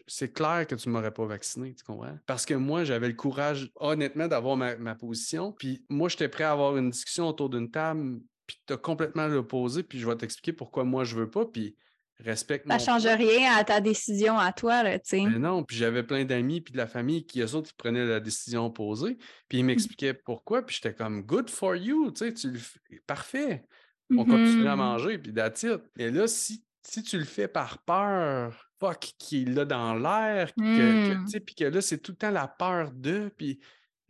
c'est 0.06 0.32
clair 0.32 0.66
que 0.66 0.74
tu 0.74 0.88
ne 0.88 0.94
m'aurais 0.94 1.12
pas 1.12 1.26
vacciné, 1.26 1.74
tu 1.74 1.84
comprends? 1.84 2.18
Parce 2.26 2.46
que 2.46 2.54
moi, 2.54 2.84
j'avais 2.84 3.08
le 3.08 3.14
courage, 3.14 3.70
honnêtement, 3.76 4.28
d'avoir 4.28 4.56
ma, 4.56 4.94
position. 4.94 5.52
Puis 5.52 5.84
moi, 5.88 6.08
j'étais 6.08 6.28
prêt 6.28 6.44
à 6.44 6.52
avoir 6.52 6.76
une 6.76 6.90
discussion 6.90 7.28
autour 7.28 7.50
d'une 7.50 7.70
table, 7.70 8.20
puis 8.46 8.58
tu 8.66 8.72
as 8.72 8.76
complètement 8.76 9.26
l'opposé, 9.26 9.82
puis 9.82 9.98
je 9.98 10.06
vais 10.06 10.16
t'expliquer 10.16 10.52
pourquoi 10.52 10.84
moi, 10.84 11.04
je 11.04 11.16
veux 11.16 11.30
pas. 11.30 11.44
Puis 11.44 11.76
respecte 12.24 12.66
Ça 12.68 12.76
ne 12.76 12.80
change 12.80 13.06
rien 13.06 13.56
à 13.56 13.64
ta 13.64 13.80
décision 13.80 14.38
à 14.38 14.52
toi, 14.52 14.82
là, 14.82 14.98
tu 14.98 15.10
sais. 15.10 15.20
Non, 15.22 15.64
puis 15.64 15.76
j'avais 15.76 16.02
plein 16.02 16.24
d'amis 16.24 16.60
puis 16.60 16.72
de 16.72 16.78
la 16.78 16.86
famille 16.86 17.26
qui, 17.26 17.40
eux 17.40 17.54
autres, 17.54 17.70
ils 17.72 17.76
prenaient 17.76 18.06
la 18.06 18.20
décision 18.20 18.66
opposée, 18.66 19.16
puis 19.48 19.58
ils 19.58 19.62
mmh. 19.62 19.66
m'expliquaient 19.66 20.14
pourquoi, 20.14 20.64
puis 20.64 20.76
j'étais 20.76 20.94
comme 20.94 21.22
«good 21.26 21.50
for 21.50 21.76
you», 21.76 22.10
tu 22.12 22.26
sais, 22.26 22.32
tu 22.32 22.50
le 22.50 22.58
fais, 22.58 23.00
parfait. 23.06 23.64
On 24.10 24.24
continue 24.24 24.68
à 24.68 24.76
mmh 24.76 24.78
manger, 24.78 25.18
puis 25.18 25.32
it. 25.32 25.80
Et 25.98 26.10
là, 26.10 26.28
si, 26.28 26.64
si 26.82 27.02
tu 27.02 27.18
le 27.18 27.24
fais 27.24 27.48
par 27.48 27.78
peur, 27.78 28.70
fuck, 28.78 29.00
qu'il 29.18 29.54
là 29.54 29.64
dans 29.64 29.94
l'air, 29.94 30.52
mmh. 30.56 31.24
puis 31.44 31.54
que 31.54 31.64
là, 31.64 31.80
c'est 31.80 31.98
tout 31.98 32.12
le 32.12 32.16
temps 32.16 32.30
la 32.30 32.46
peur 32.46 32.92
de, 32.92 33.30
puis 33.36 33.58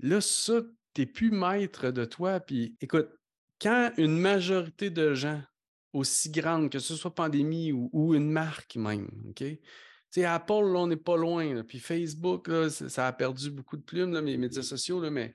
là, 0.01 0.21
ça, 0.21 0.61
t'es 0.93 1.07
plus 1.07 1.31
maître 1.31 1.91
de 1.91 2.05
toi, 2.05 2.41
puis 2.41 2.77
écoute, 2.81 3.09
quand 3.61 3.91
une 3.97 4.19
majorité 4.19 4.91
de 4.91 5.15
gens 5.15 5.41
aussi 5.97 6.31
grande, 6.31 6.71
que 6.71 6.79
ce 6.79 6.95
soit 6.95 7.15
pandémie 7.15 7.73
ou, 7.73 8.15
une 8.15 8.31
marque 8.31 8.77
même. 8.77 9.09
OK? 9.29 9.45
sais, 10.11 10.25
Apple, 10.25 10.53
là, 10.53 10.81
on 10.81 10.87
n'est 10.87 10.97
pas 10.97 11.17
loin. 11.17 11.63
Puis 11.63 11.79
Facebook, 11.79 12.51
ça 12.69 13.07
a 13.07 13.13
perdu 13.13 13.51
beaucoup 13.51 13.77
de 13.77 13.83
plumes, 13.83 14.13
là, 14.13 14.21
les 14.21 14.39
médias 14.39 14.63
sociaux, 14.63 15.01
là, 15.01 15.11
mais 15.11 15.35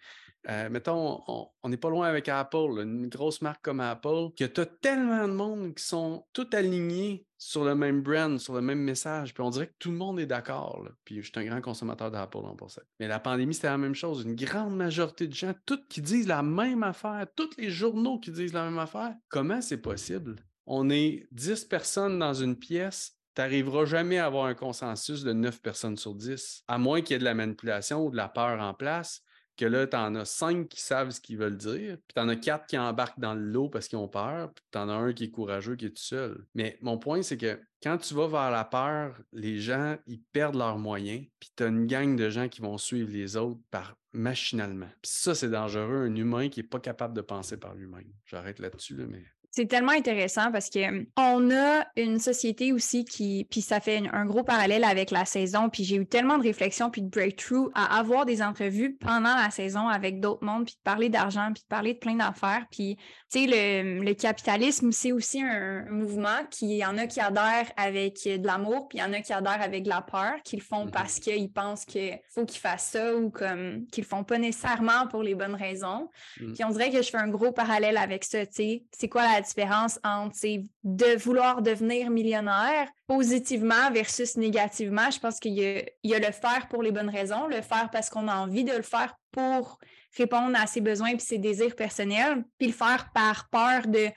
euh, 0.50 0.70
mettons, 0.70 1.22
on 1.62 1.70
n'est 1.70 1.78
pas 1.78 1.90
loin 1.90 2.08
avec 2.08 2.28
Apple, 2.28 2.80
une 2.82 3.08
grosse 3.10 3.42
marque 3.42 3.62
comme 3.64 3.80
Apple, 3.80 4.30
que 4.36 4.46
tu 4.46 4.62
as 4.62 4.66
tellement 4.66 5.28
de 5.28 5.34
monde 5.34 5.76
qui 5.76 5.84
sont 5.84 6.26
tous 6.34 6.48
alignés 6.54 7.28
sur 7.38 7.64
le 7.64 7.76
même 7.76 8.02
brand, 8.02 8.40
sur 8.40 8.56
le 8.56 8.62
même 8.62 8.80
message. 8.80 9.36
Puis 9.36 9.44
on 9.44 9.52
dirait 9.52 9.68
que 9.68 9.76
tout 9.78 9.92
le 9.92 9.98
monde 9.98 10.20
est 10.20 10.26
d'accord. 10.26 10.88
Puis 11.06 11.22
je 11.22 11.32
suis 11.32 11.34
un 11.36 11.46
grand 11.46 11.62
consommateur 11.62 12.10
d'Apple 12.10 12.38
en 12.38 12.56
pour 12.56 12.72
ça. 12.72 12.82
Mais 13.00 13.08
la 13.08 13.20
pandémie, 13.20 13.54
c'était 13.54 13.68
la 13.68 13.78
même 13.78 13.96
chose. 13.96 14.24
Une 14.24 14.36
grande 14.36 14.76
majorité 14.76 15.28
de 15.28 15.34
gens, 15.34 15.54
tous 15.66 15.80
qui 15.90 16.02
disent 16.02 16.28
la 16.28 16.42
même 16.42 16.82
affaire, 16.82 17.28
tous 17.36 17.50
les 17.58 17.70
journaux 17.70 18.20
qui 18.20 18.32
disent 18.32 18.54
la 18.54 18.66
même 18.66 18.80
affaire. 18.80 19.14
Comment 19.30 19.62
c'est 19.62 19.82
possible? 19.82 20.38
On 20.74 20.90
est 20.90 21.28
10 21.32 21.66
personnes 21.66 22.18
dans 22.18 22.34
une 22.34 22.56
pièce, 22.56 23.18
tu 23.36 23.42
n'arriveras 23.42 23.84
jamais 23.84 24.20
à 24.20 24.28
avoir 24.28 24.46
un 24.46 24.54
consensus 24.54 25.22
de 25.22 25.34
9 25.34 25.62
personnes 25.62 25.98
sur 25.98 26.16
10, 26.16 26.64
à 26.66 26.78
moins 26.78 27.02
qu'il 27.02 27.12
y 27.12 27.16
ait 27.16 27.20
de 27.20 27.26
la 27.26 27.34
manipulation 27.34 28.06
ou 28.06 28.10
de 28.10 28.16
la 28.16 28.30
peur 28.30 28.58
en 28.62 28.74
place, 28.74 29.22
que 29.58 29.66
là, 29.66 29.86
tu 29.86 29.98
en 29.98 30.16
as 30.16 30.24
5 30.24 30.70
qui 30.70 30.80
savent 30.80 31.12
ce 31.12 31.20
qu'ils 31.20 31.38
veulent 31.38 31.58
dire, 31.58 31.98
puis 31.98 32.14
tu 32.16 32.22
en 32.22 32.30
as 32.30 32.38
4 32.38 32.68
qui 32.68 32.78
embarquent 32.78 33.20
dans 33.20 33.34
le 33.34 33.42
lot 33.42 33.68
parce 33.68 33.90
qu'ils 33.90 33.98
ont 33.98 34.08
peur, 34.08 34.54
puis 34.54 34.64
tu 34.72 34.78
en 34.78 34.88
as 34.88 34.94
un 34.94 35.12
qui 35.12 35.26
est 35.26 35.30
courageux, 35.30 35.76
qui 35.76 35.88
est 35.88 35.90
tout 35.90 36.02
seul. 36.02 36.46
Mais 36.56 36.78
mon 36.82 36.98
point, 36.98 37.22
c'est 37.22 37.38
que 37.38 37.60
quand 37.84 37.98
tu 37.98 38.14
vas 38.14 38.28
vers 38.28 38.50
la 38.50 38.64
peur, 38.64 39.22
les 39.34 39.60
gens, 39.60 39.98
ils 40.08 40.22
perdent 40.32 40.56
leurs 40.56 40.78
moyens, 40.78 41.26
puis 41.42 41.52
tu 41.54 41.64
as 41.64 41.68
une 41.68 41.86
gang 41.86 42.16
de 42.16 42.30
gens 42.30 42.48
qui 42.48 42.62
vont 42.62 42.78
suivre 42.78 43.12
les 43.12 43.36
autres 43.36 43.60
par 43.72 43.98
machinalement. 44.14 44.90
Puis 45.02 45.12
ça, 45.12 45.36
c'est 45.36 45.50
dangereux, 45.50 46.06
un 46.06 46.16
humain 46.16 46.48
qui 46.48 46.62
n'est 46.62 46.68
pas 46.68 46.80
capable 46.80 47.14
de 47.14 47.22
penser 47.22 47.58
par 47.58 47.76
lui-même. 47.76 48.14
J'arrête 48.26 48.60
là-dessus, 48.60 48.96
là, 48.96 49.04
mais 49.06 49.26
c'est 49.52 49.66
tellement 49.66 49.92
intéressant 49.92 50.50
parce 50.52 50.70
que 50.70 51.06
on 51.18 51.52
a 51.52 51.86
une 51.98 52.20
société 52.20 52.72
aussi 52.72 53.04
qui, 53.04 53.46
puis 53.50 53.62
ça 53.62 53.82
fait 53.82 54.02
un 54.12 54.26
gros 54.26 54.44
parallèle 54.44 54.86
avec 54.86 55.12
la 55.12 55.26
saison, 55.26 55.70
puis 55.70 55.84
j'ai 55.84 55.98
eu 55.98 56.06
tellement 56.06 56.38
de 56.38 56.44
réflexions 56.44 56.90
puis 56.90 57.02
de 57.02 57.10
breakthrough 57.10 57.70
à 57.76 58.00
avoir 58.00 58.26
des 58.26 58.42
entrevues 58.42 58.96
pendant 58.96 59.36
la 59.36 59.50
saison 59.52 59.90
avec 59.90 60.22
d'autres 60.22 60.46
mondes, 60.46 60.66
puis 60.66 60.76
de 60.76 60.84
parler 60.84 61.10
d'argent, 61.10 61.52
puis 61.54 61.64
de 61.64 61.68
parler 61.68 61.94
de 61.94 62.00
plein 62.00 62.16
d'affaires, 62.16 62.66
puis 62.72 62.96
tu 63.30 63.40
sais 63.42 63.46
le, 63.46 64.04
le, 64.04 64.14
capitalisme 64.14 64.92
c'est 64.92 65.12
aussi 65.12 65.42
un, 65.42 65.86
mouvement 65.90 66.46
qui 66.50 66.78
y 66.78 66.86
en 66.86 66.98
a 66.98 67.06
qui 67.06 67.20
adhèrent 67.20 67.72
avec 67.76 68.24
de 68.26 68.48
l'amour, 68.48 68.88
puis 68.88 69.00
il 69.00 69.02
y 69.02 69.04
en 69.04 69.12
a 69.12 69.20
qui 69.20 69.34
adhèrent 69.34 69.62
avec 69.62 69.84
de 69.84 69.90
la 69.90 70.02
peur, 70.02 70.36
qu'ils 70.46 70.62
font 70.62 70.86
mm-hmm. 70.86 70.92
parce 70.92 71.20
qu'ils 71.20 71.52
pensent 71.52 71.84
qu'il 71.84 72.20
faut 72.30 72.46
qu'ils 72.46 72.62
fassent 72.62 72.92
ça 72.92 73.16
ou 73.16 73.30
comme 73.30 73.86
qu'ils 73.92 74.06
le 74.06 74.08
font 74.08 74.24
pas 74.24 74.38
nécessairement 74.38 75.08
pour 75.08 75.24
les 75.24 75.36
bonnes 75.36 75.56
raisons. 75.56 76.10
Mm. 76.40 76.54
Puis 76.54 76.64
on 76.64 76.70
dirait 76.70 76.92
que 76.92 77.02
je 77.02 77.10
fais 77.10 77.18
un 77.18 77.28
gros 77.28 77.52
parallèle 77.52 77.98
avec 77.98 78.24
ça, 78.24 78.46
tu 78.46 78.54
sais, 78.54 78.84
c'est 78.92 79.10
quoi 79.10 79.24
la 79.24 79.41
différence 79.42 80.00
entre 80.04 80.36
de 80.84 81.18
vouloir 81.18 81.62
devenir 81.62 82.10
millionnaire 82.10 82.88
positivement 83.08 83.92
versus 83.92 84.38
négativement. 84.38 85.10
Je 85.12 85.20
pense 85.20 85.40
qu'il 85.40 85.54
y, 85.54 85.84
y, 86.04 86.16
a 86.16 86.20
le 86.20 86.32
faire 86.32 86.68
pour 86.70 86.84
les 86.84 86.92
bonnes 86.92 87.10
raisons, 87.10 87.48
le 87.48 87.62
faire 87.62 87.90
parce 87.92 88.10
qu'on 88.10 88.28
a 88.28 88.36
envie 88.36 88.64
de 88.64 88.74
le 88.74 88.82
faire 88.82 89.16
pour 89.32 89.80
répondre 90.18 90.58
à 90.60 90.68
ses 90.68 90.82
besoins 90.82 91.10
et 91.10 91.20
ses 91.20 91.38
désirs 91.38 91.76
personnels, 91.76 92.44
puis 92.58 92.68
le 92.68 92.74
faire 92.74 93.10
par 93.14 93.50
peur 93.50 93.88
de 93.88 94.08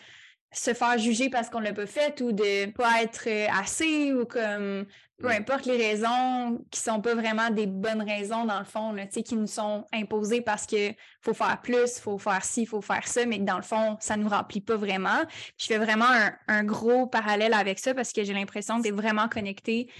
se 0.55 0.73
faire 0.73 0.99
juger 0.99 1.29
parce 1.29 1.51
qu'on 1.51 1.61
l'a 1.61 1.73
pas 1.73 1.87
fait 1.87 2.21
ou 2.21 2.33
de 2.33 2.71
pas 2.71 3.03
être 3.03 3.29
assez 3.51 4.13
ou 4.13 4.25
comme 4.25 4.87
peu 5.19 5.29
importe 5.31 5.67
les 5.67 5.77
raisons 5.77 6.65
qui 6.71 6.81
sont 6.81 7.01
pas 7.01 7.15
vraiment 7.15 7.51
des 7.51 7.67
bonnes 7.67 8.03
raisons 8.03 8.45
dans 8.45 8.59
le 8.59 8.65
fond, 8.65 8.93
là, 8.93 9.07
qui 9.07 9.35
nous 9.35 9.47
sont 9.47 9.87
imposées 9.93 10.41
parce 10.41 10.67
que 10.67 10.93
faut 11.21 11.35
faire 11.35 11.61
plus, 11.63 11.99
faut 12.01 12.19
faire 12.19 12.45
ci, 12.45 12.67
faut 12.67 12.81
faire 12.81 13.07
ça, 13.07 13.25
mais 13.25 13.39
que 13.39 13.45
dans 13.45 13.57
le 13.57 13.63
fond, 13.63 13.97
ça 14.01 14.17
nous 14.17 14.29
remplit 14.29 14.61
pas 14.61 14.77
vraiment. 14.77 15.23
je 15.57 15.67
fais 15.67 15.79
vraiment 15.79 16.11
un, 16.49 16.65
gros 16.65 17.07
parallèle 17.07 17.55
avec 17.55 17.79
ça 17.79 17.95
parce 17.95 18.13
que 18.13 18.25
j'ai 18.25 18.35
l'impression 18.35 18.79
que 18.79 18.85
c'est 18.85 18.91
vraiment 18.91 19.29
connecté 19.29 19.91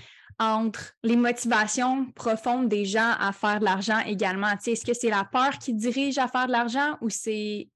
entre 0.41 0.95
les 1.05 1.17
motivations 1.17 2.07
profondes 2.13 2.69
des 2.69 2.85
gens 2.85 3.13
à 3.21 3.33
faire 3.33 3.61
de 3.61 3.65
l'argent 3.65 4.01
également. 4.01 4.49
Est-ce 4.67 4.85
que 4.85 4.95
c'est 4.95 5.11
la 5.11 5.25
peur 5.25 5.59
qui 5.59 5.75
dirige 5.75 6.19
à 6.19 6.27
faire 6.27 6.47
de 6.47 6.53
l'argent 6.53 6.99
ou 7.01 7.09
c'est 7.09 7.69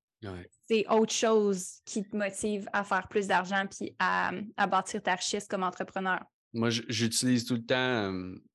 c'est 0.68 0.86
autre 0.88 1.12
chose 1.12 1.80
qui 1.86 2.04
te 2.04 2.14
motive 2.14 2.68
à 2.72 2.84
faire 2.84 3.08
plus 3.08 3.26
d'argent 3.26 3.64
puis 3.66 3.94
à, 3.98 4.32
à, 4.56 4.66
bâtir 4.66 5.02
ta 5.02 5.14
richesse 5.14 5.46
comme 5.48 5.62
entrepreneur? 5.62 6.20
Moi, 6.52 6.68
j'utilise 6.70 7.44
tout 7.44 7.54
le 7.54 7.64
temps 7.64 8.12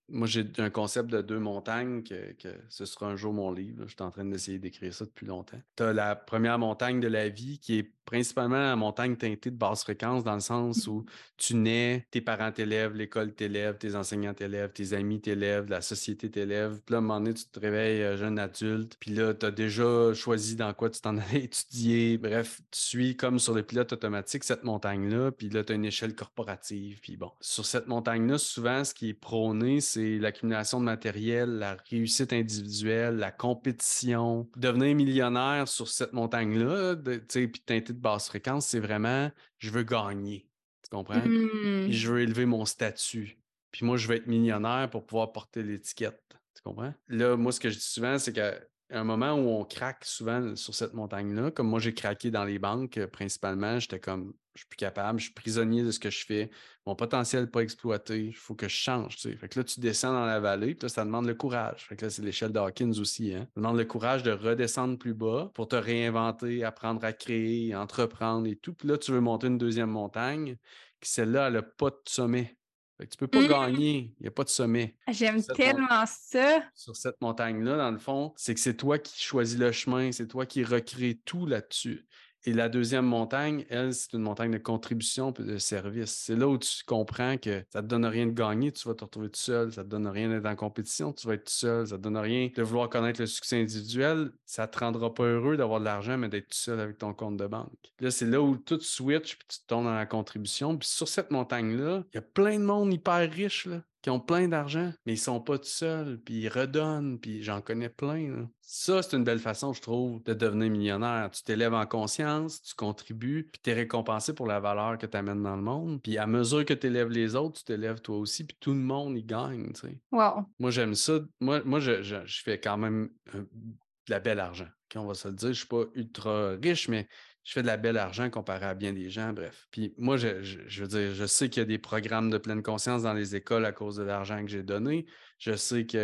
moi, 0.09 0.27
j'ai 0.27 0.45
un 0.57 0.69
concept 0.69 1.09
de 1.09 1.21
deux 1.21 1.39
montagnes 1.39 2.03
que, 2.03 2.35
ce 2.69 2.85
sera 2.85 3.07
un 3.07 3.15
jour 3.15 3.33
mon 3.33 3.51
livre. 3.51 3.85
Je 3.87 3.93
suis 3.93 4.01
en 4.01 4.11
train 4.11 4.25
d'essayer 4.25 4.59
d'écrire 4.59 4.93
ça 4.93 5.05
depuis 5.05 5.25
longtemps. 5.25 5.61
Tu 5.75 5.83
as 5.83 5.93
la 5.93 6.15
première 6.15 6.59
montagne 6.59 6.99
de 6.99 7.07
la 7.07 7.29
vie 7.29 7.59
qui 7.59 7.79
est 7.79 7.91
principalement 8.05 8.57
la 8.57 8.75
montagne 8.75 9.15
teintée 9.15 9.49
de 9.49 9.55
basse 9.55 9.83
fréquence 9.83 10.23
dans 10.23 10.33
le 10.33 10.41
sens 10.41 10.87
où 10.87 11.05
tu 11.37 11.55
nais, 11.55 12.05
tes 12.11 12.21
parents 12.21 12.51
t'élèvent, 12.51 12.93
l'école 12.93 13.33
t'élève, 13.33 13.77
tes 13.77 13.95
enseignants 13.95 14.33
t'élèvent, 14.33 14.73
tes 14.73 14.93
amis 14.93 15.21
t'élèvent, 15.21 15.69
la 15.69 15.81
société 15.81 16.29
t'élève. 16.29 16.81
Puis 16.85 16.93
là, 16.93 16.97
à 16.97 16.99
un 16.99 17.01
moment 17.01 17.19
donné, 17.19 17.33
tu 17.33 17.45
te 17.45 17.59
réveilles 17.59 18.03
euh, 18.03 18.17
jeune 18.17 18.39
adulte. 18.39 18.97
Puis 18.99 19.11
là, 19.11 19.33
tu 19.33 19.45
as 19.45 19.51
déjà 19.51 20.13
choisi 20.13 20.55
dans 20.55 20.73
quoi 20.73 20.89
tu 20.89 20.99
t'en 21.01 21.17
allais 21.17 21.45
étudier. 21.45 22.17
Bref, 22.17 22.61
tu 22.71 22.79
suis 22.79 23.15
comme 23.15 23.39
sur 23.39 23.53
le 23.53 23.63
pilote 23.63 23.93
automatique 23.93 24.43
cette 24.43 24.63
montagne-là. 24.63 25.31
Puis 25.31 25.49
là, 25.49 25.63
tu 25.63 25.73
as 25.73 25.75
une 25.75 25.85
échelle 25.85 26.13
corporative. 26.13 26.99
Puis 27.01 27.15
bon, 27.15 27.31
sur 27.39 27.65
cette 27.65 27.87
montagne-là, 27.87 28.37
souvent, 28.37 28.83
ce 28.83 28.93
qui 28.93 29.09
est 29.09 29.13
prôné, 29.13 29.79
c'est 29.93 30.17
l'accumulation 30.17 30.79
de 30.79 30.85
matériel, 30.85 31.57
la 31.59 31.77
réussite 31.89 32.33
individuelle, 32.33 33.17
la 33.17 33.31
compétition. 33.31 34.49
Devenir 34.55 34.95
millionnaire 34.95 35.67
sur 35.67 35.87
cette 35.87 36.13
montagne-là, 36.13 36.95
puis 36.95 37.61
teinté 37.65 37.93
de 37.93 37.99
basse 37.99 38.27
fréquence, 38.27 38.67
c'est 38.67 38.79
vraiment 38.79 39.31
je 39.59 39.69
veux 39.69 39.83
gagner. 39.83 40.47
Tu 40.83 40.89
comprends? 40.89 41.25
Mmh. 41.25 41.91
je 41.91 42.11
veux 42.11 42.21
élever 42.21 42.45
mon 42.45 42.65
statut. 42.65 43.37
Puis 43.71 43.85
moi, 43.85 43.97
je 43.97 44.07
veux 44.07 44.15
être 44.15 44.27
millionnaire 44.27 44.89
pour 44.89 45.05
pouvoir 45.05 45.31
porter 45.31 45.63
l'étiquette. 45.63 46.21
Tu 46.55 46.61
comprends? 46.63 46.93
Là, 47.07 47.35
moi, 47.37 47.51
ce 47.51 47.59
que 47.59 47.69
je 47.69 47.75
dis 47.75 47.81
souvent, 47.81 48.19
c'est 48.19 48.33
que 48.33 48.59
un 48.93 49.03
moment 49.03 49.33
où 49.33 49.49
on 49.49 49.65
craque 49.65 50.05
souvent 50.05 50.55
sur 50.55 50.73
cette 50.75 50.93
montagne-là. 50.93 51.51
Comme 51.51 51.67
moi, 51.67 51.79
j'ai 51.79 51.93
craqué 51.93 52.31
dans 52.31 52.43
les 52.43 52.59
banques 52.59 52.97
euh, 52.97 53.07
principalement. 53.07 53.79
J'étais 53.79 53.99
comme, 53.99 54.33
je 54.53 54.59
suis 54.59 54.67
plus 54.67 54.77
capable, 54.77 55.19
je 55.19 55.25
suis 55.25 55.33
prisonnier 55.33 55.83
de 55.83 55.91
ce 55.91 55.99
que 55.99 56.09
je 56.09 56.25
fais. 56.25 56.51
Mon 56.85 56.95
potentiel 56.95 57.49
pas 57.49 57.61
exploité. 57.61 58.25
Il 58.25 58.35
faut 58.35 58.55
que 58.55 58.67
je 58.67 58.75
change. 58.75 59.17
Fait 59.17 59.49
que 59.49 59.59
là, 59.59 59.63
tu 59.63 59.79
descends 59.79 60.13
dans 60.13 60.25
la 60.25 60.39
vallée, 60.39 60.75
puis 60.75 60.89
ça 60.89 61.03
demande 61.05 61.25
le 61.25 61.33
courage. 61.33 61.85
Fait 61.87 61.95
que 61.95 62.05
là, 62.05 62.11
c'est 62.11 62.21
l'échelle 62.21 62.51
d'Hawkins 62.51 62.99
aussi. 62.99 63.33
Hein. 63.33 63.47
Ça 63.55 63.61
demande 63.61 63.77
le 63.77 63.85
courage 63.85 64.23
de 64.23 64.31
redescendre 64.31 64.97
plus 64.97 65.13
bas 65.13 65.51
pour 65.53 65.67
te 65.67 65.75
réinventer, 65.75 66.63
apprendre 66.63 67.03
à 67.03 67.13
créer, 67.13 67.75
entreprendre 67.75 68.47
et 68.47 68.55
tout. 68.55 68.73
Puis 68.73 68.87
là, 68.87 68.97
tu 68.97 69.11
veux 69.11 69.21
monter 69.21 69.47
une 69.47 69.57
deuxième 69.57 69.89
montagne, 69.89 70.57
qui 71.01 71.09
celle-là, 71.09 71.47
elle 71.47 71.53
n'a 71.53 71.63
pas 71.63 71.89
de 71.89 71.99
sommet. 72.07 72.57
Fait 72.97 73.05
que 73.07 73.11
tu 73.11 73.17
peux 73.17 73.27
pas 73.27 73.39
Mmh. 73.41 73.47
gagner, 73.47 73.97
il 74.19 74.21
n'y 74.21 74.27
a 74.27 74.31
pas 74.31 74.43
de 74.43 74.49
sommet. 74.49 74.95
J'aime 75.09 75.41
Cette 75.41 75.55
tellement 75.55 76.05
ça. 76.05 76.63
sur 76.75 76.95
cette 76.95 77.19
montagne-là, 77.21 77.75
dans 77.77 77.91
le 77.91 77.97
fond, 77.97 78.33
c'est 78.35 78.53
que 78.53 78.59
c'est 78.59 78.75
toi 78.77 78.99
qui 78.99 79.21
choisis 79.21 79.57
le 79.57 79.71
chemin, 79.71 80.11
c'est 80.11 80.27
toi 80.27 80.45
qui 80.45 80.63
recrée 80.63 81.19
tout 81.25 81.45
là-dessus. 81.47 82.05
Et 82.45 82.51
la 82.51 82.67
deuxième 82.67 83.05
montagne, 83.05 83.65
elle, 83.69 83.93
c'est 83.93 84.13
une 84.13 84.21
montagne 84.21 84.51
de 84.51 84.57
contribution 84.57 85.31
et 85.31 85.43
de 85.43 85.57
service. 85.57 86.11
C'est 86.11 86.35
là 86.35 86.47
où 86.47 86.57
tu 86.57 86.83
comprends 86.85 87.37
que 87.37 87.63
ça 87.71 87.81
ne 87.81 87.83
te 87.83 87.89
donne 87.89 88.05
rien 88.05 88.25
de 88.25 88.31
gagner, 88.31 88.71
tu 88.71 88.85
vas 88.87 88.95
te 88.95 89.03
retrouver 89.05 89.29
tout 89.29 89.39
seul. 89.39 89.71
Ça 89.71 89.81
ne 89.81 89.85
te 89.85 89.91
donne 89.91 90.07
rien 90.07 90.27
d'être 90.27 90.45
en 90.45 90.55
compétition, 90.55 91.13
tu 91.13 91.25
vas 91.25 91.35
être 91.35 91.45
tout 91.45 91.53
seul. 91.53 91.87
Ça 91.87 91.93
ne 91.95 91.99
te 91.99 92.03
donne 92.03 92.17
rien 92.17 92.49
de 92.53 92.61
vouloir 92.63 92.89
connaître 92.89 93.21
le 93.21 93.27
succès 93.27 93.61
individuel. 93.61 94.31
Ça 94.45 94.63
ne 94.63 94.71
te 94.71 94.79
rendra 94.79 95.13
pas 95.13 95.23
heureux 95.23 95.55
d'avoir 95.55 95.79
de 95.79 95.85
l'argent, 95.85 96.17
mais 96.17 96.27
d'être 96.27 96.49
tout 96.49 96.57
seul 96.57 96.81
avec 96.81 96.97
ton 96.97 97.13
compte 97.13 97.37
de 97.37 97.47
banque. 97.47 97.93
Là, 98.01 98.11
c'est 98.11 98.25
là 98.25 98.41
où 98.41 98.57
tout 98.57 98.79
switch 98.81 99.37
puis 99.37 99.47
tu 99.47 99.59
tombes 99.65 99.85
dans 99.85 99.95
la 99.95 100.05
contribution. 100.05 100.77
Puis 100.77 100.89
sur 100.89 101.07
cette 101.07 101.31
montagne-là, 101.31 102.03
il 102.13 102.15
y 102.15 102.19
a 102.19 102.21
plein 102.21 102.59
de 102.59 102.65
monde 102.65 102.93
hyper 102.93 103.31
riche, 103.31 103.67
là 103.67 103.81
qui 104.03 104.09
ont 104.11 104.19
plein 104.19 104.47
d'argent, 104.47 104.91
mais 105.05 105.13
ils 105.13 105.17
sont 105.17 105.39
pas 105.41 105.57
tout 105.57 105.63
seuls, 105.65 106.19
puis 106.23 106.41
ils 106.41 106.49
redonnent, 106.49 107.19
puis 107.19 107.41
j'en 107.41 107.61
connais 107.61 107.89
plein. 107.89 108.29
là. 108.35 108.47
Ça, 108.61 109.01
c'est 109.01 109.15
une 109.17 109.23
belle 109.23 109.39
façon, 109.39 109.73
je 109.73 109.81
trouve, 109.81 110.21
de 110.23 110.33
devenir 110.33 110.69
millionnaire. 110.69 111.31
Tu 111.31 111.41
t'élèves 111.43 111.73
en 111.73 111.85
conscience, 111.85 112.61
tu 112.61 112.75
contribues, 112.75 113.49
puis 113.51 113.61
tu 113.63 113.69
es 113.69 113.73
récompensé 113.73 114.33
pour 114.35 114.45
la 114.45 114.59
valeur 114.59 114.97
que 114.97 115.05
tu 115.05 115.17
amènes 115.17 115.41
dans 115.41 115.55
le 115.55 115.61
monde. 115.61 116.01
Puis 116.03 116.17
à 116.17 116.27
mesure 116.27 116.65
que 116.65 116.73
tu 116.73 116.87
élèves 116.87 117.09
les 117.09 117.35
autres, 117.35 117.59
tu 117.59 117.63
t'élèves 117.63 118.01
toi 118.01 118.17
aussi, 118.17 118.43
puis 118.43 118.57
tout 118.59 118.73
le 118.73 118.79
monde 118.79 119.17
y 119.17 119.23
gagne. 119.23 119.71
tu 119.73 119.81
sais. 119.87 119.99
Wow. 120.11 120.45
Moi, 120.59 120.69
j'aime 120.71 120.95
ça. 120.95 121.19
Moi, 121.39 121.61
moi 121.63 121.79
je, 121.79 122.01
je- 122.03 122.25
je 122.25 122.41
fais 122.43 122.59
quand 122.59 122.77
même 122.77 123.09
euh, 123.33 123.41
de 123.41 124.11
la 124.11 124.19
belle 124.19 124.39
argent. 124.39 124.67
On 124.95 125.05
va 125.07 125.15
se 125.15 125.27
le 125.27 125.33
dire, 125.33 125.47
je 125.49 125.53
suis 125.53 125.65
pas 125.67 125.85
ultra 125.95 126.49
riche, 126.61 126.87
mais 126.87 127.07
je 127.43 127.53
fais 127.53 127.61
de 127.61 127.67
la 127.67 127.77
belle 127.77 127.97
argent 127.97 128.29
comparé 128.29 128.65
à 128.65 128.73
bien 128.73 128.93
des 128.93 129.09
gens, 129.09 129.33
bref. 129.33 129.67
Puis 129.71 129.93
moi, 129.97 130.17
je, 130.17 130.41
je- 130.43 130.81
veux 130.81 130.87
dire, 130.87 131.13
je 131.13 131.25
sais 131.25 131.49
qu'il 131.49 131.61
y 131.61 131.63
a 131.63 131.65
des 131.65 131.77
programmes 131.77 132.29
de 132.29 132.37
pleine 132.37 132.63
conscience 132.63 133.03
dans 133.03 133.13
les 133.13 133.35
écoles 133.35 133.65
à 133.65 133.71
cause 133.71 133.97
de 133.97 134.03
l'argent 134.03 134.41
que 134.43 134.49
j'ai 134.49 134.63
donné. 134.63 135.05
Je 135.39 135.55
sais 135.57 135.85
qu'il 135.85 135.99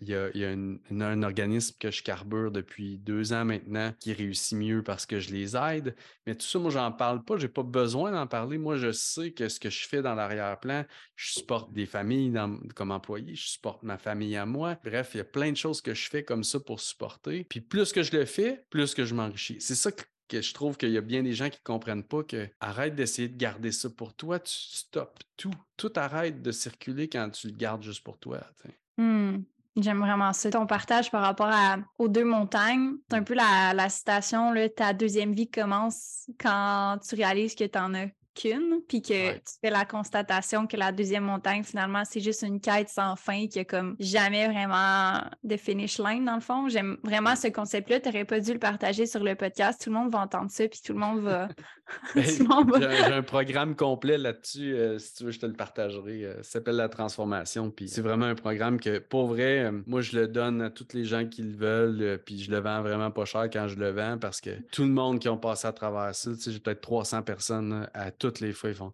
y 0.00 0.14
a, 0.14 0.30
y 0.36 0.44
a 0.44 0.50
un 0.50 1.22
organisme 1.22 1.76
que 1.78 1.92
je 1.92 2.02
carbure 2.02 2.50
depuis 2.50 2.98
deux 2.98 3.32
ans 3.32 3.44
maintenant 3.44 3.92
qui 4.00 4.12
réussit 4.12 4.58
mieux 4.58 4.82
parce 4.82 5.06
que 5.06 5.20
je 5.20 5.30
les 5.30 5.56
aide. 5.56 5.94
Mais 6.26 6.34
tout 6.34 6.46
ça, 6.46 6.58
moi, 6.58 6.70
j'en 6.72 6.90
parle 6.90 7.24
pas. 7.24 7.36
J'ai 7.36 7.48
pas 7.48 7.62
besoin 7.62 8.10
d'en 8.10 8.26
parler. 8.26 8.58
Moi, 8.58 8.76
je 8.76 8.90
sais 8.90 9.32
que 9.32 9.48
ce 9.48 9.60
que 9.60 9.70
je 9.70 9.86
fais 9.86 10.02
dans 10.02 10.14
l'arrière-plan, 10.16 10.84
je 11.14 11.32
supporte 11.32 11.72
des 11.72 11.86
familles 11.86 12.32
comme 12.74 12.90
employé, 12.90 13.34
je 13.36 13.48
supporte 13.50 13.82
ma 13.84 13.98
famille 13.98 14.36
à 14.36 14.46
moi. 14.46 14.76
Bref, 14.84 15.10
il 15.14 15.18
y 15.18 15.20
a 15.20 15.24
plein 15.24 15.52
de 15.52 15.56
choses 15.56 15.80
que 15.80 15.94
je 15.94 16.08
fais 16.08 16.24
comme 16.24 16.42
ça 16.42 16.58
pour 16.58 16.80
supporter. 16.80 17.44
Puis 17.44 17.60
plus 17.60 17.92
que 17.92 18.02
je 18.02 18.16
le 18.16 18.24
fais, 18.24 18.66
plus 18.70 18.94
que 18.94 19.04
je 19.04 19.14
m'enrichis. 19.14 19.60
C'est 19.60 19.74
ça 19.76 19.92
que, 19.92 20.02
que 20.32 20.40
je 20.40 20.54
trouve 20.54 20.78
qu'il 20.78 20.90
y 20.90 20.96
a 20.96 21.02
bien 21.02 21.22
des 21.22 21.34
gens 21.34 21.50
qui 21.50 21.58
ne 21.58 21.64
comprennent 21.64 22.02
pas 22.04 22.22
que 22.22 22.48
arrête 22.60 22.94
d'essayer 22.94 23.28
de 23.28 23.36
garder 23.36 23.70
ça 23.70 23.90
pour 23.90 24.14
toi, 24.14 24.40
tu 24.40 24.54
stoppes 24.54 25.18
tout. 25.36 25.52
Tout 25.76 25.92
arrête 25.96 26.40
de 26.40 26.50
circuler 26.52 27.08
quand 27.08 27.28
tu 27.30 27.48
le 27.48 27.54
gardes 27.54 27.82
juste 27.82 28.02
pour 28.02 28.18
toi. 28.18 28.40
Hmm. 28.96 29.42
J'aime 29.76 30.00
vraiment 30.00 30.32
ça. 30.32 30.50
Ton 30.50 30.66
partage 30.66 31.10
par 31.10 31.22
rapport 31.22 31.48
à- 31.50 31.78
aux 31.98 32.08
deux 32.08 32.24
montagnes, 32.24 32.92
c'est 33.10 33.16
un 33.16 33.22
peu 33.22 33.34
la, 33.34 33.72
la 33.74 33.88
citation, 33.88 34.52
là, 34.52 34.68
ta 34.68 34.92
deuxième 34.94 35.34
vie 35.34 35.50
commence 35.50 36.30
quand 36.40 36.98
tu 37.06 37.14
réalises 37.14 37.54
que 37.54 37.64
tu 37.64 37.78
n'en 37.78 37.92
as 37.94 38.06
qu'une, 38.34 38.80
puis 38.88 39.02
que 39.02 39.12
Ouais. 39.12 39.40
tu 39.40 39.54
fais 39.60 39.70
la 39.70 39.84
constatation 39.84 40.66
que 40.66 40.76
la 40.76 40.92
deuxième 40.92 41.24
montagne, 41.24 41.62
finalement, 41.64 42.02
c'est 42.04 42.20
juste 42.20 42.42
une 42.42 42.60
quête 42.60 42.88
sans 42.88 43.16
fin 43.16 43.46
qui 43.46 43.58
a 43.60 43.64
comme 43.64 43.96
jamais 43.98 44.46
vraiment 44.48 45.20
de 45.44 45.56
finish 45.56 45.98
line, 45.98 46.24
dans 46.24 46.34
le 46.36 46.40
fond. 46.40 46.68
J'aime 46.68 46.96
vraiment 47.02 47.36
ce 47.36 47.48
concept-là. 47.48 48.00
Tu 48.00 48.08
n'aurais 48.08 48.24
pas 48.24 48.40
dû 48.40 48.52
le 48.52 48.58
partager 48.58 49.06
sur 49.06 49.22
le 49.22 49.34
podcast. 49.34 49.82
Tout 49.82 49.90
le 49.90 49.96
monde 49.96 50.12
va 50.12 50.20
entendre 50.20 50.50
ça, 50.50 50.66
puis 50.68 50.80
tout 50.84 50.92
le 50.92 50.98
monde 50.98 51.20
va... 51.20 51.48
Ben, 52.14 52.24
J'ai 52.24 53.12
un, 53.12 53.22
programme 53.22 53.74
complet 53.76 54.18
là-dessus. 54.18 54.74
euh, 54.74 54.98
si 54.98 55.14
tu 55.14 55.24
veux, 55.24 55.30
je 55.30 55.40
te 55.40 55.46
le 55.46 55.52
partagerai. 55.54 56.24
euh, 56.24 56.36
ça 56.42 56.52
s'appelle 56.52 56.76
La 56.76 56.88
Transformation. 56.88 57.70
Puis 57.70 57.88
c'est 57.88 58.02
vraiment 58.02 58.26
un 58.26 58.34
programme 58.34 58.78
que, 58.80 58.98
pour 58.98 59.26
vrai, 59.28 59.64
euh, 59.64 59.82
moi, 59.86 60.00
je 60.02 60.16
le 60.18 60.28
donne 60.28 60.60
à 60.62 60.70
toutes 60.70 60.92
les 60.94 61.04
gens 61.04 61.26
qui 61.26 61.42
le 61.42 61.56
veulent. 61.56 62.18
puis 62.24 62.42
je 62.42 62.50
le 62.50 62.58
vends 62.58 62.82
vraiment 62.82 63.10
pas 63.10 63.24
cher 63.24 63.48
quand 63.52 63.68
je 63.68 63.76
le 63.76 63.90
vends 63.90 64.18
parce 64.18 64.40
que 64.40 64.50
tout 64.72 64.82
le 64.82 64.90
monde 64.90 65.18
qui 65.20 65.28
ont 65.28 65.38
passé 65.38 65.66
à 65.68 65.72
travers 65.72 66.14
ça, 66.14 66.30
tu 66.32 66.40
sais, 66.40 66.52
j'ai 66.52 66.60
peut-être 66.60 66.80
300 66.80 67.22
personnes 67.22 67.88
à 67.94 68.10
toutes 68.10 68.40
les 68.40 68.52
fois, 68.52 68.70
ils 68.70 68.76
font 68.76 68.92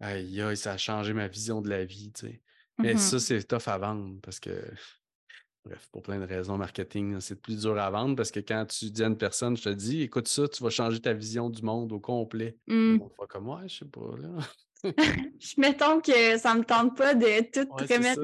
Aïe, 0.00 0.40
aïe, 0.42 0.56
ça 0.56 0.72
a 0.72 0.76
changé 0.76 1.12
ma 1.12 1.28
vision 1.28 1.60
de 1.62 1.68
la 1.70 1.84
vie. 1.84 2.10
tu 2.12 2.26
sais. 2.26 2.40
Mais 2.78 2.94
Mhm. 2.94 2.98
ça, 2.98 3.18
c'est 3.20 3.42
tough 3.44 3.68
à 3.68 3.78
vendre 3.78 4.16
parce 4.22 4.40
que. 4.40 4.50
Bref, 5.64 5.88
pour 5.92 6.02
plein 6.02 6.18
de 6.18 6.26
raisons 6.26 6.58
marketing, 6.58 7.20
c'est 7.20 7.40
plus 7.40 7.62
dur 7.62 7.78
à 7.78 7.90
vendre 7.90 8.16
parce 8.16 8.30
que 8.30 8.40
quand 8.40 8.66
tu 8.66 8.90
dis 8.90 9.02
à 9.02 9.06
une 9.06 9.16
personne, 9.16 9.56
je 9.56 9.62
te 9.64 9.68
dis, 9.70 10.02
écoute 10.02 10.28
ça, 10.28 10.46
tu 10.46 10.62
vas 10.62 10.68
changer 10.68 11.00
ta 11.00 11.14
vision 11.14 11.48
du 11.48 11.62
monde 11.62 11.90
au 11.92 12.00
complet. 12.00 12.56
Hmm. 12.66 12.98
Va 13.18 13.26
comme 13.26 13.44
moi, 13.44 13.62
je 13.66 13.78
sais 13.78 13.84
pas, 13.86 14.14
là. 14.18 14.28
Je- 15.40 15.54
Mettons 15.58 16.00
que 16.02 16.36
ça 16.36 16.54
me 16.54 16.62
tente 16.62 16.94
pas 16.96 17.14
de 17.14 17.40
tout 17.50 17.66
Ouais, 17.72 17.96
remettre 17.96 18.20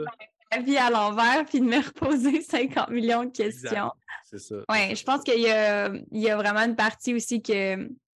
ma 0.53 0.59
vie 0.61 0.76
à 0.76 0.91
l'envers 0.91 1.47
puis 1.47 1.61
de 1.61 1.64
me 1.64 1.78
reposer 1.82 2.43
50 2.43 2.91
millions 2.91 3.24
de 3.24 3.30
questions. 3.30 3.91
C'est 4.28 4.38
ça. 4.38 4.57
Oui, 4.68 4.95
je 4.95 5.03
pense 5.05 5.22
qu'il 5.24 5.41
y 5.41 5.49
a, 5.49 5.88
il 5.88 6.20
y 6.20 6.28
a 6.28 6.36
vraiment 6.36 6.61
une 6.61 6.76
partie 6.76 7.14
aussi 7.14 7.41
que 7.41 7.53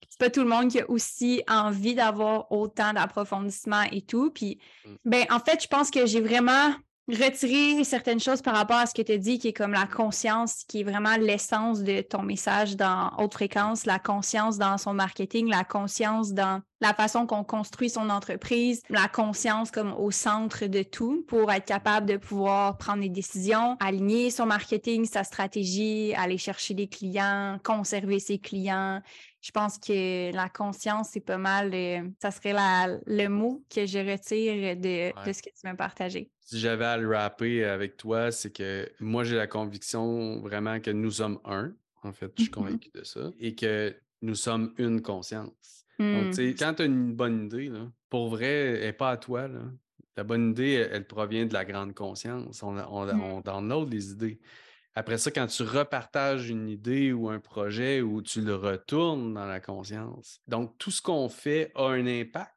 c'est 0.09 0.19
pas 0.19 0.29
tout 0.29 0.41
le 0.41 0.49
monde 0.49 0.67
qui 0.69 0.81
a 0.81 0.89
aussi 0.89 1.41
envie 1.47 1.95
d'avoir 1.95 2.51
autant 2.51 2.91
d'approfondissement 2.91 3.83
et 3.91 4.01
tout. 4.01 4.29
Puis, 4.31 4.59
Mm. 4.85 4.95
ben, 5.05 5.25
en 5.31 5.39
fait, 5.39 5.63
je 5.63 5.67
pense 5.69 5.89
que 5.89 6.05
j'ai 6.05 6.19
vraiment 6.19 6.73
retiré 7.09 7.83
certaines 7.83 8.19
choses 8.19 8.41
par 8.41 8.55
rapport 8.55 8.77
à 8.77 8.85
ce 8.85 8.93
que 8.93 9.01
tu 9.01 9.11
as 9.11 9.17
dit, 9.17 9.37
qui 9.39 9.49
est 9.49 9.53
comme 9.53 9.73
la 9.73 9.87
conscience, 9.87 10.63
qui 10.67 10.81
est 10.81 10.83
vraiment 10.83 11.17
l'essence 11.17 11.81
de 11.83 12.01
ton 12.01 12.21
message 12.21 12.77
dans 12.77 13.11
haute 13.17 13.33
fréquence, 13.33 13.85
la 13.85 13.99
conscience 13.99 14.57
dans 14.57 14.77
son 14.77 14.93
marketing, 14.93 15.49
la 15.49 15.63
conscience 15.63 16.33
dans 16.33 16.61
la 16.79 16.93
façon 16.93 17.25
qu'on 17.25 17.43
construit 17.43 17.89
son 17.89 18.09
entreprise, 18.09 18.81
la 18.89 19.07
conscience 19.07 19.71
comme 19.71 19.93
au 19.93 20.11
centre 20.11 20.65
de 20.65 20.83
tout 20.83 21.23
pour 21.27 21.51
être 21.51 21.65
capable 21.65 22.05
de 22.05 22.17
pouvoir 22.17 22.77
prendre 22.77 23.01
des 23.01 23.09
décisions, 23.09 23.77
aligner 23.79 24.31
son 24.31 24.45
marketing, 24.45 25.05
sa 25.05 25.23
stratégie, 25.23 26.13
aller 26.15 26.37
chercher 26.37 26.73
des 26.73 26.87
clients, 26.87 27.57
conserver 27.63 28.19
ses 28.19 28.37
clients. 28.37 29.01
Je 29.43 29.51
pense 29.51 29.77
que 29.77 30.33
la 30.33 30.47
conscience, 30.47 31.09
c'est 31.11 31.19
pas 31.19 31.37
mal, 31.37 31.71
euh, 31.73 32.01
ça 32.21 32.31
serait 32.31 32.53
la- 32.53 32.97
le 33.05 33.27
mot 33.27 33.61
que 33.69 33.85
je 33.85 33.99
retire 33.99 34.77
de, 34.77 35.09
de 35.27 35.33
ce 35.33 35.41
que 35.41 35.49
tu 35.49 35.59
m'as 35.65 35.75
partagé. 35.75 36.31
Si 36.39 36.57
j'avais 36.59 36.85
à 36.85 36.95
le 36.97 37.09
rapper 37.13 37.65
avec 37.65 37.97
toi, 37.97 38.31
c'est 38.31 38.53
que 38.55 38.89
moi, 39.01 39.25
j'ai 39.25 39.35
la 39.35 39.47
conviction 39.47 40.39
vraiment 40.39 40.79
que 40.79 40.91
nous 40.91 41.11
sommes 41.11 41.39
un. 41.43 41.73
En 42.03 42.13
fait, 42.13 42.31
je 42.37 42.43
suis 42.43 42.51
Mhm. 42.51 42.55
convaincu 42.55 42.89
de 42.95 43.03
ça. 43.03 43.31
Et 43.37 43.53
que 43.53 43.93
nous 44.21 44.35
sommes 44.35 44.73
une 44.77 45.01
conscience. 45.01 45.85
Donc, 45.99 46.29
tu 46.29 46.35
sais, 46.35 46.55
quand 46.57 46.75
tu 46.75 46.83
as 46.83 46.85
une 46.85 47.13
bonne 47.13 47.45
idée, 47.47 47.67
là, 47.67 47.91
pour 48.09 48.29
vrai, 48.29 48.47
elle 48.47 48.79
n'est 48.81 48.93
pas 48.93 49.11
à 49.11 49.17
toi. 49.17 49.49
Là. 49.49 49.59
La 50.15 50.23
bonne 50.23 50.51
idée, 50.51 50.71
elle, 50.73 50.89
elle 50.93 51.07
provient 51.07 51.45
de 51.45 51.53
la 51.53 51.65
grande 51.65 51.93
conscience. 51.93 52.63
On, 52.63 52.77
on, 52.77 53.05
Mm. 53.13 53.21
on 53.21 53.41
download 53.41 53.91
les 53.91 54.11
idées. 54.11 54.39
Après 54.95 55.17
ça, 55.17 55.31
quand 55.31 55.47
tu 55.47 55.63
repartages 55.63 56.49
une 56.49 56.69
idée 56.69 57.13
ou 57.13 57.29
un 57.29 57.39
projet 57.39 58.01
ou 58.01 58.21
tu 58.21 58.41
le 58.41 58.55
retournes 58.55 59.33
dans 59.33 59.45
la 59.45 59.59
conscience. 59.59 60.39
Donc, 60.47 60.77
tout 60.77 60.91
ce 60.91 61.01
qu'on 61.01 61.29
fait 61.29 61.71
a 61.75 61.87
un 61.87 62.05
impact 62.05 62.53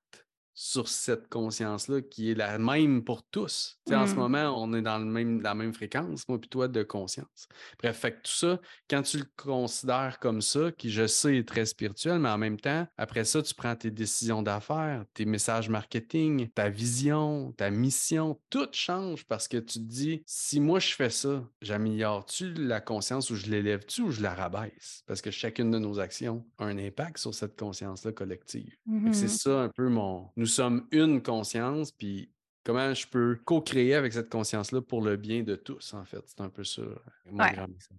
sur 0.58 0.88
cette 0.88 1.28
conscience-là 1.28 2.00
qui 2.00 2.30
est 2.30 2.34
la 2.34 2.58
même 2.58 3.04
pour 3.04 3.22
tous. 3.24 3.78
En 3.92 4.06
ce 4.06 4.14
Mm. 4.14 4.16
moment, 4.16 4.54
on 4.56 4.72
est 4.72 4.80
dans 4.80 4.96
le 4.98 5.04
même, 5.04 5.42
la 5.42 5.54
même 5.54 5.74
fréquence, 5.74 6.26
moi 6.28 6.40
puis 6.40 6.48
toi, 6.48 6.66
de 6.66 6.82
conscience. 6.82 7.46
Bref, 7.78 7.98
fait 7.98 8.12
que 8.12 8.16
tout 8.22 8.32
ça, 8.32 8.58
quand 8.88 9.02
tu 9.02 9.18
le 9.18 9.26
considères 9.36 10.18
comme 10.18 10.40
ça, 10.40 10.72
qui 10.72 10.90
je 10.90 11.06
sais 11.06 11.36
est 11.36 11.46
très 11.46 11.66
spirituel, 11.66 12.18
mais 12.20 12.30
en 12.30 12.38
même 12.38 12.58
temps, 12.58 12.88
après 12.96 13.24
ça, 13.24 13.42
tu 13.42 13.54
prends 13.54 13.76
tes 13.76 13.90
décisions 13.90 14.42
d'affaires, 14.42 15.04
tes 15.12 15.26
messages 15.26 15.68
marketing, 15.68 16.48
ta 16.54 16.70
vision, 16.70 17.52
ta 17.52 17.70
mission, 17.70 18.40
tout 18.48 18.68
change 18.72 19.26
parce 19.26 19.48
que 19.48 19.58
tu 19.58 19.78
te 19.78 19.84
dis, 19.84 20.22
si 20.24 20.58
moi 20.58 20.78
je 20.78 20.94
fais 20.94 21.10
ça, 21.10 21.44
j'améliore-tu 21.60 22.54
la 22.54 22.80
conscience 22.80 23.28
ou 23.30 23.34
je 23.36 23.46
l'élève-tu 23.46 24.02
ou 24.02 24.10
je 24.10 24.22
la 24.22 24.34
rabaisse? 24.34 25.02
Parce 25.06 25.20
que 25.20 25.30
chacune 25.30 25.70
de 25.70 25.78
nos 25.78 26.00
actions 26.00 26.46
a 26.58 26.64
un 26.64 26.78
impact 26.78 27.18
sur 27.18 27.34
cette 27.34 27.58
conscience-là 27.58 28.12
collective. 28.12 28.74
C'est 29.12 29.22
Mhm. 29.24 29.28
ça 29.28 29.60
un 29.60 29.68
peu 29.68 29.88
mon... 29.90 30.30
Nous 30.36 30.45
sommes 30.46 30.86
une 30.92 31.22
conscience, 31.22 31.92
puis 31.92 32.30
comment 32.64 32.92
je 32.94 33.06
peux 33.06 33.38
co-créer 33.44 33.94
avec 33.94 34.12
cette 34.12 34.28
conscience-là 34.30 34.80
pour 34.82 35.02
le 35.02 35.16
bien 35.16 35.42
de 35.42 35.54
tous, 35.56 35.94
en 35.94 36.04
fait? 36.04 36.22
C'est 36.26 36.40
un 36.40 36.48
peu 36.48 36.64
ça, 36.64 36.82
mon 37.30 37.42
Ouais. 37.44 37.52
grand 37.52 37.68
message. 37.68 37.98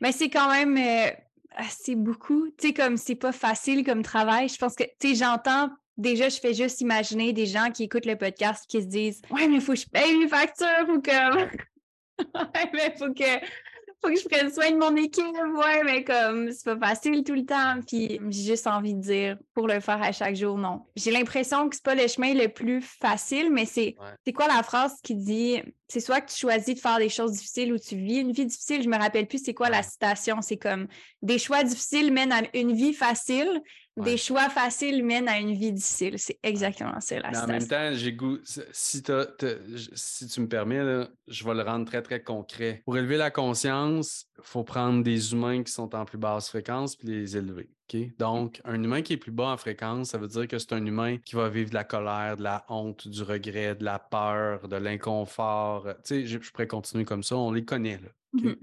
Mais 0.00 0.12
c'est 0.12 0.30
quand 0.30 0.50
même 0.50 0.76
euh, 0.76 1.10
assez 1.56 1.96
beaucoup. 1.96 2.48
Tu 2.58 2.68
sais, 2.68 2.72
comme 2.74 2.96
c'est 2.96 3.16
pas 3.16 3.32
facile 3.32 3.84
comme 3.84 4.02
travail. 4.02 4.48
Je 4.48 4.56
pense 4.56 4.74
que, 4.76 4.84
tu 5.00 5.08
sais, 5.08 5.14
j'entends. 5.16 5.70
Déjà, 5.96 6.28
je 6.28 6.38
fais 6.40 6.54
juste 6.54 6.80
imaginer 6.80 7.32
des 7.32 7.46
gens 7.46 7.70
qui 7.70 7.84
écoutent 7.84 8.06
le 8.06 8.16
podcast 8.16 8.64
qui 8.68 8.82
se 8.82 8.86
disent 8.86 9.22
Ouais, 9.30 9.46
mais 9.48 9.56
il 9.56 9.60
faut 9.60 9.74
que 9.74 9.78
je 9.78 9.88
paye 9.88 10.16
mes 10.18 10.28
factures 10.28 10.88
ou 10.88 11.00
comme? 11.00 11.48
Mais 12.72 12.94
faut 12.96 13.12
que. 13.12 13.44
Faut 14.04 14.12
que 14.12 14.20
je 14.20 14.28
prenne 14.28 14.52
soin 14.52 14.70
de 14.70 14.76
mon 14.76 14.94
équipe, 14.96 15.24
ouais, 15.24 15.82
mais 15.84 16.04
comme 16.04 16.50
c'est 16.50 16.64
pas 16.64 16.88
facile 16.88 17.24
tout 17.24 17.34
le 17.34 17.44
temps. 17.44 17.80
Puis 17.86 18.20
j'ai 18.28 18.50
juste 18.50 18.66
envie 18.66 18.94
de 18.94 19.00
dire 19.00 19.38
pour 19.54 19.66
le 19.66 19.80
faire 19.80 20.02
à 20.02 20.12
chaque 20.12 20.36
jour, 20.36 20.58
non. 20.58 20.82
J'ai 20.96 21.10
l'impression 21.10 21.68
que 21.68 21.76
c'est 21.76 21.84
pas 21.84 21.94
le 21.94 22.06
chemin 22.06 22.34
le 22.34 22.48
plus 22.48 22.82
facile, 22.82 23.50
mais 23.50 23.64
c'est 23.64 23.96
quoi 24.34 24.48
la 24.48 24.62
phrase 24.62 24.94
qui 25.02 25.14
dit 25.14 25.62
c'est 25.88 26.00
soit 26.00 26.20
que 26.20 26.30
tu 26.30 26.38
choisis 26.38 26.74
de 26.74 26.80
faire 26.80 26.98
des 26.98 27.08
choses 27.08 27.32
difficiles 27.32 27.72
ou 27.72 27.78
tu 27.78 27.96
vis 27.96 28.18
une 28.18 28.32
vie 28.32 28.46
difficile. 28.46 28.82
Je 28.82 28.88
me 28.88 28.98
rappelle 28.98 29.26
plus 29.26 29.42
c'est 29.44 29.54
quoi 29.54 29.68
la 29.68 29.82
citation. 29.82 30.40
C'est 30.40 30.56
comme 30.56 30.88
des 31.22 31.38
choix 31.38 31.62
difficiles 31.62 32.12
mènent 32.12 32.32
à 32.32 32.42
une 32.54 32.72
vie 32.72 32.94
facile, 32.94 33.62
des 33.96 34.16
choix 34.16 34.48
faciles 34.48 35.04
mènent 35.04 35.28
à 35.28 35.38
une 35.38 35.52
vie 35.52 35.72
difficile. 35.72 36.18
C'est 36.18 36.38
exactement 36.42 37.00
ça, 37.00 37.20
la 37.20 37.44
En 37.44 37.46
même 37.46 37.66
temps, 37.66 37.90
j'ai 37.92 38.12
goût. 38.12 38.38
Si, 38.44 38.60
si, 38.72 40.26
tu 40.28 40.40
me 40.40 40.48
permets, 40.48 41.06
je 41.28 41.44
vais 41.44 41.54
le 41.54 41.62
rendre 41.62 41.86
très, 41.86 42.02
très 42.02 42.22
concret. 42.22 42.82
Pour 42.84 42.96
élever 42.96 43.16
la 43.16 43.30
conscience, 43.30 44.26
il 44.38 44.44
faut 44.44 44.64
prendre 44.64 45.02
des 45.02 45.32
humains 45.32 45.62
qui 45.62 45.72
sont 45.72 45.94
en 45.94 46.04
plus 46.04 46.18
basse 46.18 46.48
fréquence 46.48 46.96
puis 46.96 47.08
les 47.08 47.36
élever. 47.36 47.70
Donc, 48.18 48.60
un 48.64 48.82
humain 48.82 49.02
qui 49.02 49.12
est 49.12 49.16
plus 49.18 49.30
bas 49.30 49.48
en 49.48 49.56
fréquence, 49.56 50.10
ça 50.10 50.18
veut 50.18 50.26
dire 50.26 50.48
que 50.48 50.58
c'est 50.58 50.72
un 50.72 50.84
humain 50.84 51.18
qui 51.18 51.36
va 51.36 51.48
vivre 51.48 51.70
de 51.70 51.74
la 51.74 51.84
colère, 51.84 52.36
de 52.36 52.42
la 52.42 52.64
honte, 52.68 53.06
du 53.06 53.22
regret, 53.22 53.74
de 53.74 53.84
la 53.84 53.98
peur, 53.98 54.68
de 54.68 54.76
l'inconfort. 54.76 55.86
Tu 56.04 56.26
sais, 56.26 56.26
je, 56.26 56.38
pourrais 56.50 56.66
continuer 56.66 57.04
comme 57.04 57.22
ça, 57.22 57.36
on 57.36 57.52
les 57.52 57.64
connaît. 57.64 57.98
Là, 57.98 58.08
mmh 58.32 58.54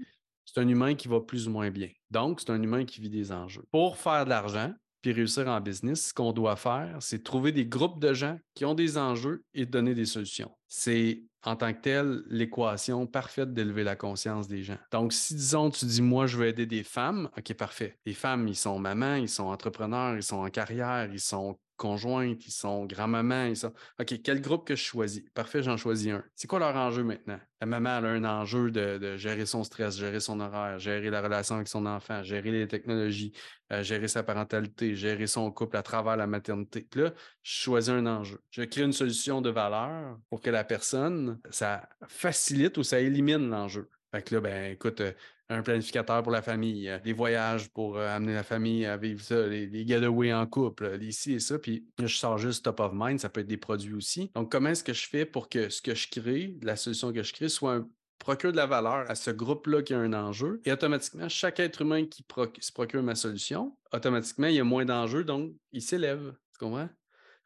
C'est 0.44 0.60
un 0.60 0.68
humain 0.68 0.94
qui 0.94 1.08
va 1.08 1.20
plus 1.20 1.48
ou 1.48 1.50
moins 1.50 1.70
bien. 1.70 1.88
Donc, 2.10 2.40
c'est 2.40 2.50
un 2.50 2.62
humain 2.62 2.84
qui 2.84 3.00
vit 3.00 3.10
des 3.10 3.32
enjeux. 3.32 3.64
Pour 3.70 3.96
faire 3.96 4.24
de 4.24 4.30
l'argent, 4.30 4.74
puis 5.02 5.12
réussir 5.12 5.48
en 5.48 5.60
business, 5.60 6.08
ce 6.08 6.14
qu'on 6.14 6.32
doit 6.32 6.56
faire, 6.56 6.96
c'est 7.00 7.22
trouver 7.22 7.52
des 7.52 7.66
groupes 7.66 8.00
de 8.00 8.14
gens 8.14 8.38
qui 8.54 8.64
ont 8.64 8.74
des 8.74 8.96
enjeux 8.96 9.44
et 9.52 9.66
donner 9.66 9.94
des 9.94 10.06
solutions. 10.06 10.50
C'est 10.68 11.24
en 11.44 11.56
tant 11.56 11.72
que 11.72 11.80
tel 11.80 12.22
l'équation 12.28 13.06
parfaite 13.06 13.52
d'élever 13.52 13.82
la 13.82 13.96
conscience 13.96 14.46
des 14.46 14.62
gens. 14.62 14.78
Donc, 14.92 15.12
si 15.12 15.34
disons, 15.34 15.70
tu 15.70 15.84
dis, 15.86 16.00
moi, 16.00 16.26
je 16.26 16.36
veux 16.36 16.46
aider 16.46 16.66
des 16.66 16.84
femmes, 16.84 17.28
OK, 17.36 17.52
parfait. 17.54 17.98
Les 18.06 18.14
femmes, 18.14 18.46
ils 18.46 18.56
sont 18.56 18.78
mamans, 18.78 19.16
ils 19.16 19.28
sont 19.28 19.44
entrepreneurs, 19.44 20.14
ils 20.14 20.22
sont 20.22 20.36
en 20.36 20.50
carrière, 20.50 21.12
ils 21.12 21.20
sont 21.20 21.58
conjointes, 21.76 22.46
ils 22.46 22.52
sont 22.52 22.86
grand-mamans, 22.86 23.46
ils 23.46 23.56
sont. 23.56 23.72
OK, 24.00 24.20
quel 24.22 24.40
groupe 24.40 24.66
que 24.66 24.76
je 24.76 24.82
choisis? 24.82 25.22
Parfait, 25.34 25.62
j'en 25.62 25.76
choisis 25.76 26.12
un. 26.12 26.24
C'est 26.34 26.46
quoi 26.46 26.58
leur 26.58 26.76
enjeu 26.76 27.02
maintenant? 27.02 27.38
La 27.60 27.66
maman, 27.66 27.90
a 27.90 28.08
un 28.08 28.24
enjeu 28.24 28.70
de, 28.70 29.16
gérer 29.16 29.46
son 29.46 29.64
stress, 29.64 29.96
gérer 29.96 30.20
son 30.20 30.40
horaire, 30.40 30.78
gérer 30.78 31.10
la 31.10 31.20
relation 31.20 31.56
avec 31.56 31.68
son 31.68 31.86
enfant, 31.86 32.22
gérer 32.22 32.50
les 32.50 32.66
technologies, 32.66 33.32
euh, 33.72 33.82
gérer 33.82 34.08
sa 34.08 34.22
parentalité, 34.22 34.96
gérer 34.96 35.26
son 35.26 35.50
couple 35.50 35.76
à 35.76 35.82
travers 35.82 36.16
la 36.16 36.26
maternité. 36.26 36.86
là, 36.94 37.12
je 37.42 37.52
choisis 37.52 37.90
un 37.90 38.06
enjeu. 38.06 38.40
Je 38.50 38.62
crée 38.62 38.82
une 38.82 38.92
solution 38.92 39.40
de 39.40 39.50
valeur 39.50 40.18
pour 40.28 40.40
que 40.40 40.50
la 40.50 40.64
personne, 40.64 41.40
ça 41.50 41.88
facilite 42.08 42.78
ou 42.78 42.82
ça 42.82 43.00
élimine 43.00 43.48
l'enjeu. 43.48 43.88
Fait 44.12 44.22
que 44.22 44.34
là, 44.34 44.40
ben, 44.42 44.72
écoute, 44.72 45.00
euh, 45.00 45.12
un 45.52 45.62
planificateur 45.62 46.22
pour 46.22 46.32
la 46.32 46.42
famille, 46.42 46.88
euh, 46.88 46.98
des 46.98 47.12
voyages 47.12 47.68
pour 47.70 47.96
euh, 47.96 48.08
amener 48.08 48.34
la 48.34 48.42
famille 48.42 48.86
à 48.86 48.96
vivre 48.96 49.22
ça, 49.22 49.46
les, 49.46 49.66
les 49.66 49.86
getaways 49.86 50.32
en 50.32 50.46
couple, 50.46 50.98
ici 51.00 51.34
et 51.34 51.40
ça. 51.40 51.58
Puis 51.58 51.86
je 51.98 52.06
sors 52.06 52.38
juste 52.38 52.64
top 52.64 52.80
of 52.80 52.92
mind, 52.94 53.20
ça 53.20 53.28
peut 53.28 53.40
être 53.40 53.46
des 53.46 53.56
produits 53.56 53.94
aussi. 53.94 54.30
Donc, 54.34 54.50
comment 54.50 54.70
est-ce 54.70 54.84
que 54.84 54.92
je 54.92 55.08
fais 55.08 55.24
pour 55.24 55.48
que 55.48 55.68
ce 55.68 55.82
que 55.82 55.94
je 55.94 56.08
crée, 56.08 56.56
la 56.62 56.76
solution 56.76 57.12
que 57.12 57.22
je 57.22 57.32
crée, 57.32 57.48
soit 57.48 57.74
un 57.74 57.88
procure 58.22 58.52
de 58.52 58.56
la 58.56 58.66
valeur 58.66 59.10
à 59.10 59.14
ce 59.16 59.30
groupe-là 59.32 59.82
qui 59.82 59.94
a 59.94 59.98
un 59.98 60.12
enjeu. 60.12 60.60
Et 60.64 60.72
automatiquement, 60.72 61.28
chaque 61.28 61.58
être 61.58 61.82
humain 61.82 62.06
qui 62.06 62.24
se 62.60 62.72
procure 62.72 63.02
ma 63.02 63.16
solution, 63.16 63.76
automatiquement, 63.92 64.46
il 64.46 64.54
y 64.54 64.60
a 64.60 64.64
moins 64.64 64.84
d'enjeux, 64.84 65.24
donc 65.24 65.52
il 65.72 65.82
s'élève. 65.82 66.32
Tu 66.52 66.64
comprends? 66.64 66.88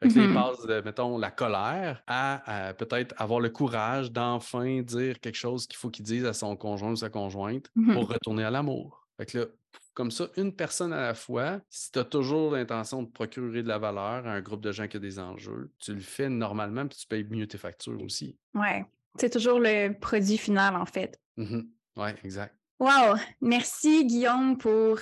Fait 0.03 0.09
que 0.09 0.19
mmh 0.19 0.67
de, 0.69 0.81
mettons, 0.83 1.17
la 1.17 1.31
colère 1.31 2.03
à, 2.07 2.75
peut-être 2.77 3.15
avoir 3.17 3.41
le 3.41 3.49
courage 3.49 4.13
d'enfin 4.13 4.83
dire 4.83 5.19
quelque 5.21 5.37
chose 5.37 5.67
qu'il 5.67 5.79
faut 5.79 5.89
qu'il 5.89 6.05
dise 6.05 6.27
à 6.27 6.35
son 6.35 6.55
conjoint 6.55 6.91
ou 6.91 6.97
sa 6.97 7.09
conjointe 7.09 7.71
mmh 7.75 7.95
pour 7.95 8.09
retourner 8.09 8.45
à 8.45 8.51
l'amour. 8.51 9.07
Fait 9.17 9.25
que 9.25 9.39
là, 9.39 9.45
comme 9.95 10.11
ça, 10.11 10.29
une 10.37 10.53
personne 10.53 10.93
à 10.93 11.01
la 11.01 11.15
fois, 11.15 11.61
si 11.71 11.91
tu 11.91 11.99
as 11.99 12.05
toujours 12.05 12.53
l'intention 12.53 13.03
de 13.03 13.09
procurer 13.09 13.63
de 13.63 13.69
la 13.69 13.79
valeur 13.79 14.27
à 14.27 14.33
un 14.33 14.43
groupe 14.43 14.61
de 14.61 14.71
gens 14.71 14.87
qui 14.87 14.99
a 14.99 15.01
des 15.01 15.19
enjeux, 15.19 15.73
tu 15.79 15.95
le 15.95 16.01
fais 16.01 16.29
normalement 16.29 16.87
puis 16.87 16.99
tu 16.99 17.07
payes 17.07 17.25
mieux 17.25 17.47
tes 17.47 17.57
factures 17.57 18.03
aussi. 18.03 18.37
Ouais, 18.55 18.85
c'est 19.19 19.31
toujours 19.31 19.59
le 19.59 19.99
produit 19.99 20.37
final 20.37 20.77
en 20.77 20.85
fait. 20.85 21.19
Mmh 21.39 21.61
ouais, 21.97 22.15
exact. 22.23 22.55
Wow! 22.79 23.17
Merci 23.41 24.05
Guillaume 24.05 24.59
pour 24.59 25.01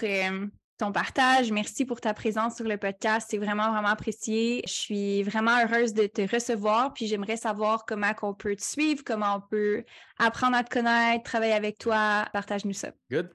ton 0.78 0.92
partage. 0.92 1.52
Merci 1.52 1.84
pour 1.84 2.00
ta 2.00 2.14
présence 2.14 2.56
sur 2.56 2.66
le 2.66 2.76
podcast. 2.76 3.28
C'est 3.30 3.38
vraiment, 3.38 3.70
vraiment 3.70 3.88
apprécié. 3.88 4.62
Je 4.66 4.72
suis 4.72 5.22
vraiment 5.22 5.58
heureuse 5.62 5.94
de 5.94 6.06
te 6.06 6.22
recevoir. 6.22 6.92
Puis 6.94 7.06
j'aimerais 7.06 7.36
savoir 7.36 7.84
comment 7.86 8.12
on 8.22 8.34
peut 8.34 8.56
te 8.56 8.62
suivre, 8.62 9.02
comment 9.04 9.36
on 9.36 9.40
peut 9.40 9.84
apprendre 10.18 10.56
à 10.56 10.64
te 10.64 10.70
connaître, 10.70 11.22
travailler 11.24 11.52
avec 11.52 11.78
toi. 11.78 12.26
Partage-nous 12.32 12.72
ça. 12.72 12.92
Good. 13.10 13.30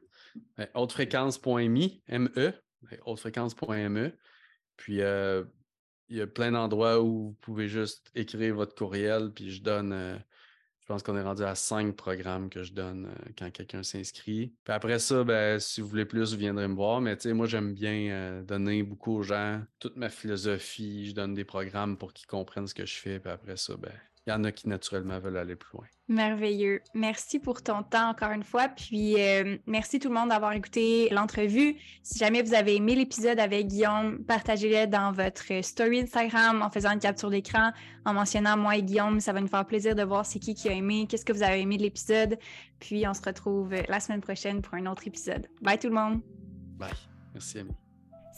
Hautefréquence.me, 0.73 1.89
M-E, 2.07 2.53
hautefréquence.me. 3.05 4.11
Puis 4.75 5.01
euh, 5.01 5.43
il 6.07 6.17
y 6.17 6.21
a 6.21 6.27
plein 6.27 6.51
d'endroits 6.51 7.01
où 7.01 7.29
vous 7.29 7.37
pouvez 7.41 7.67
juste 7.67 8.09
écrire 8.15 8.55
votre 8.55 8.75
courriel, 8.75 9.31
puis 9.33 9.51
je 9.51 9.61
donne. 9.61 9.93
Euh, 9.93 10.17
pense 10.89 11.03
qu'on 11.03 11.15
est 11.15 11.23
rendu 11.23 11.43
à 11.43 11.53
cinq 11.53 11.95
programmes 11.95 12.49
que 12.49 12.63
je 12.63 12.73
donne 12.73 13.05
euh, 13.05 13.29
quand 13.37 13.51
quelqu'un 13.51 13.83
s'inscrit. 13.83 14.53
Puis 14.63 14.73
après 14.73 14.97
ça, 14.97 15.23
ben, 15.23 15.59
si 15.59 15.81
vous 15.81 15.87
voulez 15.87 16.05
plus, 16.05 16.33
vous 16.33 16.39
viendrez 16.39 16.67
me 16.67 16.73
voir. 16.73 16.99
Mais 16.99 17.15
moi, 17.27 17.45
j'aime 17.45 17.73
bien 17.73 18.09
euh, 18.09 18.41
donner 18.41 18.81
beaucoup 18.81 19.13
aux 19.13 19.23
gens 19.23 19.61
toute 19.77 19.95
ma 19.97 20.09
philosophie. 20.09 21.09
Je 21.09 21.13
donne 21.13 21.35
des 21.35 21.45
programmes 21.45 21.95
pour 21.95 22.11
qu'ils 22.11 22.27
comprennent 22.27 22.67
ce 22.67 22.73
que 22.73 22.87
je 22.87 22.95
fais. 22.95 23.19
Puis 23.19 23.31
après 23.31 23.55
ça, 23.55 23.77
ben, 23.77 23.91
il 24.29 24.33
y 24.33 24.35
en 24.35 24.43
a 24.43 24.51
qui 24.51 24.69
naturellement 24.69 25.19
veulent 25.19 25.37
aller 25.37 25.55
plus 25.55 25.75
loin. 25.75 25.87
Merveilleux. 26.07 26.81
Merci 26.93 27.39
pour 27.39 27.63
ton 27.63 27.81
temps 27.81 28.09
encore 28.09 28.31
une 28.31 28.43
fois. 28.43 28.67
Puis 28.67 29.15
euh, 29.19 29.57
merci 29.65 29.99
tout 29.99 30.09
le 30.09 30.13
monde 30.13 30.29
d'avoir 30.29 30.53
écouté 30.53 31.09
l'entrevue. 31.09 31.75
Si 32.03 32.19
jamais 32.19 32.43
vous 32.43 32.53
avez 32.53 32.75
aimé 32.75 32.95
l'épisode 32.95 33.39
avec 33.39 33.67
Guillaume, 33.67 34.23
partagez-le 34.25 34.87
dans 34.87 35.11
votre 35.11 35.63
story 35.63 36.01
Instagram 36.01 36.61
en 36.61 36.69
faisant 36.69 36.91
une 36.91 36.99
capture 36.99 37.29
d'écran, 37.29 37.71
en 38.05 38.13
mentionnant 38.13 38.55
moi 38.55 38.77
et 38.77 38.83
Guillaume. 38.83 39.19
Ça 39.19 39.33
va 39.33 39.41
nous 39.41 39.47
faire 39.47 39.65
plaisir 39.65 39.95
de 39.95 40.03
voir 40.03 40.25
c'est 40.25 40.39
qui 40.39 40.53
qui 40.53 40.69
a 40.69 40.73
aimé, 40.73 41.07
qu'est-ce 41.09 41.25
que 41.25 41.33
vous 41.33 41.43
avez 41.43 41.61
aimé 41.61 41.77
de 41.77 41.83
l'épisode. 41.83 42.37
Puis 42.79 43.07
on 43.07 43.13
se 43.13 43.21
retrouve 43.21 43.73
la 43.87 43.99
semaine 43.99 44.21
prochaine 44.21 44.61
pour 44.61 44.75
un 44.75 44.85
autre 44.85 45.07
épisode. 45.07 45.47
Bye 45.61 45.79
tout 45.79 45.89
le 45.89 45.95
monde. 45.95 46.21
Bye. 46.77 46.89
Merci 47.33 47.59
Amy. 47.59 47.88